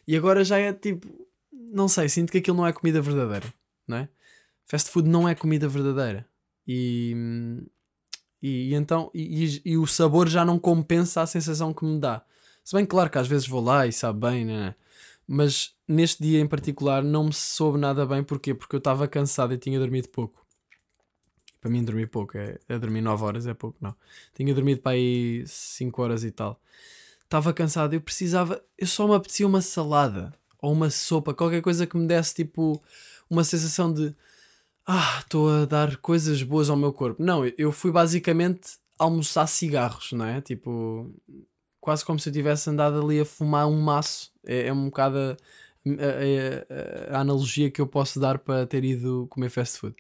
e 0.06 0.16
agora 0.16 0.44
já 0.44 0.58
é 0.58 0.72
tipo. 0.72 1.08
Não 1.52 1.88
sei, 1.88 2.08
sinto 2.08 2.30
que 2.32 2.38
aquilo 2.38 2.56
não 2.58 2.66
é 2.66 2.72
comida 2.72 3.00
verdadeira, 3.00 3.52
não 3.88 3.98
é? 3.98 4.08
Fast 4.66 4.90
food 4.90 5.08
não 5.08 5.28
é 5.28 5.34
comida 5.34 5.68
verdadeira. 5.68 6.26
E. 6.66 7.14
hum, 7.16 7.66
E, 8.42 8.70
e 8.70 8.74
então. 8.74 9.10
E, 9.14 9.60
o 9.78 9.86
sabor 9.86 10.28
já 10.28 10.44
não 10.44 10.58
compensa 10.58 11.22
a 11.22 11.26
sensação 11.26 11.72
que 11.72 11.84
me 11.84 11.98
dá. 12.00 12.24
Se 12.64 12.74
bem 12.76 12.86
claro, 12.86 13.10
que 13.10 13.18
às 13.18 13.28
vezes 13.28 13.46
vou 13.46 13.62
lá 13.62 13.86
e 13.86 13.92
sabe 13.92 14.20
bem, 14.20 14.44
né? 14.44 14.74
Mas 15.26 15.74
neste 15.86 16.22
dia 16.22 16.40
em 16.40 16.46
particular 16.46 17.02
não 17.02 17.24
me 17.24 17.32
soube 17.32 17.78
nada 17.78 18.04
bem. 18.06 18.22
Porquê? 18.22 18.54
Porque 18.54 18.76
eu 18.76 18.78
estava 18.78 19.06
cansado 19.08 19.54
e 19.54 19.58
tinha 19.58 19.78
dormido 19.78 20.08
pouco. 20.08 20.44
Para 21.60 21.70
mim, 21.70 21.84
dormir 21.84 22.08
pouco 22.08 22.36
é, 22.36 22.58
é 22.68 22.78
dormir 22.78 23.00
9 23.02 23.22
horas, 23.24 23.46
é 23.46 23.54
pouco, 23.54 23.78
não. 23.80 23.94
Tinha 24.34 24.52
dormido 24.52 24.80
para 24.80 24.92
aí 24.92 25.44
5 25.46 26.02
horas 26.02 26.24
e 26.24 26.32
tal. 26.32 26.60
Estava 27.22 27.52
cansado, 27.52 27.94
eu 27.94 28.00
precisava. 28.00 28.60
Eu 28.76 28.86
só 28.86 29.06
me 29.06 29.14
apetecia 29.14 29.46
uma 29.46 29.62
salada 29.62 30.34
ou 30.60 30.72
uma 30.72 30.90
sopa, 30.90 31.32
qualquer 31.32 31.62
coisa 31.62 31.86
que 31.86 31.96
me 31.96 32.06
desse 32.06 32.34
tipo 32.34 32.82
uma 33.30 33.44
sensação 33.44 33.92
de 33.92 34.14
ah, 34.86 35.20
estou 35.20 35.48
a 35.50 35.64
dar 35.64 35.96
coisas 35.98 36.42
boas 36.42 36.68
ao 36.68 36.76
meu 36.76 36.92
corpo. 36.92 37.22
Não, 37.22 37.46
eu- 37.56 37.72
fui 37.72 37.92
basicamente 37.92 38.78
almoçar 38.98 39.46
cigarros, 39.46 40.12
não 40.12 40.24
é? 40.26 40.40
Tipo, 40.40 41.14
quase 41.80 42.04
como 42.04 42.18
se 42.18 42.28
eu 42.28 42.32
tivesse 42.32 42.68
andado 42.70 43.00
ali 43.00 43.20
a 43.20 43.24
fumar 43.24 43.68
um 43.68 43.80
maço. 43.80 44.31
É, 44.46 44.66
é 44.68 44.72
um 44.72 44.86
bocado 44.86 45.18
a, 45.18 45.36
a- 45.86 47.14
a- 47.14 47.16
a 47.18 47.20
analogia 47.20 47.70
que 47.70 47.80
eu 47.80 47.86
posso 47.86 48.20
dar 48.20 48.38
para 48.38 48.66
ter 48.66 48.84
ido 48.84 49.26
comer 49.30 49.50
fast 49.50 49.78
food. 49.78 49.94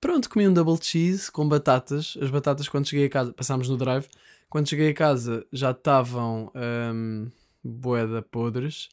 Pronto, 0.00 0.28
comi 0.30 0.48
um 0.48 0.52
double 0.54 0.78
cheese 0.82 1.30
com 1.30 1.48
batatas. 1.48 2.16
As 2.20 2.30
batatas, 2.30 2.68
quando 2.68 2.88
cheguei 2.88 3.06
a 3.06 3.10
casa, 3.10 3.32
passámos 3.32 3.68
no 3.68 3.76
drive. 3.76 4.06
Quando 4.48 4.68
cheguei 4.68 4.90
a 4.90 4.94
casa 4.94 5.46
já 5.52 5.70
estavam 5.72 6.50
hum, 6.94 7.30
boeda 7.62 8.22
podres. 8.22 8.88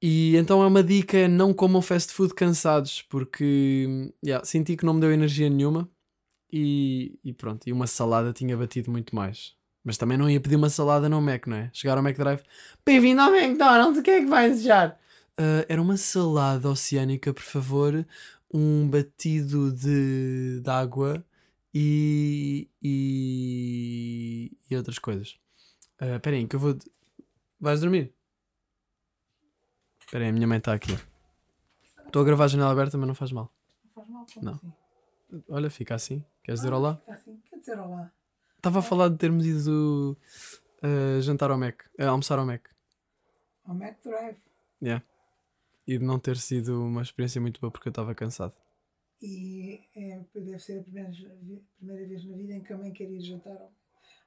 E 0.00 0.36
então 0.36 0.62
é 0.62 0.66
uma 0.66 0.82
dica: 0.82 1.28
não 1.28 1.54
comam 1.54 1.80
fast 1.80 2.12
food 2.12 2.34
cansados, 2.34 3.02
porque 3.02 4.10
yeah, 4.24 4.44
senti 4.44 4.76
que 4.76 4.84
não 4.84 4.94
me 4.94 5.00
deu 5.00 5.12
energia 5.12 5.48
nenhuma. 5.48 5.88
E, 6.52 7.18
e 7.24 7.32
pronto, 7.32 7.66
e 7.68 7.72
uma 7.72 7.86
salada 7.86 8.32
tinha 8.32 8.56
batido 8.56 8.90
muito 8.90 9.14
mais. 9.16 9.54
Mas 9.84 9.96
também 9.98 10.16
não 10.16 10.30
ia 10.30 10.40
pedir 10.40 10.56
uma 10.56 10.70
salada 10.70 11.08
no 11.08 11.20
Mac, 11.20 11.46
não 11.46 11.56
é? 11.56 11.70
Chegar 11.72 11.98
ao 11.98 12.04
McDrive, 12.04 12.42
bem-vindo 12.86 13.20
ao 13.20 13.34
McDonald's, 13.34 13.98
o 13.98 14.02
que 14.02 14.10
é 14.10 14.20
que 14.20 14.26
vai 14.26 14.48
desejar? 14.48 14.98
"Ah, 15.36 15.64
era 15.68 15.82
uma 15.82 15.96
salada 15.96 16.68
oceânica, 16.70 17.32
por 17.34 17.42
favor, 17.42 18.06
um 18.52 18.88
batido 18.88 19.72
de, 19.72 20.60
de 20.60 20.70
água 20.70 21.24
e, 21.74 22.68
e, 22.82 24.52
e 24.70 24.76
outras 24.76 24.98
coisas. 24.98 25.36
Ah, 25.98 26.16
Espera 26.16 26.36
aí, 26.36 26.46
que 26.46 26.54
eu 26.56 26.60
vou. 26.60 26.76
Vais 27.58 27.80
dormir? 27.80 28.12
Espera 30.00 30.24
aí, 30.24 30.30
a 30.30 30.32
minha 30.32 30.46
mãe 30.46 30.58
está 30.58 30.74
aqui. 30.74 30.96
Estou 32.06 32.22
a 32.22 32.24
gravar 32.24 32.44
a 32.44 32.48
janela 32.48 32.70
aberta, 32.70 32.98
mas 32.98 33.08
não 33.08 33.14
faz 33.14 33.32
mal. 33.32 33.50
Não 33.84 33.92
faz 33.94 34.08
mal, 34.08 34.26
como 34.32 34.44
Não. 34.46 34.52
assim? 34.52 34.72
Olha, 35.48 35.70
fica 35.70 35.94
assim. 35.94 36.22
Queres 36.44 36.60
dizer 36.60 36.72
olá? 36.74 36.96
Fica 36.96 37.12
assim. 37.14 37.40
Quer 37.48 37.58
dizer 37.58 37.78
olá. 37.80 38.12
Estava 38.62 38.78
a 38.78 38.82
falar 38.82 39.08
de 39.08 39.16
termos 39.18 39.44
ido 39.44 40.16
ah, 40.80 41.20
jantar 41.20 41.50
ao 41.50 41.58
Mac, 41.58 41.82
ah, 41.98 42.06
almoçar 42.10 42.38
ao 42.38 42.46
Mac. 42.46 42.68
Ao 43.64 43.74
Mac 43.74 44.00
Drive. 44.04 44.36
Yeah. 44.80 45.04
E 45.84 45.98
de 45.98 46.04
não 46.04 46.16
ter 46.16 46.36
sido 46.36 46.80
uma 46.80 47.02
experiência 47.02 47.40
muito 47.40 47.60
boa 47.60 47.72
porque 47.72 47.88
eu 47.88 47.90
estava 47.90 48.14
cansado. 48.14 48.54
E 49.20 49.80
é, 49.96 50.20
deve 50.32 50.60
ser 50.60 50.78
a 50.78 50.82
primeira, 50.84 51.10
vi- 51.10 51.64
primeira 51.76 52.06
vez 52.06 52.24
na 52.24 52.36
vida 52.36 52.52
em 52.52 52.60
que 52.62 52.72
a 52.72 52.78
mãe 52.78 52.92
quer 52.92 53.10
ir 53.10 53.20
jantar 53.20 53.50
ao, 53.50 53.72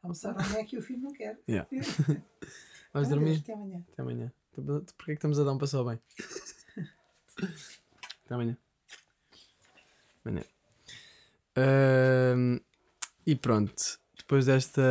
almoçar 0.03 0.31
ao 0.31 0.49
Mac 0.49 0.69
e 0.73 0.77
o 0.79 0.81
filho 0.81 0.99
não 0.99 1.13
quer. 1.13 1.39
Yeah. 1.47 1.69
Vais 2.91 3.07
dormir? 3.07 3.39
Até 3.39 3.53
amanhã. 3.53 3.85
Até 3.93 4.01
amanhã. 4.01 4.33
Porquê 4.53 4.83
é 5.03 5.05
que 5.05 5.11
estamos 5.13 5.39
a 5.39 5.45
dar 5.45 5.53
um 5.53 5.57
passo 5.57 5.77
ao 5.77 5.85
bem? 5.85 5.97
Até 8.25 8.33
amanhã. 8.33 8.57
Amanhã. 10.25 10.43
Ahm, 11.55 12.59
e 13.25 13.33
pronto. 13.37 14.03
Depois 14.25 14.47
desta 14.47 14.81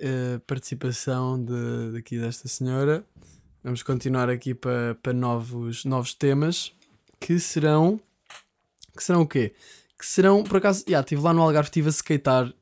eh, 0.00 0.40
participação 0.46 1.42
de, 1.44 1.92
daqui 1.92 2.18
desta 2.18 2.48
senhora, 2.48 3.04
vamos 3.62 3.82
continuar 3.82 4.30
aqui 4.30 4.54
para 4.54 4.94
para 4.94 5.12
novos, 5.12 5.84
novos 5.84 6.14
temas 6.14 6.72
que 7.20 7.38
serão. 7.38 8.00
Que 8.96 9.04
serão 9.04 9.20
o 9.20 9.26
quê? 9.26 9.54
Que 9.98 10.06
serão, 10.06 10.42
por 10.42 10.56
acaso, 10.56 10.84
já, 10.88 11.00
estive 11.00 11.20
lá 11.20 11.34
no 11.34 11.42
Algarve, 11.42 11.68
estive 11.68 11.88
a 11.88 11.92
skatear, 11.92 12.52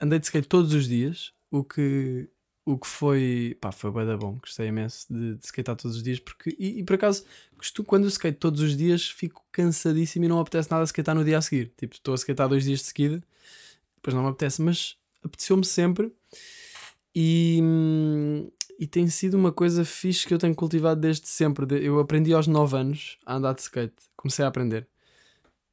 andei 0.00 0.20
de 0.20 0.26
skate 0.26 0.46
todos 0.46 0.72
os 0.72 0.86
dias, 0.86 1.32
o 1.50 1.64
que, 1.64 2.28
o 2.64 2.78
que 2.78 2.86
foi, 2.86 3.58
pá, 3.60 3.72
foi 3.72 3.90
bué 3.90 4.06
da 4.06 4.16
bom, 4.16 4.38
gostei 4.38 4.68
imenso 4.68 5.12
de, 5.12 5.34
de 5.34 5.46
skatear 5.46 5.76
todos 5.76 5.96
os 5.96 6.02
dias, 6.02 6.20
porque, 6.20 6.56
e, 6.58 6.78
e 6.78 6.84
por 6.84 6.94
acaso, 6.94 7.24
quando 7.86 8.04
eu 8.04 8.08
skate 8.08 8.38
todos 8.38 8.60
os 8.60 8.76
dias, 8.76 9.08
fico 9.08 9.44
cansadíssimo 9.50 10.24
e 10.24 10.28
não 10.28 10.38
apetece 10.38 10.70
nada 10.70 10.84
skatear 10.84 11.16
no 11.16 11.24
dia 11.24 11.38
a 11.38 11.42
seguir, 11.42 11.72
tipo, 11.76 11.94
estou 11.94 12.14
a 12.14 12.16
skatear 12.16 12.48
dois 12.48 12.64
dias 12.64 12.80
de 12.80 12.86
seguida, 12.86 13.22
depois 13.96 14.14
não 14.14 14.22
me 14.22 14.28
apetece, 14.30 14.62
mas 14.62 14.96
apeteceu-me 15.26 15.64
sempre 15.64 16.12
e, 17.14 17.60
e 18.78 18.86
tem 18.86 19.08
sido 19.08 19.34
uma 19.34 19.52
coisa 19.52 19.84
fixe 19.84 20.26
que 20.26 20.34
eu 20.34 20.38
tenho 20.38 20.54
cultivado 20.54 21.00
desde 21.00 21.28
sempre. 21.28 21.66
Eu 21.84 21.98
aprendi 21.98 22.32
aos 22.32 22.46
9 22.46 22.76
anos 22.76 23.18
a 23.24 23.36
andar 23.36 23.54
de 23.54 23.62
skate, 23.62 23.94
comecei 24.16 24.44
a 24.44 24.48
aprender. 24.48 24.86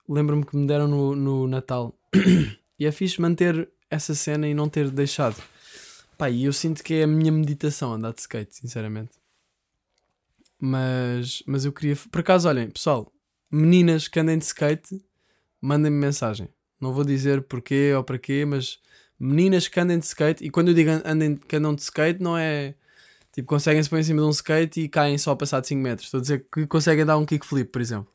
Lembro-me 0.07 0.45
que 0.45 0.55
me 0.55 0.67
deram 0.67 0.87
no, 0.87 1.15
no 1.15 1.47
Natal 1.47 1.97
e 2.79 2.85
é 2.85 2.91
fixe 2.91 3.21
manter 3.21 3.69
essa 3.89 4.13
cena 4.13 4.47
e 4.47 4.53
não 4.53 4.67
ter 4.67 4.89
deixado. 4.89 5.41
Pá, 6.17 6.29
e 6.29 6.45
eu 6.45 6.53
sinto 6.53 6.83
que 6.83 6.95
é 6.95 7.03
a 7.03 7.07
minha 7.07 7.31
meditação 7.31 7.93
andar 7.93 8.13
de 8.13 8.21
skate, 8.21 8.55
sinceramente. 8.55 9.11
Mas, 10.59 11.43
mas 11.45 11.65
eu 11.65 11.73
queria. 11.73 11.95
Por 12.09 12.21
acaso, 12.21 12.47
olhem, 12.47 12.69
pessoal, 12.69 13.11
meninas 13.51 14.07
que 14.07 14.19
andem 14.19 14.37
de 14.37 14.45
skate, 14.45 15.03
mandem-me 15.59 15.97
mensagem. 15.97 16.47
Não 16.79 16.93
vou 16.93 17.03
dizer 17.03 17.41
porquê 17.43 17.93
ou 17.95 18.03
para 18.03 18.17
quê, 18.17 18.45
mas 18.45 18.79
meninas 19.23 19.67
que 19.67 19.79
andem 19.79 19.97
de 19.97 20.05
skate, 20.05 20.43
e 20.43 20.49
quando 20.49 20.67
eu 20.67 20.73
digo 20.73 20.89
andem, 21.05 21.35
que 21.35 21.55
andam 21.55 21.73
de 21.73 21.81
skate, 21.81 22.21
não 22.21 22.37
é 22.37 22.75
tipo 23.31 23.47
conseguem 23.47 23.81
se 23.81 23.89
pôr 23.89 23.99
em 23.99 24.03
cima 24.03 24.21
de 24.21 24.27
um 24.27 24.31
skate 24.31 24.81
e 24.81 24.89
caem 24.89 25.17
só 25.17 25.33
passado 25.33 25.65
5 25.65 25.81
metros. 25.81 26.07
Estou 26.07 26.17
a 26.17 26.21
dizer 26.21 26.45
que 26.51 26.67
conseguem 26.67 27.05
dar 27.05 27.17
um 27.17 27.25
kickflip, 27.25 27.71
por 27.71 27.81
exemplo. 27.81 28.11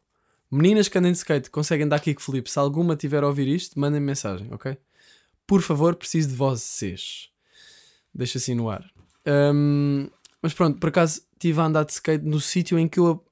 Meninas 0.51 0.89
que 0.89 0.99
andem 0.99 1.13
de 1.13 1.19
skate 1.19 1.51
conseguem 1.51 1.89
dar 1.89 1.99
kickflip. 2.01 2.49
Se 2.51 2.59
alguma 2.59 2.95
tiver 2.95 3.23
a 3.23 3.27
ouvir 3.27 3.49
isto, 3.49 3.81
mandem-me 3.81 4.07
mensagem, 4.07 4.49
ok? 4.53 4.77
Por 5.47 5.63
favor, 5.63 5.97
preciso 5.97 6.29
de 6.29 6.35
vocês. 6.35 7.31
Deixa 8.15 8.39
assim 8.39 8.55
no 8.55 8.69
ar. 8.69 8.85
Ahm, 9.27 10.09
mas 10.43 10.53
pronto, 10.53 10.79
por 10.79 10.89
acaso 10.89 11.23
estive 11.33 11.61
a 11.61 11.65
andar 11.65 11.85
de 11.85 11.93
skate 11.93 12.25
no 12.25 12.41
sítio 12.41 12.79
em 12.79 12.87
que 12.87 13.01
eu, 13.01 13.25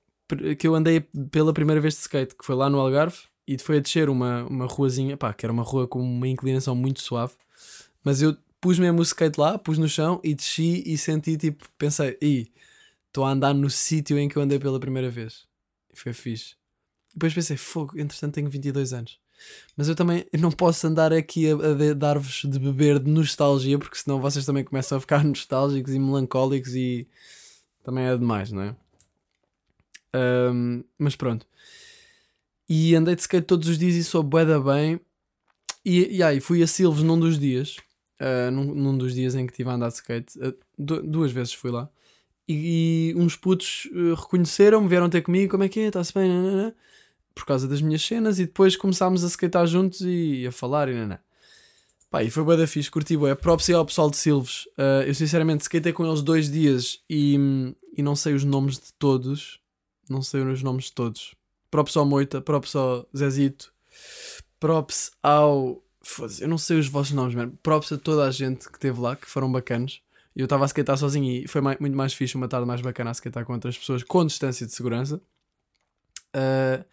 que 0.59 0.67
eu 0.67 0.75
andei 0.75 1.01
pela 1.31 1.53
primeira 1.53 1.81
vez 1.81 1.95
de 1.95 2.01
skate, 2.01 2.35
que 2.35 2.45
foi 2.45 2.55
lá 2.55 2.71
no 2.71 2.81
Algarve, 2.81 3.19
e 3.47 3.59
foi 3.59 3.79
a 3.79 3.81
descer 3.81 4.09
uma, 4.09 4.45
uma 4.45 4.67
ruazinha, 4.67 5.17
pá, 5.17 5.33
que 5.33 5.45
era 5.45 5.53
uma 5.53 5.63
rua 5.63 5.87
com 5.87 6.01
uma 6.01 6.27
inclinação 6.27 6.75
muito 6.75 7.01
suave, 7.01 7.35
mas 8.07 8.23
eu 8.23 8.37
pus 8.61 8.79
mesmo 8.79 9.01
o 9.01 9.03
skate 9.03 9.41
lá, 9.41 9.59
pus 9.59 9.79
no 9.79 9.89
chão 9.89 10.21
e 10.23 10.33
desci 10.33 10.81
e 10.87 10.97
senti 10.97 11.37
tipo, 11.37 11.69
pensei, 11.77 12.17
ih, 12.23 12.47
estou 13.09 13.25
a 13.25 13.33
andar 13.33 13.53
no 13.53 13.69
sítio 13.69 14.17
em 14.17 14.29
que 14.29 14.37
eu 14.37 14.43
andei 14.43 14.61
pela 14.61 14.79
primeira 14.79 15.11
vez. 15.11 15.45
E 15.93 15.99
foi 15.99 16.13
fixe. 16.13 16.55
Depois 17.13 17.35
pensei, 17.35 17.57
fogo, 17.57 17.99
entretanto 17.99 18.35
tenho 18.35 18.49
22 18.49 18.93
anos. 18.93 19.19
Mas 19.77 19.89
eu 19.89 19.97
também 19.97 20.25
não 20.39 20.53
posso 20.53 20.87
andar 20.87 21.13
aqui 21.13 21.51
a, 21.51 21.55
a 21.91 21.95
dar-vos 21.95 22.43
de 22.45 22.61
beber 22.61 23.01
de 23.01 23.11
nostalgia, 23.11 23.77
porque 23.77 23.99
senão 23.99 24.21
vocês 24.21 24.47
também 24.47 24.63
começam 24.63 24.99
a 24.99 25.01
ficar 25.01 25.25
nostálgicos 25.27 25.93
e 25.93 25.99
melancólicos 25.99 26.77
e 26.77 27.09
também 27.83 28.05
é 28.05 28.17
demais, 28.17 28.53
não 28.53 28.63
é? 28.63 28.77
Ahm, 30.13 30.85
mas 30.97 31.17
pronto. 31.17 31.45
E 32.69 32.95
andei 32.95 33.17
de 33.17 33.23
skate 33.23 33.49
todos 33.49 33.69
os 33.69 33.77
dias 33.77 33.97
e 33.97 34.05
sou 34.05 34.23
bué 34.23 34.45
da 34.45 34.61
bem. 34.61 35.01
E, 35.85 36.19
e 36.19 36.23
aí 36.23 36.39
fui 36.39 36.63
a 36.63 36.69
Silves 36.69 37.03
num 37.03 37.19
dos 37.19 37.37
dias, 37.37 37.77
ah, 38.21 38.51
num, 38.51 38.75
num 38.75 38.97
dos 38.99 39.15
dias 39.15 39.35
em 39.35 39.47
que 39.47 39.53
estive 39.53 39.71
a 39.71 39.75
andar 39.75 39.89
de 39.89 39.95
skate, 39.95 40.39
du- 40.79 41.03
duas 41.03 41.33
vezes 41.33 41.53
fui 41.53 41.71
lá. 41.71 41.89
E, 42.49 43.13
e 43.13 43.15
uns 43.17 43.35
putos 43.37 43.89
eh, 43.93 44.15
reconheceram-me, 44.15 44.89
vieram 44.89 45.11
ter 45.11 45.21
comigo, 45.23 45.51
como 45.51 45.65
é 45.65 45.69
que 45.69 45.81
é, 45.81 45.87
está-se 45.89 46.15
bem, 46.15 46.31
por 47.35 47.45
causa 47.45 47.67
das 47.67 47.83
minhas 47.83 48.03
cenas, 48.03 48.39
e 48.39 48.47
depois 48.47 48.77
começámos 48.77 49.25
a 49.25 49.27
skatear 49.27 49.67
juntos 49.67 50.01
e 50.03 50.47
a 50.47 50.53
falar 50.53 50.89
e 50.89 50.95
nanã. 50.95 51.19
Pá, 52.09 52.23
e 52.23 52.31
foi 52.31 52.45
bué 52.45 52.57
da 52.57 52.67
fixe, 52.69 52.89
curti 52.91 53.17
bué. 53.17 53.35
Props 53.35 53.69
ao 53.71 53.85
pessoal 53.85 54.09
de 54.09 54.17
Silves. 54.17 54.69
Ah, 54.79 55.03
eu 55.05 55.15
sinceramente 55.15 55.63
skatei 55.63 55.93
com 55.93 56.07
eles 56.07 56.23
dois 56.23 56.49
dias 56.49 57.01
e, 57.11 57.37
e 57.97 58.03
não 58.03 58.15
sei 58.15 58.33
os 58.35 58.45
nomes 58.45 58.77
de 58.77 58.93
todos. 58.97 59.61
Não 60.09 60.23
sei 60.23 60.41
os 60.43 60.63
nomes 60.63 60.85
de 60.85 60.93
todos. 60.93 61.35
Props 61.69 61.97
ao 61.97 62.07
Moita, 62.07 62.41
props 62.41 62.77
ao 62.77 63.09
Zezito, 63.15 63.73
props 64.61 65.11
ao. 65.21 65.83
Foda-se, 66.09 66.43
Eu 66.43 66.49
não 66.49 66.59
sei 66.59 66.79
os 66.79 66.89
vossos 66.89 67.13
nomes, 67.15 67.35
mano. 67.35 67.59
Props 67.63 67.93
a 67.93 67.99
toda 67.99 68.25
a 68.25 68.31
gente 68.31 68.67
que 68.69 68.75
esteve 68.77 69.01
lá, 69.01 69.17
que 69.17 69.27
foram 69.29 69.51
bacanas. 69.51 70.01
Eu 70.35 70.45
estava 70.45 70.65
a 70.65 70.67
skatear 70.67 70.97
sozinho 70.99 71.31
e 71.45 71.49
foi 71.49 71.61
mai- 71.61 71.77
muito 71.81 71.97
mais 71.97 72.13
fixe, 72.13 72.35
uma 72.37 72.47
tarde 72.49 72.67
mais 72.67 72.81
bacana 72.81 73.11
a 73.11 73.13
skatear 73.15 73.45
com 73.45 73.53
outras 73.55 73.77
pessoas 73.77 74.03
com 74.03 74.25
distância 74.25 74.67
de 74.67 74.73
segurança. 74.73 75.21
Ah, 76.33 76.85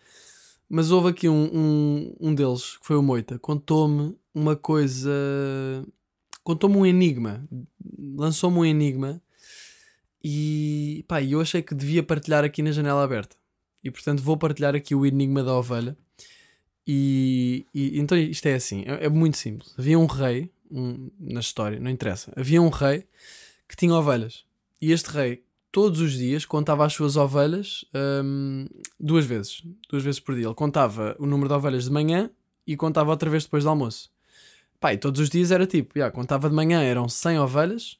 mas 0.69 0.91
houve 0.91 1.09
aqui 1.09 1.27
um, 1.29 1.49
um, 1.53 2.15
um 2.19 2.33
deles, 2.35 2.77
que 2.77 2.87
foi 2.87 2.95
o 2.95 3.03
Moita, 3.03 3.37
contou-me 3.39 4.15
uma 4.33 4.55
coisa. 4.55 5.11
Contou-me 6.43 6.75
um 6.77 6.85
enigma. 6.85 7.47
Lançou-me 8.15 8.57
um 8.59 8.65
enigma. 8.65 9.21
E 10.23 11.03
pá, 11.07 11.21
eu 11.21 11.41
achei 11.41 11.61
que 11.61 11.75
devia 11.75 12.01
partilhar 12.01 12.43
aqui 12.43 12.61
na 12.61 12.71
janela 12.71 13.03
aberta. 13.03 13.35
E 13.83 13.91
portanto 13.91 14.21
vou 14.23 14.37
partilhar 14.37 14.73
aqui 14.75 14.95
o 14.95 15.05
enigma 15.05 15.43
da 15.43 15.53
ovelha. 15.53 15.97
E, 16.87 17.65
e- 17.73 17.99
então 17.99 18.17
isto 18.17 18.45
é 18.47 18.55
assim: 18.55 18.83
é, 18.85 19.05
é 19.05 19.09
muito 19.09 19.37
simples. 19.37 19.73
Havia 19.77 19.97
um 19.97 20.05
rei, 20.05 20.51
um- 20.69 21.09
na 21.19 21.39
história, 21.39 21.79
não 21.79 21.89
interessa. 21.89 22.31
Havia 22.35 22.61
um 22.61 22.69
rei 22.69 23.05
que 23.67 23.75
tinha 23.75 23.93
ovelhas. 23.93 24.43
E 24.81 24.91
este 24.91 25.09
rei, 25.09 25.43
todos 25.71 25.99
os 26.01 26.13
dias, 26.13 26.45
contava 26.45 26.85
as 26.85 26.93
suas 26.93 27.15
ovelhas 27.15 27.85
hum, 28.23 28.67
duas 28.99 29.25
vezes. 29.25 29.63
Duas 29.89 30.03
vezes 30.03 30.19
por 30.19 30.35
dia. 30.35 30.45
Ele 30.45 30.53
contava 30.53 31.15
o 31.19 31.25
número 31.25 31.47
de 31.49 31.55
ovelhas 31.55 31.85
de 31.85 31.91
manhã 31.91 32.29
e 32.67 32.75
contava 32.75 33.11
outra 33.11 33.29
vez 33.29 33.43
depois 33.45 33.63
do 33.63 33.69
almoço. 33.69 34.11
E 34.91 34.97
todos 34.97 35.21
os 35.21 35.29
dias 35.29 35.49
era 35.51 35.65
tipo: 35.65 35.97
já, 35.97 36.11
contava 36.11 36.49
de 36.49 36.55
manhã 36.55 36.81
eram 36.81 37.07
100 37.07 37.39
ovelhas, 37.39 37.97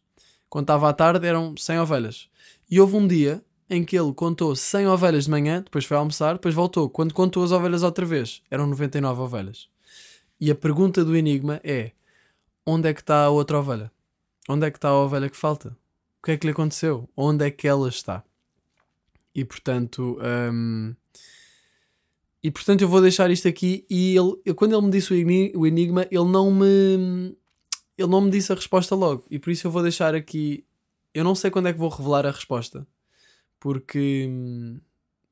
contava 0.50 0.90
à 0.90 0.94
tarde 0.94 1.26
eram 1.26 1.56
100 1.56 1.80
ovelhas. 1.80 2.28
E 2.70 2.82
houve 2.82 2.98
um 2.98 3.08
dia 3.08 3.42
em 3.74 3.84
que 3.84 3.98
ele 3.98 4.14
contou 4.14 4.56
100 4.56 4.88
ovelhas 4.88 5.26
de 5.26 5.32
manhã, 5.32 5.62
depois 5.62 5.86
foi 5.86 5.98
almoçar, 5.98 6.34
depois 6.34 6.54
voltou. 6.54 6.90
Quando 6.90 7.14
contou 7.14 7.44
as 7.44 7.52
ovelhas 7.52 7.84
outra 7.84 8.06
vez, 8.06 8.42
eram 8.50 8.68
99 8.68 9.22
ovelhas. 9.22 9.68
E 10.40 10.52
a 10.52 10.56
pergunta 10.56 11.04
do 11.04 11.16
enigma 11.16 11.60
é: 11.64 11.92
onde 12.66 12.90
é 12.90 12.94
que 12.94 13.02
está 13.02 13.26
a 13.26 13.30
outra 13.30 13.60
ovelha? 13.60 13.92
Onde 14.48 14.68
é 14.68 14.72
que 14.72 14.78
está 14.78 14.90
a 14.90 15.00
ovelha 15.00 15.30
que 15.30 15.38
falta? 15.38 15.70
O 16.22 16.26
que 16.26 16.32
é 16.32 16.38
que 16.38 16.46
lhe 16.46 16.52
aconteceu? 16.52 17.10
Onde 17.16 17.46
é 17.46 17.52
que 17.52 17.68
ela 17.68 17.90
está? 17.90 18.24
E 19.34 19.44
portanto, 19.44 20.20
hum, 20.52 20.96
e 22.44 22.52
portanto 22.52 22.82
eu 22.82 22.90
vou 22.90 23.02
deixar 23.02 23.32
isto 23.32 23.48
aqui. 23.48 23.86
E 23.90 24.16
ele, 24.16 24.54
quando 24.54 24.74
ele 24.74 24.86
me 24.86 24.92
disse 24.92 25.14
o 25.14 25.66
enigma, 25.66 26.06
ele 26.12 26.26
não 26.26 26.52
me 26.52 27.36
ele 27.98 28.10
não 28.10 28.22
me 28.22 28.32
disse 28.32 28.52
a 28.52 28.56
resposta 28.56 28.96
logo. 28.96 29.24
E 29.30 29.40
por 29.40 29.50
isso 29.52 29.66
eu 29.66 29.72
vou 29.72 29.82
deixar 29.82 30.14
aqui. 30.14 30.66
Eu 31.14 31.24
não 31.24 31.36
sei 31.36 31.50
quando 31.50 31.68
é 31.68 31.74
que 31.74 31.80
vou 31.80 31.90
revelar 31.90 32.26
a 32.26 32.32
resposta, 32.32 32.86
porque 33.64 34.28
hum, 34.30 34.78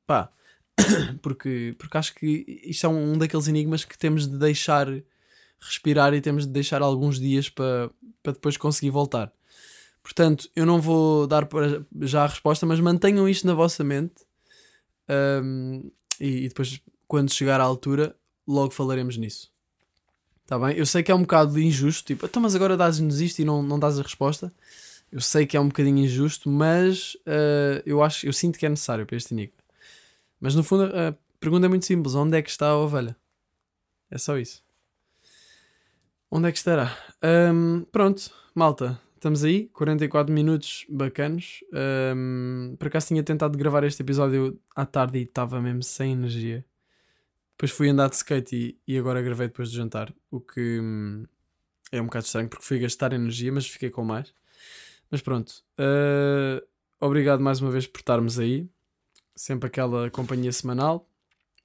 pá, 0.06 0.32
porque, 1.20 1.74
porque 1.78 1.98
acho 1.98 2.14
que 2.14 2.62
isto 2.64 2.86
é 2.86 2.88
um, 2.88 3.12
um 3.12 3.18
daqueles 3.18 3.46
enigmas 3.46 3.84
que 3.84 3.98
temos 3.98 4.26
de 4.26 4.38
deixar 4.38 4.86
respirar 5.60 6.14
e 6.14 6.20
temos 6.22 6.46
de 6.46 6.52
deixar 6.52 6.80
alguns 6.80 7.20
dias 7.20 7.50
para 7.50 7.90
para 8.22 8.32
depois 8.32 8.56
conseguir 8.56 8.88
voltar. 8.88 9.30
Portanto, 10.02 10.48
eu 10.56 10.64
não 10.64 10.80
vou 10.80 11.26
dar 11.26 11.46
já 12.00 12.24
a 12.24 12.26
resposta, 12.26 12.64
mas 12.64 12.80
mantenham 12.80 13.28
isto 13.28 13.46
na 13.46 13.52
vossa 13.52 13.84
mente 13.84 14.24
hum, 15.42 15.90
e, 16.18 16.44
e 16.44 16.48
depois, 16.48 16.80
quando 17.06 17.32
chegar 17.32 17.60
à 17.60 17.64
altura, 17.64 18.16
logo 18.48 18.70
falaremos 18.70 19.18
nisso. 19.18 19.52
Está 20.42 20.58
bem? 20.58 20.76
Eu 20.76 20.86
sei 20.86 21.02
que 21.02 21.12
é 21.12 21.14
um 21.14 21.22
bocado 21.22 21.60
injusto, 21.60 22.06
tipo, 22.06 22.24
então, 22.24 22.40
mas 22.40 22.54
agora 22.54 22.76
dás-nos 22.76 23.20
isto 23.20 23.40
e 23.40 23.44
não, 23.44 23.62
não 23.62 23.78
dás 23.78 23.98
a 23.98 24.02
resposta. 24.02 24.52
Eu 25.12 25.20
sei 25.20 25.46
que 25.46 25.58
é 25.58 25.60
um 25.60 25.68
bocadinho 25.68 25.98
injusto, 25.98 26.48
mas 26.48 27.16
eh, 27.26 27.82
eu 27.84 28.02
acho, 28.02 28.26
eu 28.26 28.32
sinto 28.32 28.58
que 28.58 28.64
é 28.64 28.68
necessário 28.70 29.04
para 29.04 29.16
este 29.16 29.34
enigma. 29.34 29.58
Mas 30.40 30.54
no 30.54 30.64
fundo, 30.64 30.84
a 30.84 31.14
pergunta 31.38 31.66
é 31.66 31.68
muito 31.68 31.84
simples: 31.84 32.14
onde 32.14 32.38
é 32.38 32.42
que 32.42 32.48
está 32.48 32.68
a 32.68 32.78
ovelha? 32.78 33.14
É 34.10 34.16
só 34.16 34.38
isso. 34.38 34.64
Onde 36.30 36.48
é 36.48 36.52
que 36.52 36.56
estará? 36.56 36.96
Ahm, 37.22 37.84
pronto, 37.92 38.30
malta, 38.54 38.98
estamos 39.14 39.44
aí, 39.44 39.68
44 39.68 40.32
minutos 40.32 40.86
bacanos. 40.88 41.62
Ahm, 41.74 42.74
por 42.78 42.88
acaso 42.88 43.08
tinha 43.08 43.22
tentado 43.22 43.58
gravar 43.58 43.84
este 43.84 44.02
episódio 44.02 44.58
à 44.74 44.86
tarde 44.86 45.18
e 45.18 45.22
estava 45.24 45.60
mesmo 45.60 45.82
sem 45.82 46.12
energia. 46.12 46.64
Depois 47.52 47.70
fui 47.70 47.88
andar 47.90 48.08
de 48.08 48.16
skate 48.16 48.56
e, 48.56 48.94
e 48.94 48.98
agora 48.98 49.20
gravei 49.22 49.46
depois 49.48 49.70
de 49.70 49.76
jantar, 49.76 50.12
o 50.30 50.40
que 50.40 50.80
hum, 50.80 51.26
é 51.92 52.00
um 52.00 52.06
bocado 52.06 52.24
estranho 52.24 52.48
porque 52.48 52.64
fui 52.64 52.78
gastar 52.78 53.12
energia, 53.12 53.52
mas 53.52 53.66
fiquei 53.66 53.90
com 53.90 54.02
mais. 54.04 54.34
Mas 55.12 55.20
pronto, 55.20 55.62
ah, 55.76 56.62
obrigado 56.98 57.40
mais 57.40 57.60
uma 57.60 57.70
vez 57.70 57.86
por 57.86 57.98
estarmos 57.98 58.38
aí, 58.38 58.66
sempre 59.36 59.66
aquela 59.66 60.10
companhia 60.10 60.50
semanal. 60.50 61.06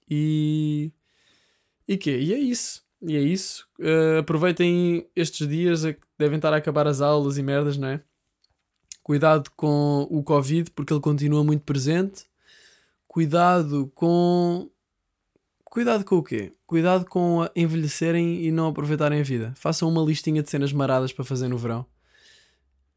E. 0.09 0.91
E 1.87 1.97
quê? 1.97 2.19
E 2.19 2.33
é 2.33 2.37
isso. 2.37 2.85
E 3.01 3.15
é 3.15 3.21
isso. 3.21 3.67
Uh, 3.79 4.19
aproveitem 4.19 5.07
estes 5.15 5.47
dias 5.47 5.83
que 5.85 5.99
devem 6.17 6.37
estar 6.37 6.51
a 6.53 6.57
acabar 6.57 6.87
as 6.87 6.99
aulas 6.99 7.37
e 7.37 7.43
merdas, 7.43 7.77
não 7.77 7.87
é? 7.87 8.03
Cuidado 9.03 9.49
com 9.55 10.07
o 10.09 10.23
Covid, 10.23 10.71
porque 10.71 10.91
ele 10.91 10.99
continua 10.99 11.43
muito 11.43 11.63
presente. 11.63 12.25
Cuidado 13.07 13.89
com. 13.95 14.69
Cuidado 15.63 16.03
com 16.03 16.17
o 16.17 16.23
quê? 16.23 16.53
Cuidado 16.65 17.05
com 17.05 17.47
envelhecerem 17.55 18.43
e 18.43 18.51
não 18.51 18.67
aproveitarem 18.67 19.19
a 19.21 19.23
vida. 19.23 19.53
Façam 19.55 19.87
uma 19.87 20.01
listinha 20.01 20.43
de 20.43 20.49
cenas 20.49 20.73
maradas 20.73 21.13
para 21.13 21.23
fazer 21.23 21.47
no 21.47 21.57
verão 21.57 21.85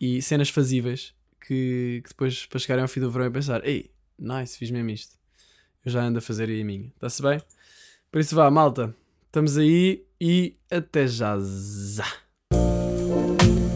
e 0.01 0.23
cenas 0.23 0.49
fazíveis 0.49 1.15
que, 1.41 2.01
que 2.03 2.09
depois 2.09 2.47
para 2.47 2.59
chegarem 2.59 2.83
ao 2.83 2.89
fim 2.89 3.01
do 3.01 3.11
verão 3.11 3.27
e 3.27 3.31
pensar, 3.31 3.67
ei, 3.67 3.91
nice, 4.19 4.57
fiz 4.57 4.71
mesmo 4.71 4.91
isto. 4.91 5.17
Eu 5.85 5.93
já 5.93 6.03
ando 6.03 6.19
a 6.19 6.23
fazer 6.23 6.49
aí 6.49 6.63
a 6.63 6.65
minha. 6.65 6.89
Está-se 6.95 7.23
bem? 7.23 7.41
Por 8.11 8.21
isso 8.21 8.35
vá, 8.35 8.51
malta. 8.51 8.95
Estamos 9.27 9.57
aí 9.57 10.05
e 10.21 10.57
até 10.71 11.07
já. 11.07 11.39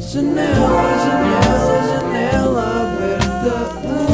Janela, 0.00 0.44
janela, 0.98 1.86
janela 1.88 2.94
aberta. 2.94 4.13